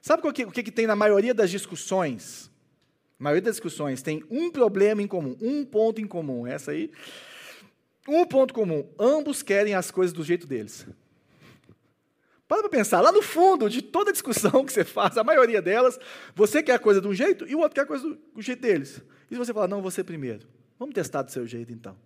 Sabe 0.00 0.26
o 0.26 0.32
que, 0.32 0.44
o 0.44 0.50
que 0.50 0.70
tem 0.70 0.86
na 0.86 0.96
maioria 0.96 1.34
das 1.34 1.50
discussões? 1.50 2.50
A 3.18 3.22
maioria 3.24 3.42
das 3.42 3.56
discussões 3.56 4.00
tem 4.00 4.24
um 4.30 4.50
problema 4.50 5.02
em 5.02 5.06
comum, 5.06 5.36
um 5.40 5.64
ponto 5.64 6.00
em 6.00 6.06
comum. 6.06 6.46
Essa 6.46 6.70
aí. 6.70 6.90
Um 8.08 8.24
ponto 8.24 8.54
comum. 8.54 8.88
Ambos 8.98 9.42
querem 9.42 9.74
as 9.74 9.90
coisas 9.90 10.12
do 10.12 10.24
jeito 10.24 10.46
deles. 10.46 10.86
Para 12.48 12.62
para 12.62 12.68
pensar, 12.70 13.00
lá 13.00 13.12
no 13.12 13.22
fundo 13.22 13.70
de 13.70 13.80
toda 13.80 14.10
discussão 14.10 14.64
que 14.64 14.72
você 14.72 14.84
faz, 14.84 15.16
a 15.16 15.22
maioria 15.22 15.62
delas, 15.62 16.00
você 16.34 16.62
quer 16.62 16.74
a 16.74 16.78
coisa 16.80 17.00
de 17.00 17.06
um 17.06 17.14
jeito 17.14 17.46
e 17.46 17.54
o 17.54 17.60
outro 17.60 17.74
quer 17.74 17.82
a 17.82 17.86
coisa 17.86 18.08
do, 18.08 18.16
do 18.34 18.42
jeito 18.42 18.60
deles. 18.60 19.00
E 19.30 19.36
você 19.36 19.54
fala, 19.54 19.68
não, 19.68 19.80
você 19.80 20.02
primeiro. 20.02 20.48
Vamos 20.76 20.94
testar 20.94 21.22
do 21.22 21.30
seu 21.30 21.46
jeito 21.46 21.70
então. 21.72 21.96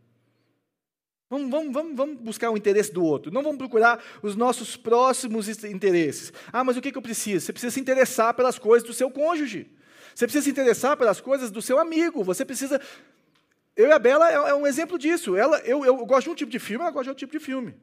Vamos, 1.34 1.50
vamos, 1.50 1.72
vamos, 1.72 1.96
vamos 1.96 2.20
buscar 2.20 2.48
o 2.50 2.56
interesse 2.56 2.92
do 2.92 3.02
outro. 3.02 3.32
Não 3.32 3.42
vamos 3.42 3.58
procurar 3.58 4.00
os 4.22 4.36
nossos 4.36 4.76
próximos 4.76 5.48
interesses. 5.64 6.32
Ah, 6.52 6.62
mas 6.62 6.76
o 6.76 6.80
que, 6.80 6.92
que 6.92 6.98
eu 6.98 7.02
preciso? 7.02 7.44
Você 7.44 7.52
precisa 7.52 7.72
se 7.72 7.80
interessar 7.80 8.32
pelas 8.34 8.56
coisas 8.56 8.86
do 8.86 8.94
seu 8.94 9.10
cônjuge. 9.10 9.68
Você 10.14 10.26
precisa 10.26 10.44
se 10.44 10.50
interessar 10.50 10.96
pelas 10.96 11.20
coisas 11.20 11.50
do 11.50 11.60
seu 11.60 11.80
amigo. 11.80 12.22
Você 12.22 12.44
precisa. 12.44 12.80
Eu 13.74 13.88
e 13.88 13.92
a 13.92 13.98
Bela 13.98 14.30
é, 14.30 14.34
é 14.34 14.54
um 14.54 14.64
exemplo 14.64 14.96
disso. 14.96 15.36
Ela, 15.36 15.58
eu, 15.64 15.84
eu 15.84 16.06
gosto 16.06 16.26
de 16.26 16.30
um 16.30 16.34
tipo 16.36 16.52
de 16.52 16.60
filme, 16.60 16.82
ela 16.82 16.92
gosta 16.92 17.04
de 17.04 17.10
outro 17.10 17.26
tipo 17.26 17.36
de 17.36 17.44
filme. 17.44 17.74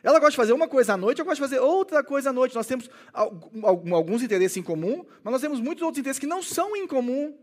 Ela 0.00 0.20
gosta 0.20 0.30
de 0.30 0.36
fazer 0.36 0.52
uma 0.52 0.68
coisa 0.68 0.94
à 0.94 0.96
noite, 0.96 1.18
eu 1.18 1.24
gosto 1.24 1.42
de 1.42 1.48
fazer 1.48 1.58
outra 1.58 2.04
coisa 2.04 2.30
à 2.30 2.32
noite. 2.32 2.54
Nós 2.54 2.68
temos 2.68 2.88
alguns 3.12 4.22
interesses 4.22 4.56
em 4.56 4.62
comum, 4.62 5.04
mas 5.24 5.32
nós 5.32 5.42
temos 5.42 5.60
muitos 5.60 5.82
outros 5.82 5.98
interesses 5.98 6.20
que 6.20 6.26
não 6.26 6.40
são 6.40 6.76
em 6.76 6.86
comum. 6.86 7.36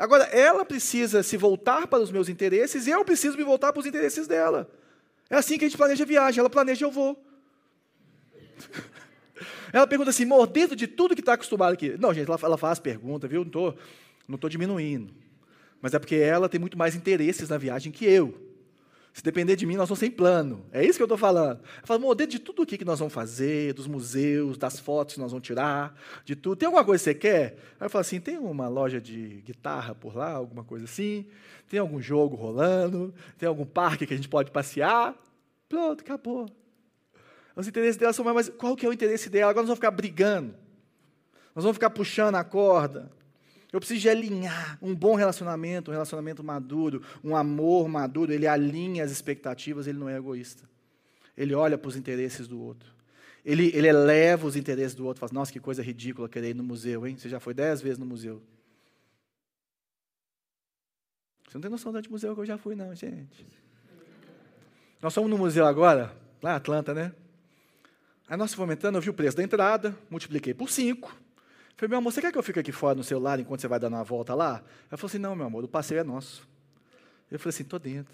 Agora, 0.00 0.24
ela 0.24 0.64
precisa 0.64 1.22
se 1.22 1.36
voltar 1.36 1.86
para 1.86 2.02
os 2.02 2.10
meus 2.10 2.30
interesses 2.30 2.86
e 2.86 2.90
eu 2.90 3.04
preciso 3.04 3.36
me 3.36 3.44
voltar 3.44 3.70
para 3.70 3.80
os 3.80 3.86
interesses 3.86 4.26
dela. 4.26 4.66
É 5.28 5.36
assim 5.36 5.58
que 5.58 5.66
a 5.66 5.68
gente 5.68 5.76
planeja 5.76 6.04
a 6.04 6.06
viagem. 6.06 6.40
Ela 6.40 6.48
planeja, 6.48 6.86
eu 6.86 6.90
vou. 6.90 7.22
Ela 9.72 9.86
pergunta 9.86 10.10
assim, 10.10 10.24
amor, 10.24 10.46
dentro 10.46 10.74
de 10.74 10.86
tudo 10.86 11.14
que 11.14 11.20
está 11.20 11.34
acostumado 11.34 11.74
aqui. 11.74 11.96
Não, 11.98 12.12
gente, 12.12 12.28
ela, 12.28 12.58
faz 12.58 12.80
pergunta, 12.80 13.28
viu? 13.28 13.40
Não 13.42 13.46
estou 13.46 13.78
não 14.26 14.38
tô 14.38 14.48
diminuindo. 14.48 15.14
Mas 15.80 15.94
é 15.94 15.98
porque 15.98 16.16
ela 16.16 16.48
tem 16.48 16.58
muito 16.58 16.76
mais 16.76 16.96
interesses 16.96 17.48
na 17.48 17.58
viagem 17.58 17.92
que 17.92 18.04
eu. 18.04 18.49
Se 19.12 19.24
depender 19.24 19.56
de 19.56 19.66
mim, 19.66 19.76
nós 19.76 19.88
vamos 19.88 19.98
sem 19.98 20.10
plano. 20.10 20.64
É 20.70 20.84
isso 20.84 20.96
que 20.96 21.02
eu 21.02 21.06
estou 21.06 21.18
falando. 21.18 21.60
Eu 21.60 21.86
falo, 21.86 22.00
amor, 22.00 22.14
de 22.14 22.38
tudo 22.38 22.62
o 22.62 22.66
que 22.66 22.84
nós 22.84 23.00
vamos 23.00 23.12
fazer, 23.12 23.72
dos 23.72 23.86
museus, 23.86 24.56
das 24.56 24.78
fotos 24.78 25.14
que 25.14 25.20
nós 25.20 25.32
vamos 25.32 25.44
tirar, 25.44 25.94
de 26.24 26.36
tudo, 26.36 26.56
tem 26.56 26.66
alguma 26.66 26.84
coisa 26.84 27.02
que 27.02 27.10
você 27.10 27.14
quer? 27.14 27.56
Aí 27.80 27.86
eu 27.86 27.90
falo 27.90 28.00
assim, 28.00 28.20
tem 28.20 28.38
uma 28.38 28.68
loja 28.68 29.00
de 29.00 29.42
guitarra 29.44 29.94
por 29.94 30.16
lá, 30.16 30.32
alguma 30.32 30.62
coisa 30.62 30.84
assim? 30.84 31.26
Tem 31.68 31.80
algum 31.80 32.00
jogo 32.00 32.36
rolando? 32.36 33.12
Tem 33.36 33.48
algum 33.48 33.66
parque 33.66 34.06
que 34.06 34.14
a 34.14 34.16
gente 34.16 34.28
pode 34.28 34.50
passear? 34.52 35.14
Pronto, 35.68 36.02
acabou. 36.02 36.48
Os 37.56 37.66
interesses 37.66 37.96
dela 37.96 38.12
são 38.12 38.24
mais, 38.24 38.34
mas 38.34 38.48
qual 38.48 38.76
que 38.76 38.86
é 38.86 38.88
o 38.88 38.92
interesse 38.92 39.28
dela? 39.28 39.50
Agora 39.50 39.62
nós 39.62 39.68
vamos 39.68 39.78
ficar 39.78 39.90
brigando. 39.90 40.54
Nós 41.54 41.64
vamos 41.64 41.76
ficar 41.76 41.90
puxando 41.90 42.36
a 42.36 42.44
corda. 42.44 43.10
Eu 43.72 43.78
preciso 43.78 44.00
de 44.00 44.08
alinhar 44.08 44.78
um 44.82 44.94
bom 44.94 45.14
relacionamento, 45.14 45.90
um 45.90 45.94
relacionamento 45.94 46.42
maduro, 46.42 47.02
um 47.22 47.36
amor 47.36 47.88
maduro. 47.88 48.32
Ele 48.32 48.46
alinha 48.46 49.04
as 49.04 49.12
expectativas, 49.12 49.86
ele 49.86 49.98
não 49.98 50.08
é 50.08 50.16
egoísta. 50.16 50.68
Ele 51.36 51.54
olha 51.54 51.78
para 51.78 51.88
os 51.88 51.96
interesses 51.96 52.48
do 52.48 52.60
outro. 52.60 52.92
Ele, 53.44 53.70
ele 53.74 53.86
eleva 53.86 54.46
os 54.46 54.56
interesses 54.56 54.94
do 54.94 55.06
outro. 55.06 55.20
Fala, 55.20 55.32
nossa, 55.32 55.52
que 55.52 55.60
coisa 55.60 55.82
ridícula 55.82 56.28
querer 56.28 56.50
ir 56.50 56.54
no 56.54 56.64
museu, 56.64 57.06
hein? 57.06 57.16
Você 57.16 57.28
já 57.28 57.38
foi 57.38 57.54
dez 57.54 57.80
vezes 57.80 57.98
no 57.98 58.04
museu. 58.04 58.42
Você 61.48 61.56
não 61.56 61.62
tem 61.62 61.70
noção 61.70 61.92
do 61.92 62.10
museu 62.10 62.34
que 62.34 62.40
eu 62.40 62.46
já 62.46 62.58
fui, 62.58 62.74
não, 62.74 62.94
gente. 62.94 63.46
Nós 65.00 65.14
fomos 65.14 65.30
no 65.30 65.38
museu 65.38 65.64
agora, 65.66 66.14
lá 66.42 66.52
em 66.52 66.56
Atlanta, 66.56 66.92
né? 66.92 67.12
Aí 68.28 68.36
nós 68.36 68.54
fomos 68.54 68.72
entrando, 68.72 68.96
eu 68.96 69.00
vi 69.00 69.10
o 69.10 69.14
preço 69.14 69.36
da 69.36 69.42
entrada, 69.42 69.96
multipliquei 70.08 70.54
por 70.54 70.70
cinco. 70.70 71.19
Falei, 71.80 71.88
meu 71.88 71.98
amor, 71.98 72.12
você 72.12 72.20
quer 72.20 72.30
que 72.30 72.36
eu 72.36 72.42
fique 72.42 72.60
aqui 72.60 72.72
fora 72.72 72.94
no 72.94 73.02
celular 73.02 73.40
enquanto 73.40 73.62
você 73.62 73.66
vai 73.66 73.80
dar 73.80 73.88
uma 73.88 74.04
volta 74.04 74.34
lá? 74.34 74.62
Ela 74.90 74.98
falou 74.98 75.08
assim, 75.08 75.16
não, 75.16 75.34
meu 75.34 75.46
amor, 75.46 75.64
o 75.64 75.68
passeio 75.68 76.00
é 76.00 76.04
nosso. 76.04 76.46
Eu 77.30 77.38
falei 77.38 77.54
assim, 77.54 77.64
tô 77.64 77.78
dentro. 77.78 78.12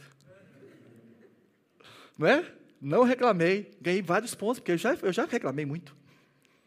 Não 2.16 2.28
é? 2.28 2.44
Não 2.80 3.02
reclamei, 3.02 3.72
ganhei 3.80 4.00
vários 4.02 4.36
pontos, 4.36 4.60
porque 4.60 4.70
eu 4.70 4.78
já, 4.78 4.96
eu 5.02 5.12
já 5.12 5.24
reclamei 5.24 5.66
muito. 5.66 5.96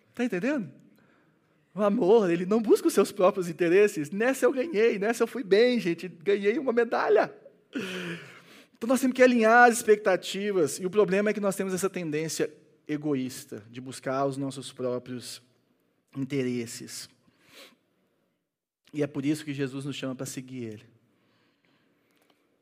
Está 0.09 0.25
entendendo? 0.25 0.69
O 1.73 1.81
amor, 1.81 2.29
ele 2.29 2.45
não 2.45 2.62
busca 2.62 2.89
os 2.89 2.93
seus 2.93 3.13
próprios 3.13 3.47
interesses. 3.47 4.12
Nessa 4.12 4.45
eu 4.45 4.51
ganhei, 4.51 4.99
nessa 4.99 5.23
eu 5.23 5.27
fui 5.27 5.41
bem, 5.41 5.79
gente. 5.79 6.09
Ganhei 6.09 6.59
uma 6.59 6.73
medalha. 6.73 7.33
Então 8.77 8.89
nós 8.89 8.99
temos 8.99 9.15
que 9.15 9.23
alinhar 9.23 9.69
as 9.69 9.77
expectativas. 9.77 10.77
E 10.81 10.85
o 10.85 10.89
problema 10.89 11.29
é 11.29 11.33
que 11.33 11.39
nós 11.39 11.55
temos 11.55 11.73
essa 11.73 11.89
tendência 11.89 12.53
egoísta 12.85 13.63
de 13.71 13.79
buscar 13.79 14.25
os 14.25 14.35
nossos 14.35 14.73
próprios 14.73 15.41
interesses. 16.15 17.10
E 18.93 19.04
é 19.04 19.08
por 19.08 19.26
isso 19.26 19.45
que 19.45 19.54
Jesus 19.54 19.86
nos 19.86 19.95
chama 19.95 20.15
para 20.15 20.26
seguir 20.26 20.63
Ele. 20.63 20.86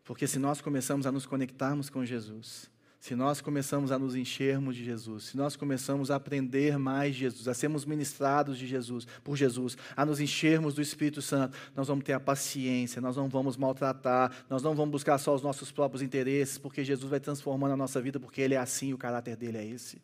Porque 0.03 0.27
se 0.27 0.39
nós 0.39 0.61
começamos 0.61 1.05
a 1.05 1.11
nos 1.11 1.25
conectarmos 1.25 1.89
com 1.89 2.05
Jesus, 2.05 2.69
se 2.99 3.15
nós 3.15 3.41
começamos 3.41 3.91
a 3.91 3.99
nos 3.99 4.15
enchermos 4.15 4.75
de 4.75 4.83
Jesus, 4.83 5.25
se 5.25 5.37
nós 5.37 5.55
começamos 5.55 6.09
a 6.09 6.15
aprender 6.15 6.77
mais 6.77 7.13
de 7.13 7.21
Jesus, 7.21 7.47
a 7.47 7.53
sermos 7.53 7.85
ministrados 7.85 8.57
de 8.57 8.65
Jesus, 8.65 9.07
por 9.23 9.37
Jesus, 9.37 9.77
a 9.95 10.05
nos 10.05 10.19
enchermos 10.19 10.73
do 10.73 10.81
Espírito 10.81 11.21
Santo, 11.21 11.57
nós 11.75 11.87
vamos 11.87 12.03
ter 12.03 12.13
a 12.13 12.19
paciência, 12.19 13.01
nós 13.01 13.15
não 13.15 13.29
vamos 13.29 13.55
maltratar, 13.55 14.31
nós 14.49 14.63
não 14.63 14.73
vamos 14.73 14.91
buscar 14.91 15.17
só 15.19 15.35
os 15.35 15.41
nossos 15.41 15.71
próprios 15.71 16.01
interesses, 16.01 16.57
porque 16.57 16.83
Jesus 16.83 17.09
vai 17.09 17.19
transformando 17.19 17.73
a 17.73 17.77
nossa 17.77 18.01
vida, 18.01 18.19
porque 18.19 18.41
Ele 18.41 18.55
é 18.55 18.57
assim, 18.57 18.93
o 18.93 18.97
caráter 18.97 19.35
dele 19.35 19.57
é 19.57 19.65
esse. 19.65 20.01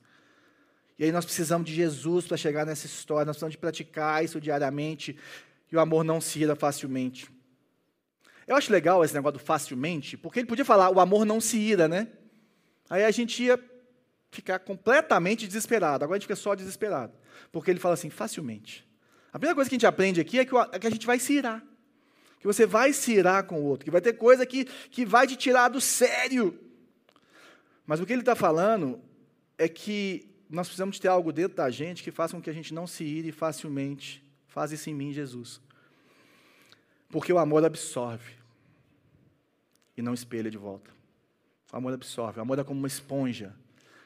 E 0.98 1.06
aí 1.06 1.12
nós 1.12 1.26
precisamos 1.26 1.68
de 1.68 1.76
Jesus 1.76 2.28
para 2.28 2.38
chegar 2.38 2.66
nessa 2.66 2.86
história, 2.86 3.26
nós 3.26 3.36
precisamos 3.36 3.54
de 3.54 3.58
praticar 3.58 4.24
isso 4.24 4.39
diariamente, 4.39 5.18
e 5.72 5.76
o 5.76 5.80
amor 5.80 6.04
não 6.04 6.22
se 6.22 6.39
ira 6.39 6.56
facilmente. 6.56 7.30
Eu 8.46 8.56
acho 8.56 8.72
legal 8.72 9.04
esse 9.04 9.14
negócio 9.14 9.39
do 9.39 9.44
facilmente, 9.44 10.18
porque 10.18 10.39
ele 10.39 10.48
podia 10.48 10.66
falar, 10.66 10.89
o 10.89 11.00
amor 11.00 11.26
não 11.26 11.39
se 11.39 11.58
ira, 11.58 11.88
né? 11.88 12.08
Aí 12.89 13.04
a 13.04 13.12
gente 13.12 13.44
ia 13.44 13.58
ficar 14.34 14.60
completamente 14.60 15.48
desesperado. 15.48 16.04
Agora 16.04 16.18
a 16.18 16.20
gente 16.20 16.28
fica 16.28 16.36
só 16.36 16.56
desesperado. 16.56 17.14
Porque 17.52 17.72
ele 17.72 17.80
fala 17.80 17.94
assim, 17.94 18.10
facilmente. 18.10 18.88
A 19.32 19.39
primeira 19.39 19.56
coisa 19.56 19.70
que 19.70 19.76
a 19.76 19.78
gente 19.78 19.88
aprende 19.88 20.20
aqui 20.20 20.39
é 20.39 20.46
que, 20.46 20.56
é 20.56 20.80
que 20.80 20.88
a 20.88 20.89
gente 20.89 21.06
vai 21.06 21.20
se 21.20 21.34
irar. 21.34 21.64
Que 22.39 22.48
você 22.48 22.66
vai 22.66 22.91
se 22.91 23.14
irar 23.14 23.46
com 23.46 23.62
o 23.62 23.64
outro. 23.64 23.86
Que 23.86 23.91
vai 23.91 24.02
ter 24.02 24.14
coisa 24.14 24.46
que, 24.46 24.66
que 24.66 25.06
vai 25.06 25.26
te 25.26 25.36
tirar 25.36 25.70
do 25.70 25.80
sério. 25.80 26.60
Mas 27.86 28.00
o 28.00 28.06
que 28.06 28.14
ele 28.14 28.22
está 28.22 28.36
falando 28.36 29.02
é 29.58 29.68
que 29.68 30.33
nós 30.54 30.68
precisamos 30.68 30.99
ter 30.99 31.08
algo 31.08 31.32
dentro 31.34 31.58
da 31.58 31.70
gente 31.70 32.04
que 32.04 32.12
faça 32.12 32.36
com 32.36 32.41
que 32.41 32.49
a 32.49 32.54
gente 32.54 32.74
não 32.74 32.86
se 32.86 33.04
ire 33.04 33.32
facilmente. 33.32 34.24
Faz 34.47 34.72
isso 34.72 34.89
em 34.89 34.93
mim, 34.93 35.12
Jesus. 35.12 35.60
Porque 37.10 37.34
o 37.34 37.39
amor 37.39 37.66
absorve 37.66 38.34
e 39.97 40.01
não 40.01 40.14
espelha 40.14 40.51
de 40.51 40.58
volta. 40.58 40.91
O 41.72 41.78
amor 41.78 41.93
absorve. 41.93 42.39
O 42.39 42.41
amor 42.43 42.60
é 42.60 42.64
como 42.64 42.80
uma 42.80 42.88
esponja 42.88 43.56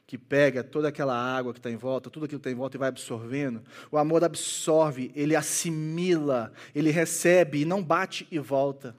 que 0.06 0.18
pega 0.18 0.64
toda 0.64 0.88
aquela 0.88 1.14
água 1.14 1.52
que 1.52 1.60
está 1.60 1.70
em 1.70 1.76
volta, 1.76 2.10
tudo 2.10 2.26
aquilo 2.26 2.39
que 2.39 2.48
está 2.48 2.52
em 2.52 2.58
volta 2.58 2.78
e 2.78 2.80
vai 2.80 2.88
absorvendo. 2.88 3.62
O 3.91 3.98
amor 3.98 4.24
absorve, 4.24 5.12
ele 5.14 5.36
assimila, 5.36 6.54
ele 6.74 6.91
recebe 6.91 7.62
e 7.62 7.66
não 7.66 7.84
bate 7.84 8.26
e 8.32 8.39
volta. 8.39 8.95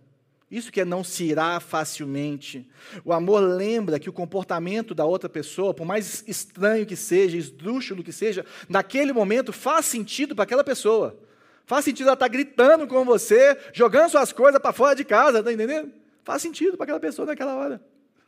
Isso 0.50 0.72
que 0.72 0.80
é 0.80 0.84
não 0.84 1.04
se 1.04 1.24
irá 1.24 1.60
facilmente. 1.60 2.66
O 3.04 3.12
amor 3.12 3.40
lembra 3.40 3.98
que 3.98 4.08
o 4.08 4.12
comportamento 4.12 4.94
da 4.94 5.04
outra 5.04 5.28
pessoa, 5.28 5.74
por 5.74 5.84
mais 5.84 6.24
estranho 6.26 6.86
que 6.86 6.96
seja, 6.96 7.36
esdrúxulo 7.36 8.02
que 8.02 8.12
seja, 8.12 8.46
naquele 8.68 9.12
momento 9.12 9.52
faz 9.52 9.84
sentido 9.84 10.34
para 10.34 10.44
aquela 10.44 10.64
pessoa. 10.64 11.20
Faz 11.66 11.84
sentido 11.84 12.06
ela 12.06 12.14
estar 12.14 12.24
tá 12.24 12.32
gritando 12.32 12.86
com 12.86 13.04
você, 13.04 13.58
jogando 13.74 14.10
suas 14.10 14.32
coisas 14.32 14.58
para 14.58 14.72
fora 14.72 14.96
de 14.96 15.04
casa, 15.04 15.40
está 15.40 15.52
entendendo? 15.52 15.92
Faz 16.24 16.40
sentido 16.40 16.78
para 16.78 16.84
aquela 16.84 17.00
pessoa 17.00 17.26
naquela 17.26 17.54
hora. 17.54 17.84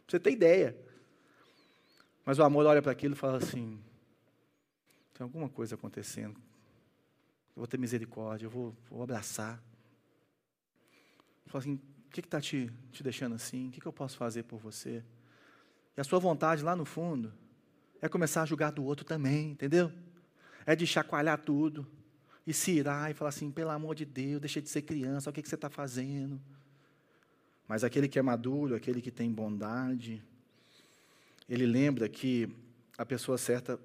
Você 0.07 0.21
ter 0.21 0.33
ideia. 0.33 0.77
Mas 2.25 2.39
o 2.39 2.43
amor 2.43 2.66
olha 2.66 2.83
para 2.83 2.93
aquilo 2.93 3.14
e 3.14 3.16
fala 3.16 3.39
assim: 3.39 3.81
tem 5.14 5.25
alguma 5.25 5.49
coisa 5.49 5.75
acontecendo. 5.75 6.37
Eu 7.57 7.62
vou 7.62 7.66
ter 7.66 7.79
misericórdia, 7.79 8.47
eu 8.47 8.51
vou, 8.51 8.77
vou 8.91 9.03
abraçar. 9.03 9.62
Fala 11.47 11.62
assim: 11.62 11.81
o 12.11 12.13
que 12.13 12.19
está 12.19 12.41
te, 12.41 12.69
te 12.91 13.05
deixando 13.05 13.37
assim? 13.37 13.69
O 13.69 13.71
que, 13.71 13.81
que 13.81 13.87
eu 13.87 13.93
posso 13.93 14.17
fazer 14.17 14.43
por 14.43 14.59
você? 14.59 15.01
E 15.97 16.01
a 16.01 16.03
sua 16.03 16.19
vontade 16.19 16.61
lá 16.65 16.75
no 16.75 16.85
fundo 16.85 17.33
é 18.03 18.09
começar 18.09 18.43
a 18.43 18.47
julgar 18.47 18.73
do 18.73 18.83
outro 18.83 19.05
também, 19.05 19.53
entendeu? 19.53 19.93
É 20.67 20.75
de 20.75 20.89
chacoalhar 20.89 21.39
tudo 21.39 21.87
e 22.45 22.53
se 22.53 22.73
irar 22.73 23.13
e 23.13 23.15
falar 23.15 23.29
assim: 23.29 23.49
pelo 23.53 23.71
amor 23.71 23.95
de 23.95 24.05
Deus, 24.05 24.41
deixa 24.41 24.61
de 24.61 24.69
ser 24.69 24.83
criança, 24.83 25.31
o 25.31 25.33
que, 25.33 25.41
que 25.41 25.49
você 25.49 25.55
está 25.55 25.71
fazendo? 25.71 26.41
Mas 27.69 27.85
aquele 27.85 28.09
que 28.09 28.19
é 28.19 28.23
maduro, 28.23 28.75
aquele 28.75 29.01
que 29.01 29.13
tem 29.13 29.31
bondade, 29.31 30.21
ele 31.49 31.65
lembra 31.65 32.09
que 32.09 32.53
a 32.99 33.07
pessoa 33.07 33.39
certa 33.39 33.79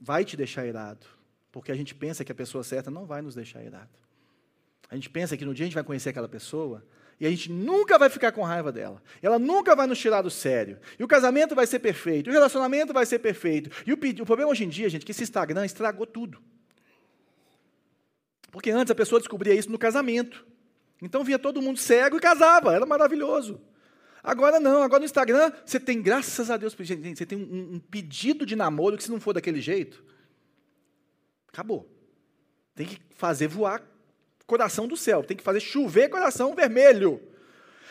vai 0.00 0.24
te 0.24 0.36
deixar 0.36 0.64
irado, 0.64 1.04
porque 1.50 1.72
a 1.72 1.74
gente 1.74 1.92
pensa 1.92 2.24
que 2.24 2.30
a 2.30 2.36
pessoa 2.36 2.62
certa 2.62 2.88
não 2.88 3.04
vai 3.04 3.20
nos 3.20 3.34
deixar 3.34 3.64
irado. 3.64 3.98
A 4.88 4.94
gente 4.94 5.10
pensa 5.10 5.36
que 5.36 5.44
no 5.44 5.52
dia 5.52 5.64
a 5.64 5.66
gente 5.66 5.74
vai 5.74 5.82
conhecer 5.82 6.10
aquela 6.10 6.28
pessoa 6.28 6.86
e 7.22 7.26
a 7.26 7.30
gente 7.30 7.52
nunca 7.52 7.96
vai 8.00 8.10
ficar 8.10 8.32
com 8.32 8.42
raiva 8.42 8.72
dela. 8.72 9.00
Ela 9.22 9.38
nunca 9.38 9.76
vai 9.76 9.86
nos 9.86 9.96
tirar 9.96 10.22
do 10.22 10.30
sério. 10.30 10.80
E 10.98 11.04
o 11.04 11.06
casamento 11.06 11.54
vai 11.54 11.68
ser 11.68 11.78
perfeito, 11.78 12.28
o 12.28 12.32
relacionamento 12.32 12.92
vai 12.92 13.06
ser 13.06 13.20
perfeito. 13.20 13.70
E 13.86 13.92
o, 13.92 13.94
o 13.94 14.26
problema 14.26 14.50
hoje 14.50 14.64
em 14.64 14.68
dia, 14.68 14.90
gente, 14.90 15.02
é 15.02 15.06
que 15.06 15.12
esse 15.12 15.22
Instagram 15.22 15.64
estragou 15.64 16.04
tudo. 16.04 16.42
Porque 18.50 18.72
antes 18.72 18.90
a 18.90 18.94
pessoa 18.96 19.20
descobria 19.20 19.54
isso 19.54 19.70
no 19.70 19.78
casamento. 19.78 20.44
Então 21.00 21.22
via 21.22 21.38
todo 21.38 21.62
mundo 21.62 21.78
cego 21.78 22.16
e 22.16 22.20
casava, 22.20 22.74
era 22.74 22.84
maravilhoso. 22.84 23.60
Agora 24.20 24.58
não, 24.58 24.82
agora 24.82 24.98
no 24.98 25.04
Instagram 25.04 25.52
você 25.64 25.78
tem, 25.78 26.02
graças 26.02 26.50
a 26.50 26.56
Deus, 26.56 26.74
você 26.74 27.24
tem 27.24 27.38
um, 27.38 27.74
um 27.74 27.78
pedido 27.78 28.44
de 28.44 28.56
namoro 28.56 28.96
que 28.96 29.04
se 29.04 29.12
não 29.12 29.20
for 29.20 29.32
daquele 29.32 29.60
jeito, 29.60 30.02
acabou. 31.46 31.88
Tem 32.74 32.84
que 32.84 33.00
fazer 33.14 33.46
voar 33.46 33.91
coração 34.52 34.86
do 34.86 34.98
céu, 34.98 35.24
tem 35.24 35.34
que 35.34 35.42
fazer 35.42 35.60
chover 35.60 36.10
coração 36.10 36.54
vermelho. 36.54 37.22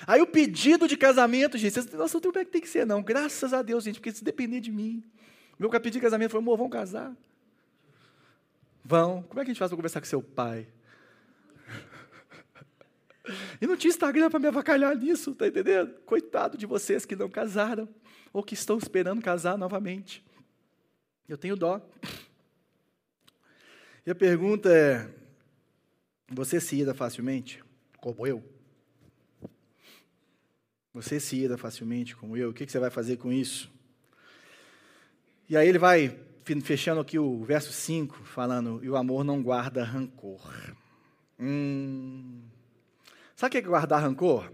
Aí 0.06 0.22
o 0.22 0.28
pedido 0.28 0.88
de 0.88 0.96
casamento, 0.96 1.58
gente, 1.58 1.76
nossa, 1.96 2.14
não 2.16 2.22
tem 2.22 2.32
como 2.32 2.40
é 2.40 2.46
que 2.46 2.52
tem 2.52 2.62
que 2.62 2.70
ser, 2.70 2.86
não. 2.86 3.02
Graças 3.02 3.52
a 3.52 3.64
Deus, 3.64 3.84
gente, 3.84 3.96
porque 3.96 4.12
se 4.12 4.24
depender 4.24 4.60
de 4.60 4.72
mim. 4.72 5.04
Meu 5.58 5.72
pedido 5.72 5.94
de 5.94 6.00
casamento 6.00 6.30
foi, 6.30 6.40
amor, 6.40 6.58
vamos 6.58 6.72
casar. 6.72 7.16
Vão. 8.86 9.24
Como 9.24 9.40
é 9.40 9.44
que 9.44 9.50
a 9.50 9.54
gente 9.54 9.58
faz 9.58 9.70
para 9.70 9.76
conversar 9.76 10.02
com 10.02 10.06
seu 10.06 10.22
pai? 10.22 10.68
E 13.62 13.68
não 13.68 13.78
tinha 13.78 13.90
Instagram 13.90 14.30
para 14.30 14.40
me 14.40 14.48
avacalhar 14.48 14.96
nisso, 14.96 15.34
tá 15.36 15.48
entendendo? 15.48 15.94
Coitado 16.06 16.58
de 16.58 16.66
vocês 16.66 17.06
que 17.06 17.16
não 17.16 17.30
casaram 17.30 17.88
ou 18.34 18.44
que 18.44 18.56
estão 18.56 18.78
esperando 18.78 19.22
casar 19.22 19.58
novamente. 19.58 20.26
Eu 21.30 21.38
tenho 21.38 21.56
dó. 21.56 21.80
E 24.06 24.10
a 24.10 24.16
pergunta 24.16 24.70
é: 24.74 25.08
você 26.32 26.62
se 26.62 26.78
ira 26.78 26.94
facilmente, 26.94 27.64
como 27.98 28.26
eu? 28.26 28.44
Você 30.94 31.20
se 31.20 31.36
ira 31.36 31.58
facilmente, 31.58 32.16
como 32.16 32.38
eu? 32.38 32.50
O 32.50 32.54
que 32.54 32.70
você 32.70 32.80
vai 32.80 32.90
fazer 32.90 33.18
com 33.18 33.32
isso? 33.32 33.70
E 35.50 35.58
aí 35.58 35.68
ele 35.68 35.78
vai 35.78 36.18
fechando 36.64 37.02
aqui 37.02 37.20
o 37.20 37.44
verso 37.44 37.72
5, 37.72 38.24
falando: 38.24 38.80
e 38.84 38.90
o 38.90 38.96
amor 38.96 39.24
não 39.24 39.44
guarda 39.44 39.84
rancor. 39.84 40.42
Hum. 41.40 42.42
Sabe 43.36 43.50
o 43.50 43.52
que 43.52 43.58
é 43.66 43.70
guardar 43.70 44.02
rancor? 44.02 44.52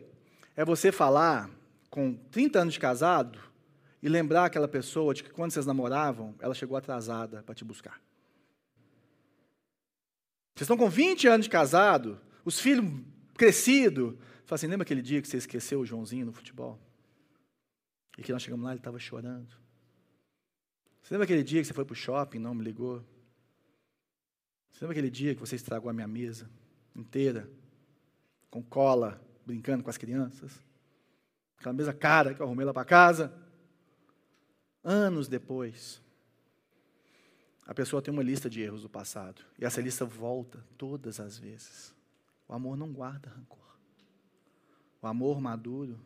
É 0.56 0.66
você 0.66 0.92
falar 0.92 1.50
com 1.90 2.16
30 2.32 2.60
anos 2.60 2.74
de 2.74 2.80
casado 2.80 3.40
e 4.02 4.10
lembrar 4.10 4.46
aquela 4.46 4.68
pessoa 4.68 5.14
de 5.14 5.24
que 5.24 5.30
quando 5.30 5.52
vocês 5.52 5.66
namoravam, 5.66 6.34
ela 6.40 6.54
chegou 6.54 6.78
atrasada 6.78 7.44
para 7.44 7.54
te 7.54 7.64
buscar. 7.64 8.00
Vocês 10.58 10.66
estão 10.66 10.76
com 10.76 10.90
20 10.90 11.28
anos 11.28 11.46
de 11.46 11.50
casado, 11.52 12.20
os 12.44 12.60
filhos 12.60 12.84
crescidos. 13.38 14.16
Fala 14.44 14.56
assim, 14.56 14.66
lembra 14.66 14.84
aquele 14.84 15.04
dia 15.04 15.22
que 15.22 15.28
você 15.28 15.38
esqueceu 15.38 15.82
o 15.82 15.86
Joãozinho 15.86 16.26
no 16.26 16.34
futebol? 16.34 16.80
E 18.18 18.24
que 18.24 18.34
nós 18.34 18.42
chegamos 18.42 18.66
lá, 18.66 18.72
ele 18.72 18.80
estava 18.80 18.98
chorando. 18.98 19.56
Você 21.02 21.14
lembra 21.14 21.26
aquele 21.26 21.44
dia 21.44 21.62
que 21.62 21.68
você 21.68 21.74
foi 21.74 21.86
para 21.86 21.94
o 21.94 21.96
shopping 21.96 22.38
e 22.38 22.42
não 22.42 22.56
me 22.56 22.64
ligou? 22.64 23.06
Você 24.72 24.84
lembra 24.84 24.94
aquele 24.94 25.12
dia 25.12 25.36
que 25.36 25.40
você 25.40 25.56
estragou 25.56 25.90
a 25.90 25.94
minha 25.94 26.08
mesa 26.08 26.50
inteira? 26.96 27.48
com 28.50 28.64
cola, 28.64 29.22
brincando 29.46 29.84
com 29.84 29.90
as 29.90 29.98
crianças. 29.98 30.64
Aquela 31.60 31.74
mesma 31.74 31.94
cara 31.94 32.34
que 32.34 32.42
eu 32.42 32.46
arrumei 32.46 32.66
lá 32.66 32.74
para 32.74 32.86
casa. 32.86 33.34
Anos 34.84 35.28
depois, 35.28 36.02
a 37.68 37.74
pessoa 37.74 38.02
tem 38.02 38.14
uma 38.14 38.24
lista 38.24 38.50
de 38.50 38.62
erros 38.62 38.82
do 38.82 38.90
passado. 38.90 39.44
E 39.60 39.66
essa 39.66 39.82
lista 39.82 40.06
volta 40.06 40.66
todas 40.78 41.20
as 41.20 41.38
vezes. 41.38 41.94
O 42.48 42.54
amor 42.54 42.78
não 42.78 42.94
guarda 42.94 43.30
rancor. 43.30 43.78
O 45.02 45.06
amor 45.06 45.42
maduro, 45.42 46.00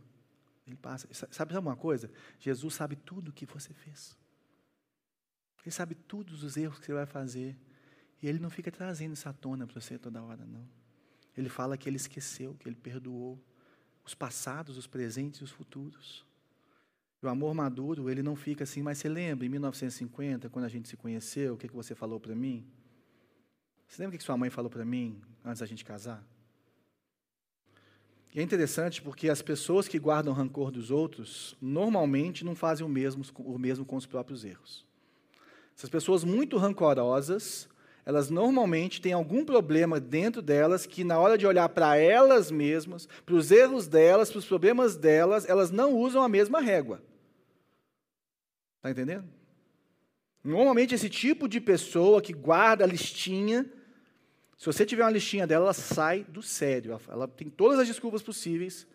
ele 0.65 0.75
passa. 0.75 1.07
Sabe 1.29 1.55
uma 1.55 1.75
coisa? 1.75 2.11
Jesus 2.39 2.73
sabe 2.73 2.95
tudo 2.95 3.29
o 3.29 3.31
que 3.31 3.45
você 3.45 3.71
fez. 3.75 4.17
Ele 5.63 5.71
sabe 5.71 5.93
todos 5.93 6.43
os 6.43 6.57
erros 6.57 6.79
que 6.79 6.87
você 6.87 6.93
vai 6.93 7.05
fazer. 7.05 7.55
E 8.23 8.27
ele 8.27 8.39
não 8.39 8.49
fica 8.49 8.71
trazendo 8.71 9.13
essa 9.13 9.31
tona 9.31 9.67
para 9.67 9.79
você 9.79 9.99
toda 9.99 10.21
hora, 10.21 10.43
não. 10.43 10.67
Ele 11.37 11.47
fala 11.47 11.77
que 11.77 11.87
ele 11.87 11.97
esqueceu, 11.97 12.55
que 12.55 12.67
ele 12.67 12.75
perdoou 12.75 13.39
os 14.03 14.15
passados, 14.15 14.77
os 14.77 14.87
presentes 14.87 15.41
e 15.41 15.43
os 15.43 15.51
futuros. 15.51 16.25
O 17.23 17.27
amor 17.27 17.53
maduro, 17.53 18.09
ele 18.09 18.23
não 18.23 18.35
fica 18.35 18.63
assim, 18.63 18.81
mas 18.81 18.97
você 18.97 19.07
lembra, 19.07 19.45
em 19.45 19.49
1950, 19.49 20.49
quando 20.49 20.65
a 20.65 20.69
gente 20.69 20.89
se 20.89 20.97
conheceu, 20.97 21.53
o 21.53 21.57
que, 21.57 21.67
que 21.67 21.75
você 21.75 21.93
falou 21.93 22.19
para 22.19 22.33
mim? 22.33 22.65
Você 23.87 24.01
lembra 24.01 24.15
o 24.15 24.17
que 24.17 24.23
sua 24.23 24.37
mãe 24.37 24.49
falou 24.49 24.71
para 24.71 24.83
mim 24.83 25.21
antes 25.45 25.59
da 25.59 25.67
gente 25.67 25.85
casar? 25.85 26.25
E 28.33 28.39
é 28.39 28.43
interessante 28.43 29.03
porque 29.03 29.29
as 29.29 29.41
pessoas 29.41 29.87
que 29.87 29.99
guardam 29.99 30.33
rancor 30.33 30.71
dos 30.71 30.89
outros, 30.89 31.55
normalmente 31.61 32.43
não 32.43 32.55
fazem 32.55 32.83
o 32.83 32.89
mesmo, 32.89 33.23
o 33.37 33.59
mesmo 33.59 33.85
com 33.85 33.97
os 33.97 34.07
próprios 34.07 34.43
erros. 34.43 34.83
Essas 35.77 35.89
pessoas 35.91 36.23
muito 36.23 36.57
rancorosas, 36.57 37.69
elas 38.03 38.31
normalmente 38.31 38.99
têm 38.99 39.13
algum 39.13 39.45
problema 39.45 39.99
dentro 39.99 40.41
delas 40.41 40.87
que, 40.87 41.03
na 41.03 41.19
hora 41.19 41.37
de 41.37 41.45
olhar 41.45 41.69
para 41.69 41.97
elas 41.97 42.49
mesmas, 42.49 43.07
para 43.23 43.35
os 43.35 43.51
erros 43.51 43.87
delas, 43.87 44.31
para 44.31 44.39
os 44.39 44.45
problemas 44.45 44.95
delas, 44.95 45.47
elas 45.47 45.69
não 45.69 45.93
usam 45.93 46.23
a 46.23 46.29
mesma 46.29 46.59
régua. 46.59 47.10
Está 48.81 48.89
entendendo? 48.89 49.29
Normalmente, 50.43 50.95
esse 50.95 51.07
tipo 51.07 51.47
de 51.47 51.61
pessoa 51.61 52.19
que 52.19 52.33
guarda 52.33 52.83
a 52.83 52.87
listinha, 52.87 53.63
se 54.57 54.65
você 54.65 54.83
tiver 54.83 55.03
uma 55.03 55.11
listinha 55.11 55.45
dela, 55.45 55.65
ela 55.65 55.73
sai 55.73 56.23
do 56.23 56.41
sério. 56.41 56.99
Ela 57.07 57.27
tem 57.27 57.47
todas 57.47 57.77
as 57.77 57.87
desculpas 57.87 58.23
possíveis 58.23 58.87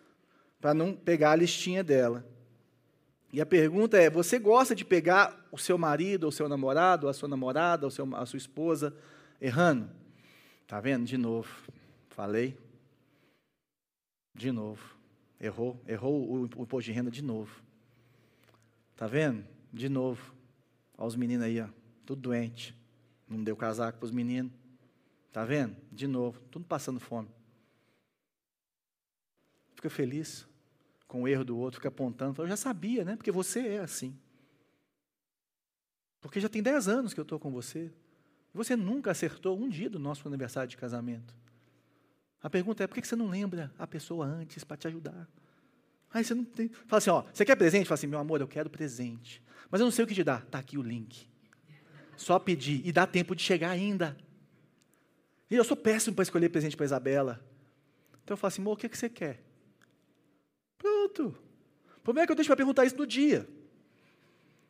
para 0.59 0.73
não 0.73 0.93
pegar 0.93 1.31
a 1.31 1.35
listinha 1.37 1.85
dela. 1.85 2.27
E 3.31 3.39
a 3.39 3.45
pergunta 3.45 3.97
é: 3.97 4.09
você 4.09 4.37
gosta 4.37 4.75
de 4.75 4.83
pegar 4.83 5.47
o 5.49 5.57
seu 5.57 5.77
marido, 5.77 6.25
ou 6.25 6.33
seu 6.33 6.49
namorado, 6.49 7.07
a 7.07 7.13
sua 7.13 7.29
namorada, 7.29 7.87
ou 7.87 8.15
a 8.17 8.25
sua 8.25 8.37
esposa 8.37 8.93
errando? 9.39 9.89
Tá 10.67 10.81
vendo? 10.81 11.05
De 11.05 11.17
novo. 11.17 11.49
Falei. 12.09 12.57
De 14.35 14.51
novo. 14.51 14.83
Errou. 15.39 15.81
Errou 15.87 16.29
o 16.29 16.45
imposto 16.45 16.81
de 16.81 16.91
renda 16.91 17.09
de 17.09 17.21
novo. 17.21 17.63
Tá 18.97 19.07
vendo? 19.07 19.45
De 19.77 19.87
novo. 19.87 20.33
Olha 20.97 21.07
os 21.07 21.15
meninos 21.15 21.45
aí, 21.45 21.61
ó, 21.61 21.67
tudo 22.05 22.23
doente. 22.23 22.75
Não 23.27 23.43
deu 23.43 23.55
casaco 23.55 23.99
para 23.99 24.05
os 24.05 24.11
meninos. 24.11 24.51
Tá 25.31 25.45
vendo? 25.45 25.77
De 25.91 26.07
novo, 26.07 26.39
tudo 26.49 26.65
passando 26.65 26.99
fome. 26.99 27.29
Fica 29.75 29.89
feliz 29.89 30.47
com 31.07 31.23
o 31.23 31.27
erro 31.27 31.45
do 31.45 31.57
outro, 31.57 31.77
fica 31.77 31.89
apontando. 31.89 32.41
Eu 32.41 32.47
já 32.47 32.57
sabia, 32.57 33.05
né? 33.05 33.15
Porque 33.15 33.31
você 33.31 33.59
é 33.67 33.79
assim. 33.79 34.17
Porque 36.19 36.39
já 36.39 36.49
tem 36.49 36.63
10 36.63 36.87
anos 36.87 37.13
que 37.13 37.19
eu 37.19 37.23
estou 37.23 37.39
com 37.39 37.51
você. 37.51 37.93
Você 38.55 38.75
nunca 38.75 39.11
acertou 39.11 39.57
um 39.59 39.69
dia 39.69 39.89
do 39.89 39.99
nosso 39.99 40.27
aniversário 40.27 40.67
de 40.67 40.75
casamento. 40.75 41.35
A 42.41 42.49
pergunta 42.49 42.83
é: 42.83 42.87
por 42.87 42.95
que 42.95 43.07
você 43.07 43.15
não 43.15 43.29
lembra 43.29 43.71
a 43.77 43.85
pessoa 43.85 44.25
antes 44.25 44.63
para 44.63 44.77
te 44.77 44.87
ajudar? 44.87 45.29
Aí 46.13 46.23
você 46.23 46.33
não 46.33 46.43
tem. 46.43 46.69
Fala 46.69 46.97
assim: 46.97 47.09
ó, 47.09 47.23
você 47.33 47.45
quer 47.45 47.55
presente? 47.55 47.87
Fala 47.87 47.95
assim: 47.95 48.07
meu 48.07 48.19
amor, 48.19 48.41
eu 48.41 48.47
quero 48.47 48.69
presente. 48.69 49.41
Mas 49.69 49.81
eu 49.81 49.85
não 49.85 49.91
sei 49.91 50.05
o 50.05 50.07
que 50.07 50.15
te 50.15 50.23
dar. 50.23 50.43
Está 50.43 50.59
aqui 50.59 50.77
o 50.77 50.81
link. 50.81 51.27
Só 52.15 52.39
pedir. 52.39 52.81
E 52.85 52.91
dá 52.91 53.05
tempo 53.05 53.35
de 53.35 53.43
chegar 53.43 53.69
ainda. 53.69 54.17
E 55.49 55.55
eu 55.55 55.63
sou 55.63 55.77
péssimo 55.77 56.15
para 56.15 56.23
escolher 56.23 56.49
presente 56.49 56.75
para 56.75 56.85
Isabela. 56.85 57.43
Então 58.23 58.33
eu 58.33 58.37
falo 58.37 58.49
assim: 58.49 58.61
amor, 58.61 58.73
o 58.73 58.77
que, 58.77 58.89
que 58.89 58.97
você 58.97 59.09
quer? 59.09 59.43
Pronto. 60.77 61.35
O 61.97 62.01
problema 62.01 62.23
é 62.23 62.25
que 62.25 62.31
eu 62.31 62.35
deixo 62.35 62.47
para 62.47 62.57
perguntar 62.57 62.85
isso 62.85 62.97
no 62.97 63.05
dia. 63.05 63.47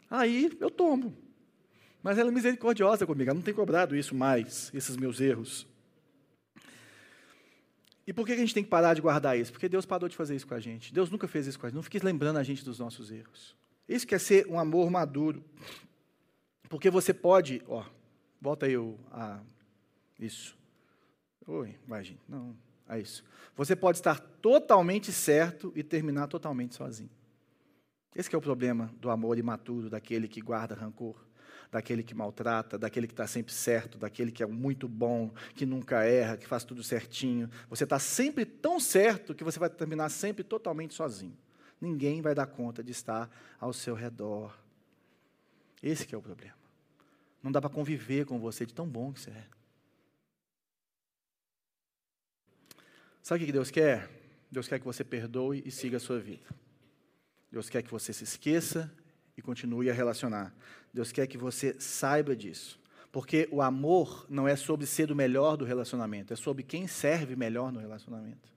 Aí 0.09 0.55
eu 0.59 0.71
tomo. 0.71 1.15
Mas 2.01 2.17
ela 2.17 2.29
é 2.29 2.31
misericordiosa 2.31 3.05
comigo, 3.05 3.29
ela 3.29 3.35
não 3.35 3.43
tem 3.43 3.53
cobrado 3.53 3.95
isso 3.95 4.15
mais, 4.15 4.71
esses 4.73 4.95
meus 4.95 5.19
erros. 5.19 5.67
E 8.07 8.13
por 8.13 8.25
que 8.25 8.31
a 8.31 8.37
gente 8.37 8.53
tem 8.53 8.63
que 8.63 8.69
parar 8.69 8.93
de 8.93 9.01
guardar 9.01 9.37
isso? 9.37 9.51
Porque 9.51 9.67
Deus 9.67 9.85
parou 9.85 10.07
de 10.07 10.15
fazer 10.15 10.33
isso 10.33 10.47
com 10.47 10.53
a 10.53 10.59
gente. 10.61 10.93
Deus 10.93 11.11
nunca 11.11 11.27
fez 11.27 11.45
isso 11.45 11.59
com 11.59 11.65
a 11.65 11.69
gente, 11.69 11.75
não 11.75 11.83
fique 11.83 11.99
lembrando 11.99 12.37
a 12.37 12.43
gente 12.43 12.63
dos 12.63 12.79
nossos 12.79 13.11
erros. 13.11 13.53
Isso 13.87 14.07
quer 14.07 14.19
ser 14.19 14.47
um 14.47 14.57
amor 14.57 14.89
maduro. 14.89 15.43
Porque 16.69 16.89
você 16.89 17.13
pode, 17.13 17.61
ó, 17.67 17.83
volta 18.41 18.65
aí 18.65 18.77
o, 18.77 18.97
a, 19.11 19.41
isso. 20.17 20.57
Oi, 21.45 21.75
vai 21.85 22.03
gente, 22.03 22.21
não, 22.29 22.55
é 22.87 22.97
isso. 22.97 23.25
Você 23.57 23.75
pode 23.75 23.97
estar 23.97 24.19
totalmente 24.19 25.11
certo 25.11 25.73
e 25.75 25.83
terminar 25.83 26.27
totalmente 26.27 26.75
sozinho. 26.75 27.09
Esse 28.15 28.33
é 28.33 28.37
o 28.37 28.41
problema 28.41 28.89
do 28.99 29.09
amor 29.09 29.37
imaturo, 29.37 29.89
daquele 29.89 30.29
que 30.29 30.41
guarda 30.41 30.75
rancor 30.75 31.26
daquele 31.71 32.03
que 32.03 32.13
maltrata, 32.13 32.77
daquele 32.77 33.07
que 33.07 33.13
está 33.13 33.27
sempre 33.27 33.53
certo, 33.53 33.97
daquele 33.97 34.31
que 34.31 34.41
é 34.41 34.45
muito 34.45 34.87
bom, 34.87 35.31
que 35.55 35.65
nunca 35.65 36.03
erra, 36.03 36.37
que 36.37 36.47
faz 36.47 36.63
tudo 36.63 36.83
certinho. 36.83 37.49
Você 37.69 37.83
está 37.83 37.99
sempre 37.99 38.45
tão 38.45 38.79
certo 38.79 39.35
que 39.35 39.43
você 39.43 39.59
vai 39.59 39.69
terminar 39.69 40.09
sempre 40.09 40.43
totalmente 40.43 40.93
sozinho. 40.93 41.37
Ninguém 41.79 42.21
vai 42.21 42.33
dar 42.33 42.47
conta 42.47 42.83
de 42.83 42.91
estar 42.91 43.29
ao 43.59 43.73
seu 43.73 43.93
redor. 43.93 44.57
Esse 45.81 46.13
é 46.13 46.17
o 46.17 46.21
problema. 46.21 46.57
Não 47.43 47.51
dá 47.51 47.61
para 47.61 47.69
conviver 47.69 48.25
com 48.25 48.39
você 48.39 48.65
de 48.65 48.73
tão 48.73 48.87
bom 48.87 49.13
que 49.13 49.19
você 49.19 49.29
é. 49.29 49.45
Sabe 53.21 53.43
o 53.43 53.45
que 53.45 53.51
Deus 53.51 53.69
quer? 53.69 54.09
Deus 54.49 54.67
quer 54.67 54.79
que 54.79 54.85
você 54.85 55.03
perdoe 55.03 55.61
e 55.65 55.69
siga 55.69 55.97
a 55.97 55.99
sua 55.99 56.19
vida. 56.19 56.47
Deus 57.51 57.69
quer 57.69 57.83
que 57.83 57.91
você 57.91 58.11
se 58.13 58.23
esqueça 58.23 58.91
e 59.35 59.41
continue 59.41 59.89
a 59.89 59.93
relacionar. 59.93 60.53
Deus 60.93 61.11
quer 61.11 61.27
que 61.27 61.37
você 61.37 61.75
saiba 61.79 62.35
disso. 62.35 62.79
Porque 63.11 63.47
o 63.51 63.61
amor 63.61 64.25
não 64.29 64.47
é 64.47 64.55
sobre 64.55 64.85
ser 64.85 65.11
o 65.11 65.15
melhor 65.15 65.57
do 65.57 65.65
relacionamento, 65.65 66.33
é 66.33 66.35
sobre 66.35 66.63
quem 66.63 66.87
serve 66.87 67.35
melhor 67.35 67.71
no 67.71 67.79
relacionamento. 67.79 68.47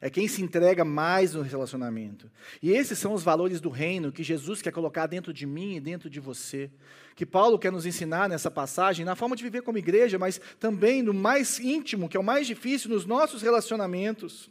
É 0.00 0.08
quem 0.08 0.28
se 0.28 0.42
entrega 0.42 0.84
mais 0.84 1.34
no 1.34 1.42
relacionamento. 1.42 2.30
E 2.62 2.70
esses 2.70 2.98
são 2.98 3.12
os 3.12 3.24
valores 3.24 3.60
do 3.60 3.68
reino 3.68 4.12
que 4.12 4.22
Jesus 4.22 4.62
quer 4.62 4.70
colocar 4.70 5.06
dentro 5.06 5.32
de 5.32 5.44
mim 5.44 5.74
e 5.74 5.80
dentro 5.80 6.08
de 6.08 6.20
você. 6.20 6.70
Que 7.16 7.26
Paulo 7.26 7.58
quer 7.58 7.72
nos 7.72 7.84
ensinar 7.84 8.28
nessa 8.28 8.48
passagem, 8.48 9.04
na 9.04 9.16
forma 9.16 9.34
de 9.34 9.42
viver 9.42 9.62
como 9.62 9.76
igreja, 9.76 10.16
mas 10.16 10.40
também 10.60 11.02
no 11.02 11.12
mais 11.12 11.58
íntimo, 11.58 12.08
que 12.08 12.16
é 12.16 12.20
o 12.20 12.24
mais 12.24 12.46
difícil, 12.46 12.90
nos 12.90 13.04
nossos 13.04 13.42
relacionamentos. 13.42 14.48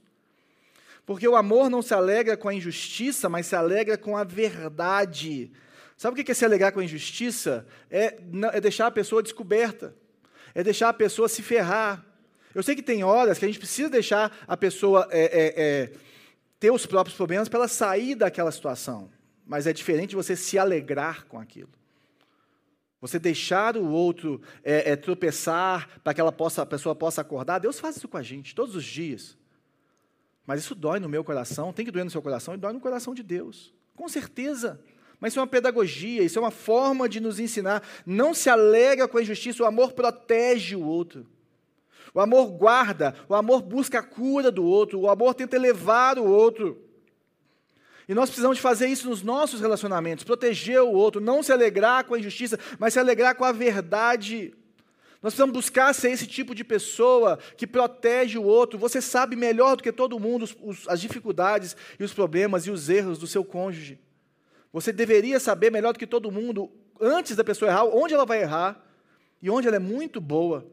Porque 1.06 1.26
o 1.26 1.38
amor 1.38 1.70
não 1.70 1.82
se 1.82 1.94
alegra 1.94 2.36
com 2.36 2.50
a 2.50 2.54
injustiça, 2.54 3.30
mas 3.30 3.46
se 3.46 3.56
alegra 3.56 3.98
com 3.98 4.18
a 4.18 4.26
verdade. 4.26 5.50
Sabe 5.98 6.22
o 6.22 6.24
que 6.24 6.32
é 6.32 6.36
se 6.36 6.46
alegrar 6.46 6.72
com 6.72 6.80
a 6.80 6.84
injustiça? 6.84 7.66
É, 7.90 8.20
é 8.54 8.62
deixar 8.62 8.86
a 8.86 8.92
pessoa 8.92 9.24
descoberta, 9.24 9.96
é 10.54 10.64
deixar 10.64 10.90
a 10.90 10.94
pessoa 10.94 11.28
se 11.28 11.42
ferrar. 11.42 12.06
Eu 12.54 12.62
sei 12.62 12.76
que 12.76 12.84
tem 12.84 13.04
horas 13.04 13.40
que 13.40 13.46
a 13.46 13.48
gente 13.48 13.58
precisa 13.58 13.90
deixar 13.90 14.32
a 14.48 14.56
pessoa 14.56 15.08
é, 15.10 15.24
é, 15.24 15.54
é, 15.58 15.92
ter 16.60 16.70
os 16.70 16.86
próprios 16.86 17.18
problemas 17.18 17.50
para 17.50 17.60
ela 17.60 17.68
sair 17.68 18.14
daquela 18.14 18.52
situação, 18.52 19.10
mas 19.44 19.66
é 19.66 19.74
diferente 19.74 20.16
você 20.16 20.36
se 20.36 20.60
alegrar 20.60 21.26
com 21.26 21.40
aquilo. 21.40 21.70
Você 23.02 23.18
deixar 23.18 23.76
o 23.76 23.88
outro 23.90 24.40
é, 24.64 24.92
é, 24.92 24.96
tropeçar 24.96 26.00
para 26.04 26.14
que 26.14 26.22
ela 26.22 26.32
possa, 26.32 26.62
a 26.62 26.66
pessoa 26.66 26.96
possa 26.96 27.22
acordar. 27.22 27.58
Deus 27.58 27.80
faz 27.80 27.98
isso 27.98 28.08
com 28.08 28.18
a 28.18 28.24
gente 28.24 28.54
todos 28.54 28.76
os 28.76 28.84
dias. 28.84 29.36
Mas 30.46 30.62
isso 30.62 30.76
dói 30.76 31.00
no 31.00 31.10
meu 31.10 31.24
coração, 31.24 31.74
tem 31.74 31.86
que 31.86 31.92
doer 31.92 32.06
no 32.06 32.12
seu 32.12 32.22
coração 32.22 32.54
e 32.54 32.58
dói 32.58 32.74
no 32.74 32.80
coração 32.80 33.14
de 33.14 33.24
Deus. 33.24 33.74
Com 33.96 34.08
certeza. 34.08 34.80
Mas 35.20 35.34
isso 35.34 35.40
é 35.40 35.42
uma 35.42 35.48
pedagogia, 35.48 36.24
isso 36.24 36.38
é 36.38 36.42
uma 36.42 36.52
forma 36.52 37.10
de 37.10 37.20
nos 37.20 37.40
ensinar. 37.40 37.82
Não 38.06 38.34
se 38.34 38.50
alega 38.50 39.08
com 39.08 39.18
a 39.18 39.22
injustiça, 39.22 39.64
o 39.64 39.66
amor 39.66 39.94
protege 39.94 40.76
o 40.76 40.86
outro. 40.86 41.26
O 42.14 42.20
amor 42.20 42.48
guarda, 42.52 43.16
o 43.28 43.36
amor 43.36 43.62
busca 43.62 44.00
a 44.00 44.04
cura 44.04 44.52
do 44.52 44.64
outro, 44.64 45.00
o 45.00 45.10
amor 45.10 45.34
tenta 45.34 45.56
elevar 45.56 46.18
o 46.18 46.26
outro. 46.26 46.82
E 48.08 48.14
nós 48.14 48.30
precisamos 48.30 48.60
fazer 48.60 48.88
isso 48.88 49.10
nos 49.10 49.22
nossos 49.22 49.60
relacionamentos, 49.60 50.24
proteger 50.24 50.82
o 50.82 50.92
outro, 50.92 51.20
não 51.20 51.44
se 51.44 51.52
alegrar 51.52 52.06
com 52.06 52.14
a 52.14 52.20
injustiça, 52.20 52.58
mas 52.80 52.94
se 52.94 53.00
alegrar 53.00 53.36
com 53.36 53.44
a 53.44 53.52
verdade. 53.52 54.54
Nós 55.22 55.34
precisamos 55.34 55.54
buscar 55.54 55.94
ser 55.94 56.12
esse 56.12 56.26
tipo 56.26 56.56
de 56.56 56.64
pessoa 56.64 57.38
que 57.58 57.68
protege 57.68 58.38
o 58.38 58.44
outro. 58.44 58.80
Você 58.80 59.02
sabe 59.02 59.36
melhor 59.36 59.76
do 59.76 59.84
que 59.84 59.92
todo 59.92 60.20
mundo 60.20 60.44
os, 60.44 60.56
os, 60.62 60.88
as 60.88 61.02
dificuldades 61.02 61.76
e 62.00 62.04
os 62.04 62.14
problemas 62.14 62.66
e 62.66 62.72
os 62.72 62.88
erros 62.88 63.18
do 63.18 63.28
seu 63.28 63.44
cônjuge. 63.44 64.00
Você 64.72 64.92
deveria 64.92 65.40
saber 65.40 65.72
melhor 65.72 65.94
do 65.94 66.00
que 66.00 66.08
todo 66.08 66.32
mundo, 66.32 66.72
antes 67.00 67.36
da 67.36 67.44
pessoa 67.44 67.70
errar, 67.70 67.86
onde 67.86 68.14
ela 68.14 68.26
vai 68.26 68.42
errar 68.42 68.84
e 69.42 69.50
onde 69.50 69.68
ela 69.68 69.78
é 69.78 69.80
muito 69.80 70.20
boa. 70.20 70.66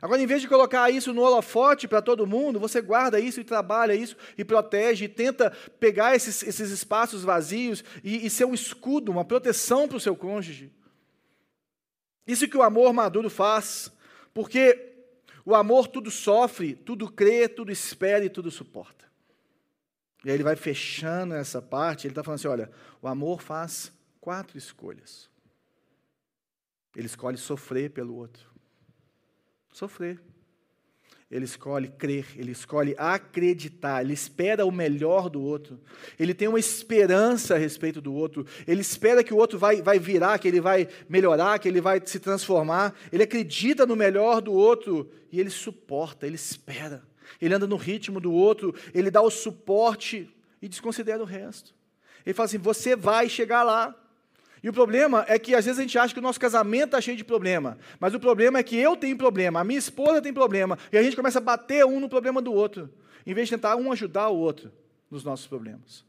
Agora, 0.00 0.20
em 0.20 0.26
vez 0.26 0.42
de 0.42 0.48
colocar 0.48 0.90
isso 0.90 1.14
no 1.14 1.22
holofote 1.22 1.88
para 1.88 2.02
todo 2.02 2.26
mundo, 2.26 2.60
você 2.60 2.82
guarda 2.82 3.18
isso 3.18 3.40
e 3.40 3.44
trabalha 3.44 3.94
isso 3.94 4.16
e 4.36 4.44
protege 4.44 5.06
e 5.06 5.08
tenta 5.08 5.50
pegar 5.80 6.14
esses, 6.14 6.42
esses 6.42 6.70
espaços 6.70 7.22
vazios 7.22 7.82
e, 8.02 8.26
e 8.26 8.28
ser 8.28 8.44
um 8.44 8.52
escudo, 8.52 9.10
uma 9.10 9.24
proteção 9.24 9.88
para 9.88 9.96
o 9.96 10.00
seu 10.00 10.14
cônjuge. 10.14 10.70
Isso 12.26 12.46
que 12.48 12.56
o 12.56 12.62
amor 12.62 12.92
maduro 12.92 13.30
faz, 13.30 13.90
porque 14.34 14.92
o 15.44 15.54
amor 15.54 15.86
tudo 15.86 16.10
sofre, 16.10 16.74
tudo 16.74 17.10
crê, 17.10 17.48
tudo 17.48 17.72
espera 17.72 18.24
e 18.24 18.30
tudo 18.30 18.50
suporta. 18.50 19.04
E 20.24 20.30
aí 20.30 20.36
ele 20.36 20.42
vai 20.42 20.56
fechando 20.56 21.34
essa 21.34 21.60
parte, 21.60 22.06
ele 22.06 22.12
está 22.12 22.24
falando 22.24 22.38
assim: 22.38 22.48
olha, 22.48 22.70
o 23.04 23.08
amor 23.08 23.40
faz 23.40 23.92
quatro 24.20 24.56
escolhas. 24.56 25.28
Ele 26.96 27.06
escolhe 27.06 27.36
sofrer 27.36 27.90
pelo 27.90 28.14
outro. 28.14 28.48
Sofrer. 29.72 30.20
Ele 31.30 31.44
escolhe 31.44 31.88
crer, 31.88 32.26
ele 32.36 32.52
escolhe 32.52 32.94
acreditar, 32.96 34.02
ele 34.02 34.12
espera 34.12 34.64
o 34.64 34.70
melhor 34.70 35.28
do 35.28 35.42
outro, 35.42 35.80
ele 36.18 36.32
tem 36.32 36.46
uma 36.46 36.60
esperança 36.60 37.54
a 37.54 37.58
respeito 37.58 38.00
do 38.00 38.14
outro, 38.14 38.46
ele 38.68 38.82
espera 38.82 39.24
que 39.24 39.34
o 39.34 39.36
outro 39.36 39.58
vai, 39.58 39.82
vai 39.82 39.98
virar, 39.98 40.38
que 40.38 40.46
ele 40.46 40.60
vai 40.60 40.86
melhorar, 41.08 41.58
que 41.58 41.66
ele 41.66 41.80
vai 41.80 42.00
se 42.04 42.20
transformar, 42.20 42.94
ele 43.10 43.24
acredita 43.24 43.84
no 43.84 43.96
melhor 43.96 44.40
do 44.40 44.52
outro 44.52 45.10
e 45.32 45.40
ele 45.40 45.50
suporta, 45.50 46.26
ele 46.26 46.36
espera 46.36 47.02
ele 47.40 47.54
anda 47.54 47.66
no 47.66 47.76
ritmo 47.76 48.20
do 48.20 48.32
outro, 48.32 48.74
ele 48.92 49.10
dá 49.10 49.20
o 49.20 49.30
suporte 49.30 50.30
e 50.60 50.68
desconsidera 50.68 51.22
o 51.22 51.26
resto. 51.26 51.74
Ele 52.24 52.34
fala 52.34 52.46
assim: 52.46 52.58
você 52.58 52.96
vai 52.96 53.28
chegar 53.28 53.62
lá. 53.62 53.94
E 54.62 54.68
o 54.68 54.72
problema 54.72 55.26
é 55.28 55.38
que 55.38 55.54
às 55.54 55.66
vezes 55.66 55.78
a 55.78 55.82
gente 55.82 55.98
acha 55.98 56.14
que 56.14 56.20
o 56.20 56.22
nosso 56.22 56.40
casamento 56.40 56.86
está 56.86 57.00
cheio 57.00 57.18
de 57.18 57.24
problema, 57.24 57.76
mas 58.00 58.14
o 58.14 58.20
problema 58.20 58.58
é 58.58 58.62
que 58.62 58.76
eu 58.76 58.96
tenho 58.96 59.16
problema, 59.16 59.60
a 59.60 59.64
minha 59.64 59.78
esposa 59.78 60.22
tem 60.22 60.32
problema, 60.32 60.78
e 60.90 60.96
a 60.96 61.02
gente 61.02 61.14
começa 61.14 61.38
a 61.38 61.42
bater 61.42 61.84
um 61.84 62.00
no 62.00 62.08
problema 62.08 62.40
do 62.40 62.50
outro, 62.50 62.88
em 63.26 63.34
vez 63.34 63.48
de 63.48 63.56
tentar 63.56 63.76
um 63.76 63.92
ajudar 63.92 64.30
o 64.30 64.38
outro 64.38 64.72
nos 65.10 65.22
nossos 65.22 65.46
problemas. 65.46 66.02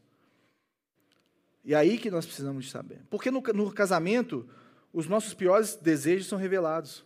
E 1.66 1.74
é 1.74 1.76
aí 1.76 1.98
que 1.98 2.10
nós 2.10 2.24
precisamos 2.24 2.64
de 2.64 2.70
saber. 2.70 3.02
Porque 3.10 3.30
no, 3.30 3.42
no 3.52 3.72
casamento, 3.72 4.48
os 4.92 5.06
nossos 5.06 5.34
piores 5.34 5.74
desejos 5.74 6.28
são 6.28 6.38
revelados. 6.38 7.04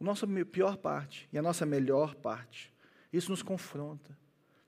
A 0.00 0.04
nossa 0.04 0.26
pior 0.26 0.76
parte 0.76 1.28
e 1.32 1.36
a 1.36 1.42
nossa 1.42 1.66
melhor 1.66 2.14
parte. 2.14 2.72
Isso 3.12 3.30
nos 3.30 3.42
confronta. 3.42 4.16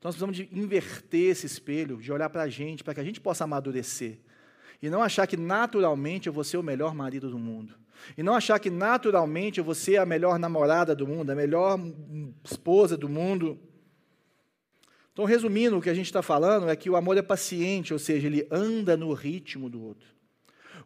Nós 0.06 0.14
precisamos 0.14 0.36
de 0.36 0.48
inverter 0.52 1.32
esse 1.32 1.46
espelho, 1.46 1.96
de 1.96 2.12
olhar 2.12 2.30
para 2.30 2.42
a 2.42 2.48
gente, 2.48 2.84
para 2.84 2.94
que 2.94 3.00
a 3.00 3.02
gente 3.02 3.20
possa 3.20 3.42
amadurecer. 3.42 4.18
E 4.80 4.88
não 4.88 5.02
achar 5.02 5.26
que 5.26 5.36
naturalmente 5.36 6.28
eu 6.28 6.32
vou 6.32 6.44
ser 6.44 6.58
o 6.58 6.62
melhor 6.62 6.94
marido 6.94 7.28
do 7.28 7.36
mundo. 7.36 7.74
E 8.16 8.22
não 8.22 8.36
achar 8.36 8.60
que 8.60 8.70
naturalmente 8.70 9.58
eu 9.58 9.64
vou 9.64 9.74
ser 9.74 9.96
a 9.96 10.06
melhor 10.06 10.38
namorada 10.38 10.94
do 10.94 11.08
mundo, 11.08 11.30
a 11.30 11.34
melhor 11.34 11.76
esposa 12.44 12.96
do 12.96 13.08
mundo. 13.08 13.58
Então, 15.12 15.24
resumindo, 15.24 15.76
o 15.76 15.82
que 15.82 15.90
a 15.90 15.94
gente 15.94 16.06
está 16.06 16.22
falando 16.22 16.68
é 16.70 16.76
que 16.76 16.88
o 16.88 16.94
amor 16.94 17.16
é 17.16 17.22
paciente, 17.22 17.92
ou 17.92 17.98
seja, 17.98 18.28
ele 18.28 18.46
anda 18.48 18.96
no 18.96 19.12
ritmo 19.12 19.68
do 19.68 19.82
outro. 19.82 20.08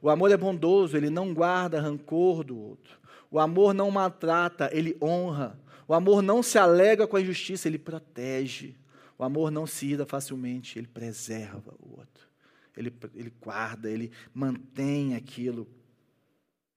O 0.01 0.09
amor 0.09 0.31
é 0.31 0.37
bondoso, 0.39 0.97
ele 0.97 1.11
não 1.11 1.35
guarda 1.35 1.79
rancor 1.79 2.43
do 2.43 2.59
outro. 2.59 2.99
O 3.31 3.39
amor 3.39 3.75
não 3.75 3.91
maltrata, 3.91 4.71
ele 4.73 4.97
honra. 4.99 5.61
O 5.87 5.93
amor 5.93 6.23
não 6.23 6.43
se 6.43 6.59
alega 6.59 7.07
com 7.07 7.19
a 7.19 7.21
injustiça, 7.21 7.69
ele 7.69 7.79
protege. 7.79 8.80
O 9.21 9.23
amor 9.23 9.51
não 9.51 9.67
se 9.67 9.85
ira 9.85 10.07
facilmente, 10.07 10.79
ele 10.79 10.87
preserva 10.87 11.75
o 11.79 11.99
outro. 11.99 12.27
Ele, 12.75 12.91
ele 13.15 13.31
guarda, 13.39 13.91
ele 13.91 14.11
mantém 14.33 15.15
aquilo. 15.15 15.69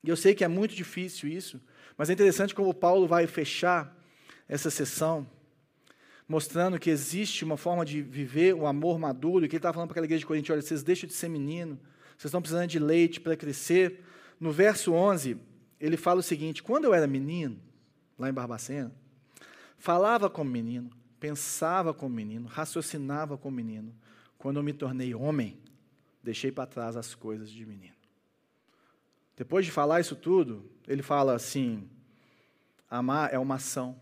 E 0.03 0.09
eu 0.09 0.17
sei 0.17 0.35
que 0.35 0.43
é 0.43 0.47
muito 0.49 0.75
difícil 0.75 1.29
isso, 1.29 1.61
mas 1.97 2.09
é 2.09 2.13
interessante 2.13 2.53
como 2.53 2.73
Paulo 2.73 3.07
vai 3.07 3.27
fechar 3.27 3.97
essa 4.45 4.69
sessão 4.69 5.25
mostrando 6.27 6.77
que 6.77 6.89
existe 6.89 7.45
uma 7.45 7.55
forma 7.55 7.85
de 7.85 8.01
viver 8.01 8.53
o 8.53 8.67
amor 8.67 8.99
maduro, 8.99 9.45
e 9.45 9.47
que 9.47 9.55
ele 9.55 9.59
estava 9.59 9.75
falando 9.75 9.87
para 9.87 9.93
aquela 9.93 10.05
igreja 10.05 10.19
de 10.19 10.25
Coríntios, 10.25 10.53
olha, 10.53 10.61
vocês 10.61 10.83
deixam 10.83 11.07
de 11.07 11.13
ser 11.13 11.29
menino, 11.29 11.79
vocês 12.17 12.25
estão 12.25 12.41
precisando 12.41 12.67
de 12.67 12.77
leite 12.77 13.21
para 13.21 13.37
crescer. 13.37 14.03
No 14.37 14.51
verso 14.51 14.91
11, 14.91 15.37
ele 15.79 15.95
fala 15.95 16.19
o 16.19 16.23
seguinte, 16.23 16.61
quando 16.61 16.83
eu 16.83 16.93
era 16.93 17.07
menino, 17.07 17.57
lá 18.19 18.29
em 18.29 18.33
Barbacena, 18.33 18.91
falava 19.77 20.29
como 20.29 20.51
menino, 20.51 20.89
pensava 21.23 21.93
como 21.93 22.13
menino, 22.13 22.49
raciocinava 22.49 23.37
como 23.37 23.55
menino. 23.55 23.95
Quando 24.37 24.57
eu 24.57 24.63
me 24.63 24.73
tornei 24.73 25.15
homem, 25.15 25.57
deixei 26.21 26.51
para 26.51 26.65
trás 26.65 26.97
as 26.97 27.15
coisas 27.15 27.49
de 27.49 27.65
menino. 27.65 27.95
Depois 29.37 29.65
de 29.65 29.71
falar 29.71 30.01
isso 30.01 30.17
tudo, 30.17 30.69
ele 30.85 31.01
fala 31.01 31.33
assim: 31.33 31.89
amar 32.89 33.33
é 33.33 33.39
uma 33.39 33.55
ação, 33.55 33.97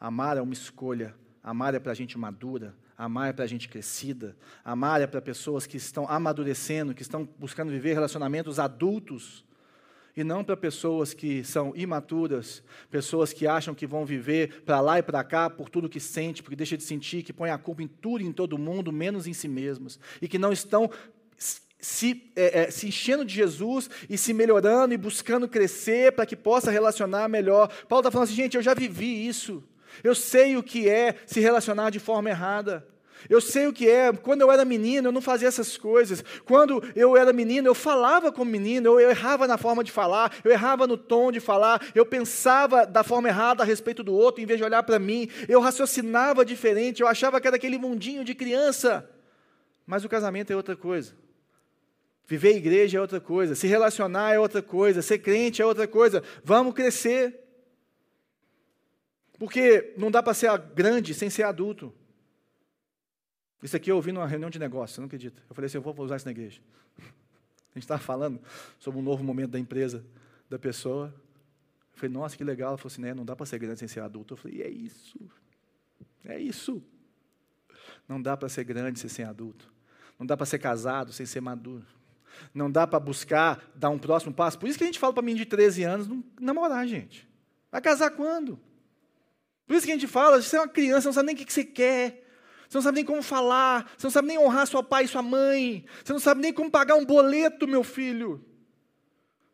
amar 0.00 0.38
é 0.38 0.40
uma 0.40 0.54
escolha, 0.54 1.14
Amar 1.46 1.72
é 1.76 1.78
para 1.78 1.94
gente 1.94 2.18
madura, 2.18 2.74
amar 2.98 3.30
é 3.30 3.32
para 3.32 3.46
gente 3.46 3.68
crescida, 3.68 4.36
amar 4.64 5.00
é 5.00 5.06
para 5.06 5.22
pessoas 5.22 5.64
que 5.64 5.76
estão 5.76 6.04
amadurecendo, 6.08 6.92
que 6.92 7.02
estão 7.02 7.24
buscando 7.38 7.70
viver 7.70 7.92
relacionamentos 7.92 8.58
adultos, 8.58 9.44
e 10.16 10.24
não 10.24 10.42
para 10.42 10.56
pessoas 10.56 11.12
que 11.12 11.44
são 11.44 11.72
imaturas, 11.76 12.62
pessoas 12.90 13.32
que 13.32 13.46
acham 13.46 13.74
que 13.74 13.86
vão 13.86 14.06
viver 14.06 14.62
para 14.64 14.80
lá 14.80 14.98
e 14.98 15.02
para 15.02 15.22
cá 15.22 15.50
por 15.50 15.68
tudo 15.68 15.88
que 15.88 16.00
sente, 16.00 16.42
porque 16.42 16.56
deixa 16.56 16.76
de 16.76 16.82
sentir, 16.82 17.22
que 17.22 17.32
põe 17.32 17.50
a 17.50 17.58
culpa 17.58 17.82
em 17.82 17.86
tudo 17.86 18.24
e 18.24 18.26
em 18.26 18.32
todo 18.32 18.56
mundo, 18.56 18.90
menos 18.90 19.26
em 19.26 19.34
si 19.34 19.46
mesmos, 19.46 20.00
e 20.22 20.26
que 20.26 20.38
não 20.38 20.52
estão 20.52 20.90
se, 21.78 22.32
é, 22.34 22.62
é, 22.62 22.70
se 22.70 22.88
enchendo 22.88 23.24
de 23.24 23.34
Jesus 23.34 23.90
e 24.08 24.16
se 24.16 24.32
melhorando 24.32 24.94
e 24.94 24.96
buscando 24.96 25.46
crescer 25.46 26.12
para 26.12 26.24
que 26.24 26.34
possa 26.34 26.70
relacionar 26.70 27.28
melhor. 27.28 27.68
Paulo 27.86 28.00
está 28.00 28.10
falando 28.10 28.26
assim, 28.26 28.36
gente, 28.36 28.56
eu 28.56 28.62
já 28.62 28.72
vivi 28.72 29.28
isso. 29.28 29.62
Eu 30.02 30.14
sei 30.14 30.56
o 30.56 30.62
que 30.62 30.88
é 30.88 31.16
se 31.26 31.40
relacionar 31.40 31.90
de 31.90 31.98
forma 31.98 32.30
errada. 32.30 32.86
Eu 33.28 33.40
sei 33.40 33.66
o 33.66 33.72
que 33.72 33.88
é. 33.88 34.12
Quando 34.12 34.42
eu 34.42 34.52
era 34.52 34.64
menino, 34.64 35.08
eu 35.08 35.12
não 35.12 35.20
fazia 35.20 35.48
essas 35.48 35.76
coisas. 35.76 36.22
Quando 36.44 36.82
eu 36.94 37.16
era 37.16 37.32
menino, 37.32 37.68
eu 37.68 37.74
falava 37.74 38.30
como 38.30 38.50
menino, 38.50 39.00
eu, 39.00 39.10
errava 39.10 39.46
na 39.46 39.58
forma 39.58 39.82
de 39.82 39.90
falar, 39.90 40.32
eu 40.44 40.50
errava 40.50 40.86
no 40.86 40.96
tom 40.96 41.32
de 41.32 41.40
falar, 41.40 41.84
eu 41.94 42.04
pensava 42.06 42.86
da 42.86 43.02
forma 43.02 43.28
errada 43.28 43.62
a 43.62 43.66
respeito 43.66 44.02
do 44.02 44.14
outro, 44.14 44.42
em 44.42 44.46
vez 44.46 44.58
de 44.58 44.64
olhar 44.64 44.82
para 44.82 44.98
mim, 44.98 45.28
eu 45.48 45.60
raciocinava 45.60 46.44
diferente, 46.44 47.02
eu 47.02 47.08
achava 47.08 47.40
que 47.40 47.46
era 47.46 47.56
aquele 47.56 47.78
mundinho 47.78 48.24
de 48.24 48.34
criança. 48.34 49.08
Mas 49.86 50.04
o 50.04 50.08
casamento 50.08 50.52
é 50.52 50.56
outra 50.56 50.76
coisa. 50.76 51.14
Viver 52.26 52.56
igreja 52.56 52.98
é 52.98 53.00
outra 53.00 53.20
coisa, 53.20 53.54
se 53.54 53.68
relacionar 53.68 54.34
é 54.34 54.38
outra 54.38 54.60
coisa, 54.60 55.00
ser 55.00 55.18
crente 55.18 55.62
é 55.62 55.66
outra 55.66 55.86
coisa. 55.86 56.22
Vamos 56.42 56.74
crescer. 56.74 57.40
Porque 59.38 59.94
não 59.96 60.10
dá 60.10 60.22
para 60.22 60.34
ser 60.34 60.56
grande 60.74 61.14
sem 61.14 61.30
ser 61.30 61.44
adulto. 61.44 61.94
Isso 63.62 63.76
aqui 63.76 63.90
eu 63.90 63.96
ouvi 63.96 64.12
numa 64.12 64.26
reunião 64.26 64.50
de 64.50 64.58
negócio, 64.58 65.00
não 65.00 65.06
acredita. 65.06 65.42
Eu 65.48 65.54
falei 65.54 65.66
assim, 65.66 65.78
eu 65.78 65.82
vou 65.82 65.94
usar 66.04 66.16
isso 66.16 66.26
na 66.26 66.30
igreja. 66.30 66.60
A 66.98 67.74
gente 67.78 67.84
estava 67.84 68.00
falando 68.00 68.40
sobre 68.78 69.00
um 69.00 69.02
novo 69.02 69.22
momento 69.24 69.50
da 69.50 69.58
empresa, 69.58 70.04
da 70.48 70.58
pessoa. 70.58 71.14
Eu 71.92 71.98
falei, 71.98 72.12
nossa, 72.12 72.36
que 72.36 72.44
legal. 72.44 72.70
Ela 72.70 72.78
falou 72.78 72.92
assim, 72.92 73.02
né, 73.02 73.14
não 73.14 73.24
dá 73.24 73.34
para 73.34 73.46
ser 73.46 73.58
grande 73.58 73.78
sem 73.78 73.88
ser 73.88 74.00
adulto. 74.00 74.34
Eu 74.34 74.38
falei, 74.38 74.62
é 74.62 74.68
isso. 74.68 75.18
É 76.24 76.38
isso. 76.38 76.82
Não 78.08 78.20
dá 78.20 78.36
para 78.36 78.48
ser 78.48 78.64
grande 78.64 78.98
sem 78.98 79.08
ser 79.08 79.24
adulto. 79.24 79.72
Não 80.18 80.26
dá 80.26 80.36
para 80.36 80.46
ser 80.46 80.58
casado 80.58 81.12
sem 81.12 81.26
ser 81.26 81.40
maduro. 81.40 81.84
Não 82.54 82.70
dá 82.70 82.86
para 82.86 83.00
buscar 83.00 83.70
dar 83.74 83.90
um 83.90 83.98
próximo 83.98 84.32
passo. 84.32 84.58
Por 84.58 84.68
isso 84.68 84.78
que 84.78 84.84
a 84.84 84.86
gente 84.86 84.98
fala 84.98 85.12
para 85.12 85.22
mim 85.22 85.34
de 85.34 85.44
13 85.44 85.84
anos, 85.84 86.08
não 86.08 86.24
namorar, 86.40 86.86
gente. 86.86 87.28
Vai 87.70 87.80
casar 87.80 88.10
quando? 88.10 88.58
Por 89.66 89.74
isso 89.74 89.84
que 89.84 89.92
a 89.92 89.94
gente 89.94 90.06
fala, 90.06 90.40
você 90.40 90.56
é 90.56 90.60
uma 90.60 90.68
criança, 90.68 91.08
não 91.08 91.12
sabe 91.12 91.26
nem 91.26 91.34
o 91.34 91.38
que 91.38 91.52
você 91.52 91.64
quer. 91.64 92.25
Você 92.68 92.78
não 92.78 92.82
sabe 92.82 92.96
nem 92.96 93.04
como 93.04 93.22
falar, 93.22 93.92
você 93.96 94.06
não 94.06 94.10
sabe 94.10 94.28
nem 94.28 94.38
honrar 94.38 94.66
seu 94.66 94.82
pai 94.82 95.04
e 95.04 95.08
sua 95.08 95.22
mãe, 95.22 95.86
você 96.04 96.12
não 96.12 96.20
sabe 96.20 96.40
nem 96.40 96.52
como 96.52 96.70
pagar 96.70 96.96
um 96.96 97.04
boleto, 97.04 97.66
meu 97.68 97.84
filho. 97.84 98.44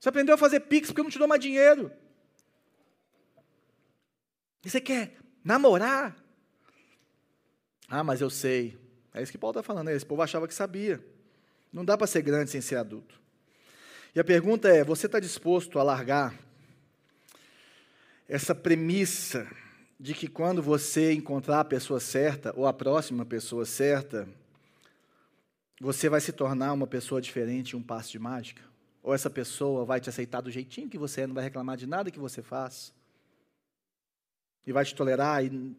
Você 0.00 0.08
aprendeu 0.08 0.34
a 0.34 0.38
fazer 0.38 0.60
pix 0.60 0.88
porque 0.88 1.00
eu 1.00 1.04
não 1.04 1.10
te 1.10 1.18
dou 1.18 1.28
mais 1.28 1.40
dinheiro. 1.40 1.92
E 4.64 4.70
você 4.70 4.80
quer 4.80 5.16
namorar? 5.44 6.16
Ah, 7.88 8.02
mas 8.02 8.20
eu 8.20 8.30
sei. 8.30 8.78
É 9.12 9.22
isso 9.22 9.30
que 9.30 9.38
Paulo 9.38 9.58
está 9.58 9.62
falando, 9.62 9.86
né? 9.86 9.94
esse 9.94 10.06
povo 10.06 10.22
achava 10.22 10.48
que 10.48 10.54
sabia. 10.54 11.04
Não 11.72 11.84
dá 11.84 11.96
para 11.96 12.06
ser 12.06 12.22
grande 12.22 12.50
sem 12.50 12.60
ser 12.60 12.76
adulto. 12.76 13.20
E 14.14 14.20
a 14.20 14.24
pergunta 14.24 14.68
é: 14.68 14.82
você 14.82 15.06
está 15.06 15.20
disposto 15.20 15.78
a 15.78 15.82
largar 15.82 16.34
essa 18.28 18.54
premissa 18.54 19.46
de 20.02 20.14
que 20.14 20.26
quando 20.26 20.60
você 20.60 21.12
encontrar 21.12 21.60
a 21.60 21.64
pessoa 21.64 22.00
certa 22.00 22.52
ou 22.56 22.66
a 22.66 22.72
próxima 22.72 23.24
pessoa 23.24 23.64
certa, 23.64 24.28
você 25.80 26.08
vai 26.08 26.20
se 26.20 26.32
tornar 26.32 26.72
uma 26.72 26.88
pessoa 26.88 27.22
diferente, 27.22 27.76
um 27.76 27.82
passo 27.82 28.10
de 28.10 28.18
mágica? 28.18 28.64
Ou 29.00 29.14
essa 29.14 29.30
pessoa 29.30 29.84
vai 29.84 30.00
te 30.00 30.08
aceitar 30.08 30.40
do 30.40 30.50
jeitinho 30.50 30.88
que 30.88 30.98
você 30.98 31.20
é, 31.20 31.26
não 31.28 31.36
vai 31.36 31.44
reclamar 31.44 31.76
de 31.76 31.86
nada 31.86 32.10
que 32.10 32.18
você 32.18 32.42
faz? 32.42 32.92
E 34.66 34.72
vai 34.72 34.84
te 34.84 34.92
tolerar 34.92 35.44
e 35.44 35.72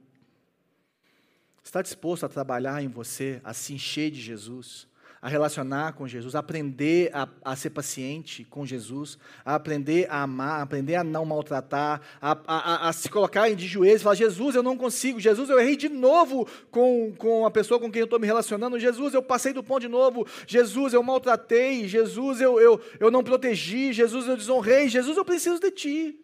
está 1.61 1.81
disposto 1.81 2.25
a 2.25 2.29
trabalhar 2.29 2.81
em 2.81 2.87
você, 2.87 3.41
a 3.43 3.53
se 3.53 3.73
encher 3.73 4.09
de 4.09 4.21
Jesus? 4.21 4.87
A 5.23 5.29
relacionar 5.29 5.93
com 5.93 6.05
Jesus, 6.05 6.35
a 6.35 6.39
aprender 6.39 7.09
a, 7.13 7.29
a, 7.45 7.55
ser 7.55 7.69
paciente 7.69 8.43
com 8.43 8.65
Jesus, 8.65 9.17
a 9.45 9.55
aprender 9.55 10.05
a 10.09 10.23
amar, 10.23 10.59
a 10.59 10.63
aprender 10.63 10.95
a 10.95 11.03
não 11.03 11.23
maltratar, 11.23 12.01
a, 12.21 12.37
a, 12.45 12.89
a, 12.89 12.91
se 12.91 13.07
colocar 13.07 13.49
de 13.55 13.65
joelhos 13.65 14.01
e 14.01 14.03
falar: 14.03 14.15
Jesus, 14.15 14.53
eu 14.53 14.61
não 14.61 14.75
consigo, 14.75 15.21
Jesus, 15.21 15.49
eu 15.49 15.57
errei 15.57 15.77
de 15.77 15.87
novo 15.87 16.45
com, 16.69 17.13
com 17.17 17.45
a 17.45 17.51
pessoa 17.51 17.79
com 17.79 17.89
quem 17.89 18.01
eu 18.01 18.03
estou 18.03 18.19
me 18.19 18.27
relacionando, 18.27 18.77
Jesus, 18.77 19.13
eu 19.13 19.23
passei 19.23 19.53
do 19.53 19.63
ponto 19.63 19.79
de 19.79 19.87
novo, 19.87 20.27
Jesus, 20.45 20.93
eu 20.93 21.01
maltratei, 21.01 21.87
Jesus, 21.87 22.41
eu, 22.41 22.59
eu, 22.59 22.81
eu 22.99 23.09
não 23.09 23.23
protegi, 23.23 23.93
Jesus, 23.93 24.27
eu 24.27 24.35
desonrei, 24.35 24.89
Jesus, 24.89 25.15
eu 25.15 25.23
preciso 25.23 25.57
de 25.57 25.71
Ti, 25.71 26.19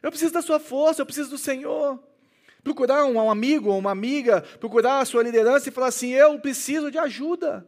eu 0.00 0.10
preciso 0.12 0.32
da 0.32 0.40
Sua 0.40 0.60
força, 0.60 1.02
eu 1.02 1.06
preciso 1.06 1.30
do 1.30 1.38
Senhor. 1.38 1.98
Procurar 2.62 3.06
um 3.06 3.28
amigo 3.28 3.70
ou 3.70 3.78
uma 3.78 3.90
amiga, 3.90 4.42
procurar 4.60 5.00
a 5.00 5.04
sua 5.04 5.24
liderança 5.24 5.68
e 5.68 5.72
falar 5.72 5.88
assim: 5.88 6.10
eu 6.10 6.38
preciso 6.38 6.92
de 6.92 6.98
ajuda. 6.98 7.66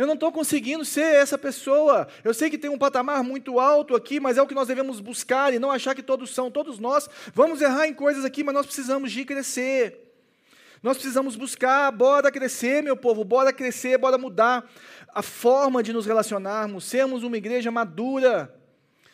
Eu 0.00 0.06
não 0.06 0.14
estou 0.14 0.32
conseguindo 0.32 0.82
ser 0.82 1.16
essa 1.16 1.36
pessoa. 1.36 2.08
Eu 2.24 2.32
sei 2.32 2.48
que 2.48 2.56
tem 2.56 2.70
um 2.70 2.78
patamar 2.78 3.22
muito 3.22 3.60
alto 3.60 3.94
aqui, 3.94 4.18
mas 4.18 4.38
é 4.38 4.42
o 4.42 4.46
que 4.46 4.54
nós 4.54 4.66
devemos 4.66 4.98
buscar 4.98 5.52
e 5.52 5.58
não 5.58 5.70
achar 5.70 5.94
que 5.94 6.02
todos 6.02 6.30
são. 6.30 6.50
Todos 6.50 6.78
nós 6.78 7.06
vamos 7.34 7.60
errar 7.60 7.86
em 7.86 7.92
coisas 7.92 8.24
aqui, 8.24 8.42
mas 8.42 8.54
nós 8.54 8.64
precisamos 8.64 9.12
de 9.12 9.26
crescer. 9.26 10.10
Nós 10.82 10.96
precisamos 10.96 11.36
buscar, 11.36 11.92
bora 11.92 12.32
crescer, 12.32 12.82
meu 12.82 12.96
povo, 12.96 13.22
bora 13.24 13.52
crescer, 13.52 13.98
bora 13.98 14.16
mudar 14.16 14.66
a 15.08 15.20
forma 15.20 15.82
de 15.82 15.92
nos 15.92 16.06
relacionarmos, 16.06 16.86
sermos 16.86 17.22
uma 17.22 17.36
igreja 17.36 17.70
madura, 17.70 18.58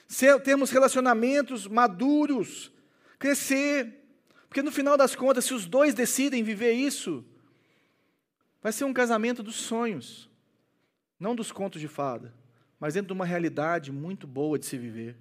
ser, 0.06 0.40
termos 0.40 0.70
relacionamentos 0.70 1.66
maduros, 1.66 2.70
crescer. 3.18 4.04
Porque 4.48 4.62
no 4.62 4.70
final 4.70 4.96
das 4.96 5.16
contas, 5.16 5.46
se 5.46 5.52
os 5.52 5.66
dois 5.66 5.94
decidem 5.94 6.44
viver 6.44 6.74
isso, 6.74 7.24
vai 8.62 8.70
ser 8.70 8.84
um 8.84 8.92
casamento 8.92 9.42
dos 9.42 9.56
sonhos. 9.56 10.30
Não 11.18 11.34
dos 11.34 11.50
contos 11.50 11.80
de 11.80 11.88
fada, 11.88 12.32
mas 12.78 12.94
dentro 12.94 13.08
de 13.08 13.12
uma 13.12 13.24
realidade 13.24 13.90
muito 13.90 14.26
boa 14.26 14.58
de 14.58 14.66
se 14.66 14.76
viver. 14.76 15.16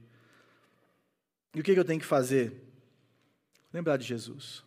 E 1.53 1.59
o 1.59 1.63
que 1.63 1.71
eu 1.71 1.85
tenho 1.85 1.99
que 1.99 2.05
fazer? 2.05 2.61
Lembrar 3.71 3.97
de 3.97 4.05
Jesus. 4.05 4.63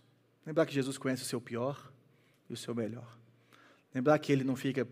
Lembrar 0.47 0.65
que 0.65 0.73
Jesus 0.73 0.97
conhece 0.97 1.23
o 1.23 1.27
seu 1.27 1.41
pior 1.41 1.93
e 2.49 2.53
o 2.53 2.57
seu 2.57 2.75
melhor. 2.75 3.19
Lembrar 3.95 4.19
que 4.19 4.33
Ele 4.33 4.45
não 4.45 4.57
fica 4.57 4.89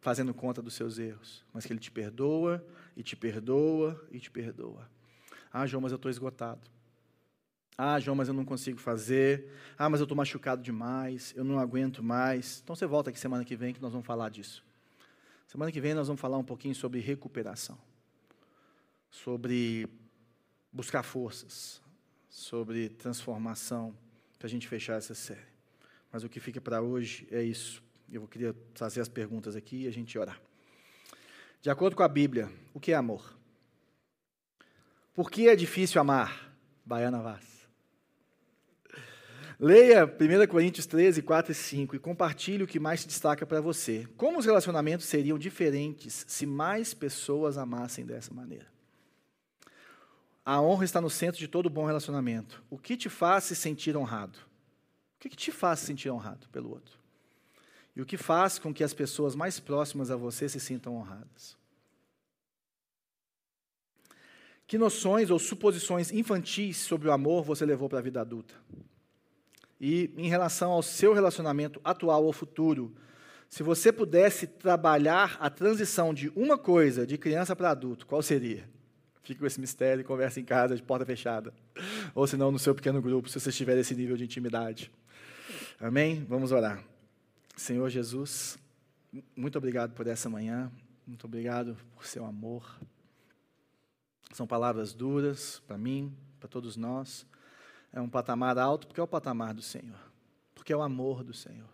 fazendo 0.00 0.32
conta 0.32 0.62
dos 0.62 0.74
seus 0.74 0.98
erros, 0.98 1.44
mas 1.52 1.66
que 1.66 1.72
Ele 1.72 1.80
te 1.80 1.90
perdoa 1.90 2.64
e 2.96 3.02
te 3.02 3.16
perdoa 3.16 4.04
e 4.10 4.20
te 4.20 4.30
perdoa. 4.30 4.88
Ah, 5.52 5.66
João, 5.66 5.80
mas 5.80 5.92
eu 5.92 5.96
estou 5.96 6.10
esgotado. 6.10 6.60
Ah, 7.76 7.98
João, 7.98 8.14
mas 8.14 8.28
eu 8.28 8.34
não 8.34 8.44
consigo 8.44 8.78
fazer. 8.78 9.48
Ah, 9.76 9.88
mas 9.88 10.00
eu 10.00 10.04
estou 10.04 10.16
machucado 10.16 10.62
demais. 10.62 11.32
Eu 11.36 11.44
não 11.44 11.58
aguento 11.58 12.02
mais. 12.02 12.60
Então 12.62 12.76
você 12.76 12.86
volta 12.86 13.10
aqui 13.10 13.18
semana 13.18 13.44
que 13.44 13.56
vem 13.56 13.74
que 13.74 13.82
nós 13.82 13.92
vamos 13.92 14.06
falar 14.06 14.28
disso. 14.28 14.64
Semana 15.52 15.70
que 15.70 15.82
vem 15.82 15.92
nós 15.92 16.06
vamos 16.06 16.18
falar 16.18 16.38
um 16.38 16.42
pouquinho 16.42 16.74
sobre 16.74 16.98
recuperação, 16.98 17.78
sobre 19.10 19.86
buscar 20.72 21.02
forças, 21.02 21.82
sobre 22.30 22.88
transformação, 22.88 23.94
para 24.38 24.46
a 24.46 24.50
gente 24.50 24.66
fechar 24.66 24.94
essa 24.94 25.14
série. 25.14 25.52
Mas 26.10 26.24
o 26.24 26.28
que 26.30 26.40
fica 26.40 26.58
para 26.58 26.80
hoje 26.80 27.28
é 27.30 27.42
isso. 27.42 27.82
Eu 28.10 28.26
queria 28.26 28.56
fazer 28.74 29.02
as 29.02 29.10
perguntas 29.10 29.54
aqui 29.54 29.82
e 29.82 29.86
a 29.86 29.92
gente 29.92 30.18
orar. 30.18 30.40
De 31.60 31.68
acordo 31.68 31.96
com 31.96 32.02
a 32.02 32.08
Bíblia, 32.08 32.50
o 32.72 32.80
que 32.80 32.92
é 32.92 32.94
amor? 32.94 33.36
Por 35.12 35.30
que 35.30 35.48
é 35.48 35.54
difícil 35.54 36.00
amar? 36.00 36.50
Baiana 36.82 37.20
Vaz. 37.20 37.51
Leia 39.64 40.04
1 40.06 40.48
Coríntios 40.48 40.86
13, 40.86 41.22
4 41.22 41.52
e 41.52 41.54
5 41.54 41.94
e 41.94 41.98
compartilhe 42.00 42.64
o 42.64 42.66
que 42.66 42.80
mais 42.80 43.02
se 43.02 43.06
destaca 43.06 43.46
para 43.46 43.60
você. 43.60 44.08
Como 44.16 44.36
os 44.36 44.44
relacionamentos 44.44 45.06
seriam 45.06 45.38
diferentes 45.38 46.24
se 46.26 46.44
mais 46.44 46.92
pessoas 46.92 47.56
amassem 47.56 48.04
dessa 48.04 48.34
maneira? 48.34 48.66
A 50.44 50.60
honra 50.60 50.84
está 50.84 51.00
no 51.00 51.08
centro 51.08 51.38
de 51.38 51.46
todo 51.46 51.70
bom 51.70 51.86
relacionamento. 51.86 52.60
O 52.68 52.76
que 52.76 52.96
te 52.96 53.08
faz 53.08 53.44
se 53.44 53.54
sentir 53.54 53.96
honrado? 53.96 54.36
O 55.14 55.20
que 55.20 55.28
te 55.28 55.52
faz 55.52 55.78
se 55.78 55.86
sentir 55.86 56.10
honrado 56.10 56.48
pelo 56.48 56.68
outro? 56.68 56.98
E 57.94 58.02
o 58.02 58.06
que 58.06 58.16
faz 58.16 58.58
com 58.58 58.74
que 58.74 58.82
as 58.82 58.92
pessoas 58.92 59.36
mais 59.36 59.60
próximas 59.60 60.10
a 60.10 60.16
você 60.16 60.48
se 60.48 60.58
sintam 60.58 60.96
honradas? 60.96 61.56
Que 64.66 64.76
noções 64.76 65.30
ou 65.30 65.38
suposições 65.38 66.10
infantis 66.10 66.78
sobre 66.78 67.06
o 67.06 67.12
amor 67.12 67.44
você 67.44 67.64
levou 67.64 67.88
para 67.88 68.00
a 68.00 68.02
vida 68.02 68.20
adulta? 68.20 68.56
E 69.82 70.14
em 70.16 70.28
relação 70.28 70.70
ao 70.70 70.80
seu 70.80 71.12
relacionamento 71.12 71.80
atual 71.82 72.24
ou 72.24 72.32
futuro, 72.32 72.94
se 73.48 73.64
você 73.64 73.90
pudesse 73.90 74.46
trabalhar 74.46 75.36
a 75.40 75.50
transição 75.50 76.14
de 76.14 76.28
uma 76.36 76.56
coisa, 76.56 77.04
de 77.04 77.18
criança 77.18 77.56
para 77.56 77.70
adulto, 77.70 78.06
qual 78.06 78.22
seria? 78.22 78.70
Fique 79.24 79.40
com 79.40 79.46
esse 79.46 79.60
mistério 79.60 80.02
e 80.02 80.04
conversa 80.04 80.38
em 80.38 80.44
casa, 80.44 80.76
de 80.76 80.82
porta 80.84 81.04
fechada. 81.04 81.52
Ou 82.14 82.26
se 82.28 82.36
não, 82.36 82.52
no 82.52 82.58
seu 82.58 82.74
pequeno 82.74 83.02
grupo, 83.02 83.28
se 83.28 83.38
você 83.38 83.50
estiver 83.50 83.74
nesse 83.76 83.94
nível 83.94 84.16
de 84.16 84.24
intimidade. 84.24 84.90
Amém? 85.80 86.24
Vamos 86.28 86.52
orar. 86.52 86.82
Senhor 87.56 87.88
Jesus, 87.88 88.58
muito 89.34 89.58
obrigado 89.58 89.94
por 89.94 90.06
essa 90.06 90.28
manhã. 90.28 90.70
Muito 91.06 91.24
obrigado 91.24 91.76
por 91.94 92.06
seu 92.06 92.24
amor. 92.24 92.80
São 94.32 94.46
palavras 94.46 94.92
duras 94.92 95.60
para 95.66 95.76
mim, 95.76 96.12
para 96.38 96.48
todos 96.48 96.76
nós 96.76 97.26
é 97.92 98.00
um 98.00 98.08
patamar 98.08 98.58
alto 98.58 98.86
porque 98.86 99.00
é 99.00 99.02
o 99.02 99.08
patamar 99.08 99.52
do 99.52 99.62
Senhor, 99.62 99.98
porque 100.54 100.72
é 100.72 100.76
o 100.76 100.82
amor 100.82 101.22
do 101.22 101.34
Senhor, 101.34 101.68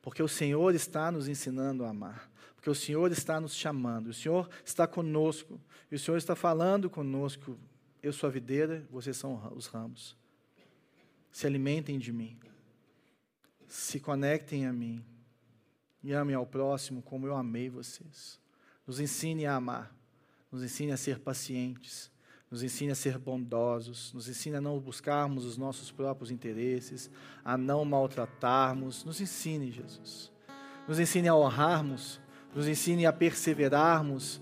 porque 0.00 0.22
o 0.22 0.28
Senhor 0.28 0.74
está 0.74 1.10
nos 1.10 1.28
ensinando 1.28 1.84
a 1.84 1.90
amar, 1.90 2.30
porque 2.54 2.70
o 2.70 2.74
Senhor 2.74 3.10
está 3.10 3.40
nos 3.40 3.54
chamando, 3.54 4.08
o 4.08 4.14
Senhor 4.14 4.48
está 4.64 4.86
conosco, 4.86 5.60
e 5.90 5.96
o 5.96 5.98
Senhor 5.98 6.16
está 6.16 6.36
falando 6.36 6.88
conosco. 6.88 7.58
Eu 8.02 8.12
sou 8.12 8.28
a 8.28 8.30
videira, 8.30 8.86
vocês 8.90 9.16
são 9.16 9.52
os 9.54 9.66
ramos. 9.66 10.16
Se 11.32 11.46
alimentem 11.46 11.98
de 11.98 12.12
mim, 12.12 12.38
se 13.66 14.00
conectem 14.00 14.66
a 14.66 14.72
mim 14.72 15.04
e 16.02 16.12
amem 16.12 16.34
ao 16.34 16.46
próximo 16.46 17.02
como 17.02 17.26
eu 17.26 17.34
amei 17.34 17.68
vocês. 17.68 18.38
Nos 18.86 19.00
ensine 19.00 19.46
a 19.46 19.54
amar, 19.54 19.94
nos 20.50 20.62
ensine 20.62 20.92
a 20.92 20.96
ser 20.96 21.18
pacientes 21.18 22.10
nos 22.50 22.64
ensine 22.64 22.90
a 22.90 22.96
ser 22.96 23.16
bondosos, 23.16 24.12
nos 24.12 24.28
ensine 24.28 24.56
a 24.56 24.60
não 24.60 24.78
buscarmos 24.80 25.44
os 25.44 25.56
nossos 25.56 25.92
próprios 25.92 26.32
interesses, 26.32 27.08
a 27.44 27.56
não 27.56 27.84
maltratarmos. 27.84 29.04
Nos 29.04 29.20
ensine, 29.20 29.70
Jesus. 29.70 30.32
Nos 30.88 30.98
ensine 30.98 31.28
a 31.28 31.34
honrarmos, 31.34 32.20
nos 32.54 32.66
ensine 32.66 33.06
a 33.06 33.12
perseverarmos. 33.12 34.40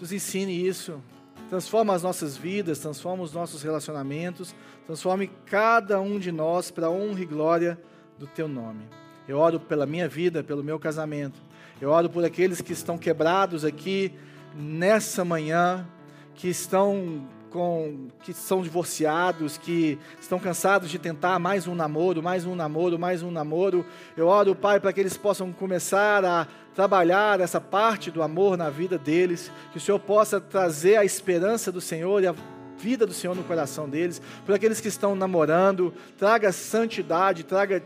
Nos 0.00 0.12
ensine 0.12 0.66
isso. 0.66 1.02
Transforma 1.50 1.94
as 1.94 2.02
nossas 2.02 2.38
vidas, 2.38 2.78
transforma 2.78 3.22
os 3.22 3.34
nossos 3.34 3.62
relacionamentos, 3.62 4.54
transforme 4.86 5.30
cada 5.44 6.00
um 6.00 6.18
de 6.18 6.32
nós 6.32 6.70
para 6.70 6.86
a 6.86 6.90
honra 6.90 7.20
e 7.20 7.26
glória 7.26 7.78
do 8.18 8.26
teu 8.26 8.48
nome. 8.48 8.88
Eu 9.28 9.38
oro 9.38 9.60
pela 9.60 9.84
minha 9.84 10.08
vida, 10.08 10.42
pelo 10.42 10.64
meu 10.64 10.78
casamento. 10.78 11.38
Eu 11.78 11.90
oro 11.90 12.08
por 12.08 12.24
aqueles 12.24 12.62
que 12.62 12.72
estão 12.72 12.96
quebrados 12.96 13.62
aqui 13.62 14.14
nessa 14.54 15.22
manhã, 15.22 15.86
que 16.34 16.48
estão 16.48 17.28
com 17.52 18.08
que 18.22 18.32
são 18.32 18.62
divorciados, 18.62 19.58
que 19.58 19.98
estão 20.18 20.38
cansados 20.38 20.90
de 20.90 20.98
tentar 20.98 21.38
mais 21.38 21.66
um 21.68 21.74
namoro, 21.74 22.22
mais 22.22 22.46
um 22.46 22.54
namoro, 22.54 22.98
mais 22.98 23.22
um 23.22 23.30
namoro. 23.30 23.84
Eu 24.16 24.26
oro, 24.26 24.54
Pai, 24.54 24.80
para 24.80 24.92
que 24.92 25.00
eles 25.00 25.16
possam 25.16 25.52
começar 25.52 26.24
a 26.24 26.48
trabalhar 26.74 27.40
essa 27.40 27.60
parte 27.60 28.10
do 28.10 28.22
amor 28.22 28.56
na 28.56 28.70
vida 28.70 28.96
deles, 28.96 29.52
que 29.70 29.76
o 29.76 29.80
Senhor 29.80 29.98
possa 29.98 30.40
trazer 30.40 30.96
a 30.96 31.04
esperança 31.04 31.70
do 31.70 31.80
Senhor 31.80 32.22
e 32.22 32.26
a 32.26 32.34
vida 32.78 33.06
do 33.06 33.12
Senhor 33.12 33.36
no 33.36 33.44
coração 33.44 33.88
deles. 33.88 34.20
Por 34.46 34.54
aqueles 34.54 34.80
que 34.80 34.88
estão 34.88 35.14
namorando, 35.14 35.92
traga 36.18 36.50
santidade, 36.50 37.44
traga 37.44 37.82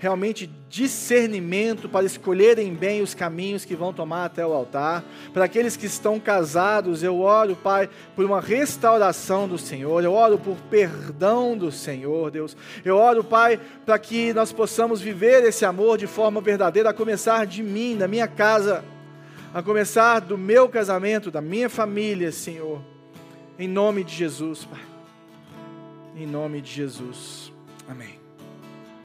realmente 0.00 0.50
discernimento 0.70 1.86
para 1.86 2.06
escolherem 2.06 2.74
bem 2.74 3.02
os 3.02 3.12
caminhos 3.12 3.66
que 3.66 3.76
vão 3.76 3.92
tomar 3.92 4.24
até 4.24 4.44
o 4.44 4.52
altar. 4.52 5.04
Para 5.32 5.44
aqueles 5.44 5.76
que 5.76 5.84
estão 5.84 6.18
casados, 6.18 7.02
eu 7.02 7.20
oro, 7.20 7.54
Pai, 7.54 7.88
por 8.16 8.24
uma 8.24 8.40
restauração 8.40 9.46
do 9.46 9.58
Senhor, 9.58 10.02
eu 10.02 10.14
oro 10.14 10.38
por 10.38 10.56
perdão 10.70 11.56
do 11.56 11.70
Senhor, 11.70 12.30
Deus. 12.30 12.56
Eu 12.82 12.96
oro, 12.96 13.22
Pai, 13.22 13.60
para 13.84 13.98
que 13.98 14.32
nós 14.32 14.50
possamos 14.52 15.02
viver 15.02 15.44
esse 15.44 15.66
amor 15.66 15.98
de 15.98 16.06
forma 16.06 16.40
verdadeira, 16.40 16.88
a 16.88 16.94
começar 16.94 17.44
de 17.44 17.62
mim, 17.62 17.94
da 17.98 18.08
minha 18.08 18.26
casa, 18.26 18.82
a 19.52 19.62
começar 19.62 20.20
do 20.20 20.38
meu 20.38 20.66
casamento, 20.66 21.30
da 21.30 21.42
minha 21.42 21.68
família, 21.68 22.32
Senhor. 22.32 22.80
Em 23.58 23.68
nome 23.68 24.02
de 24.02 24.14
Jesus, 24.14 24.64
Pai. 24.64 24.80
Em 26.16 26.26
nome 26.26 26.62
de 26.62 26.72
Jesus. 26.72 27.52
Amém. 27.86 28.19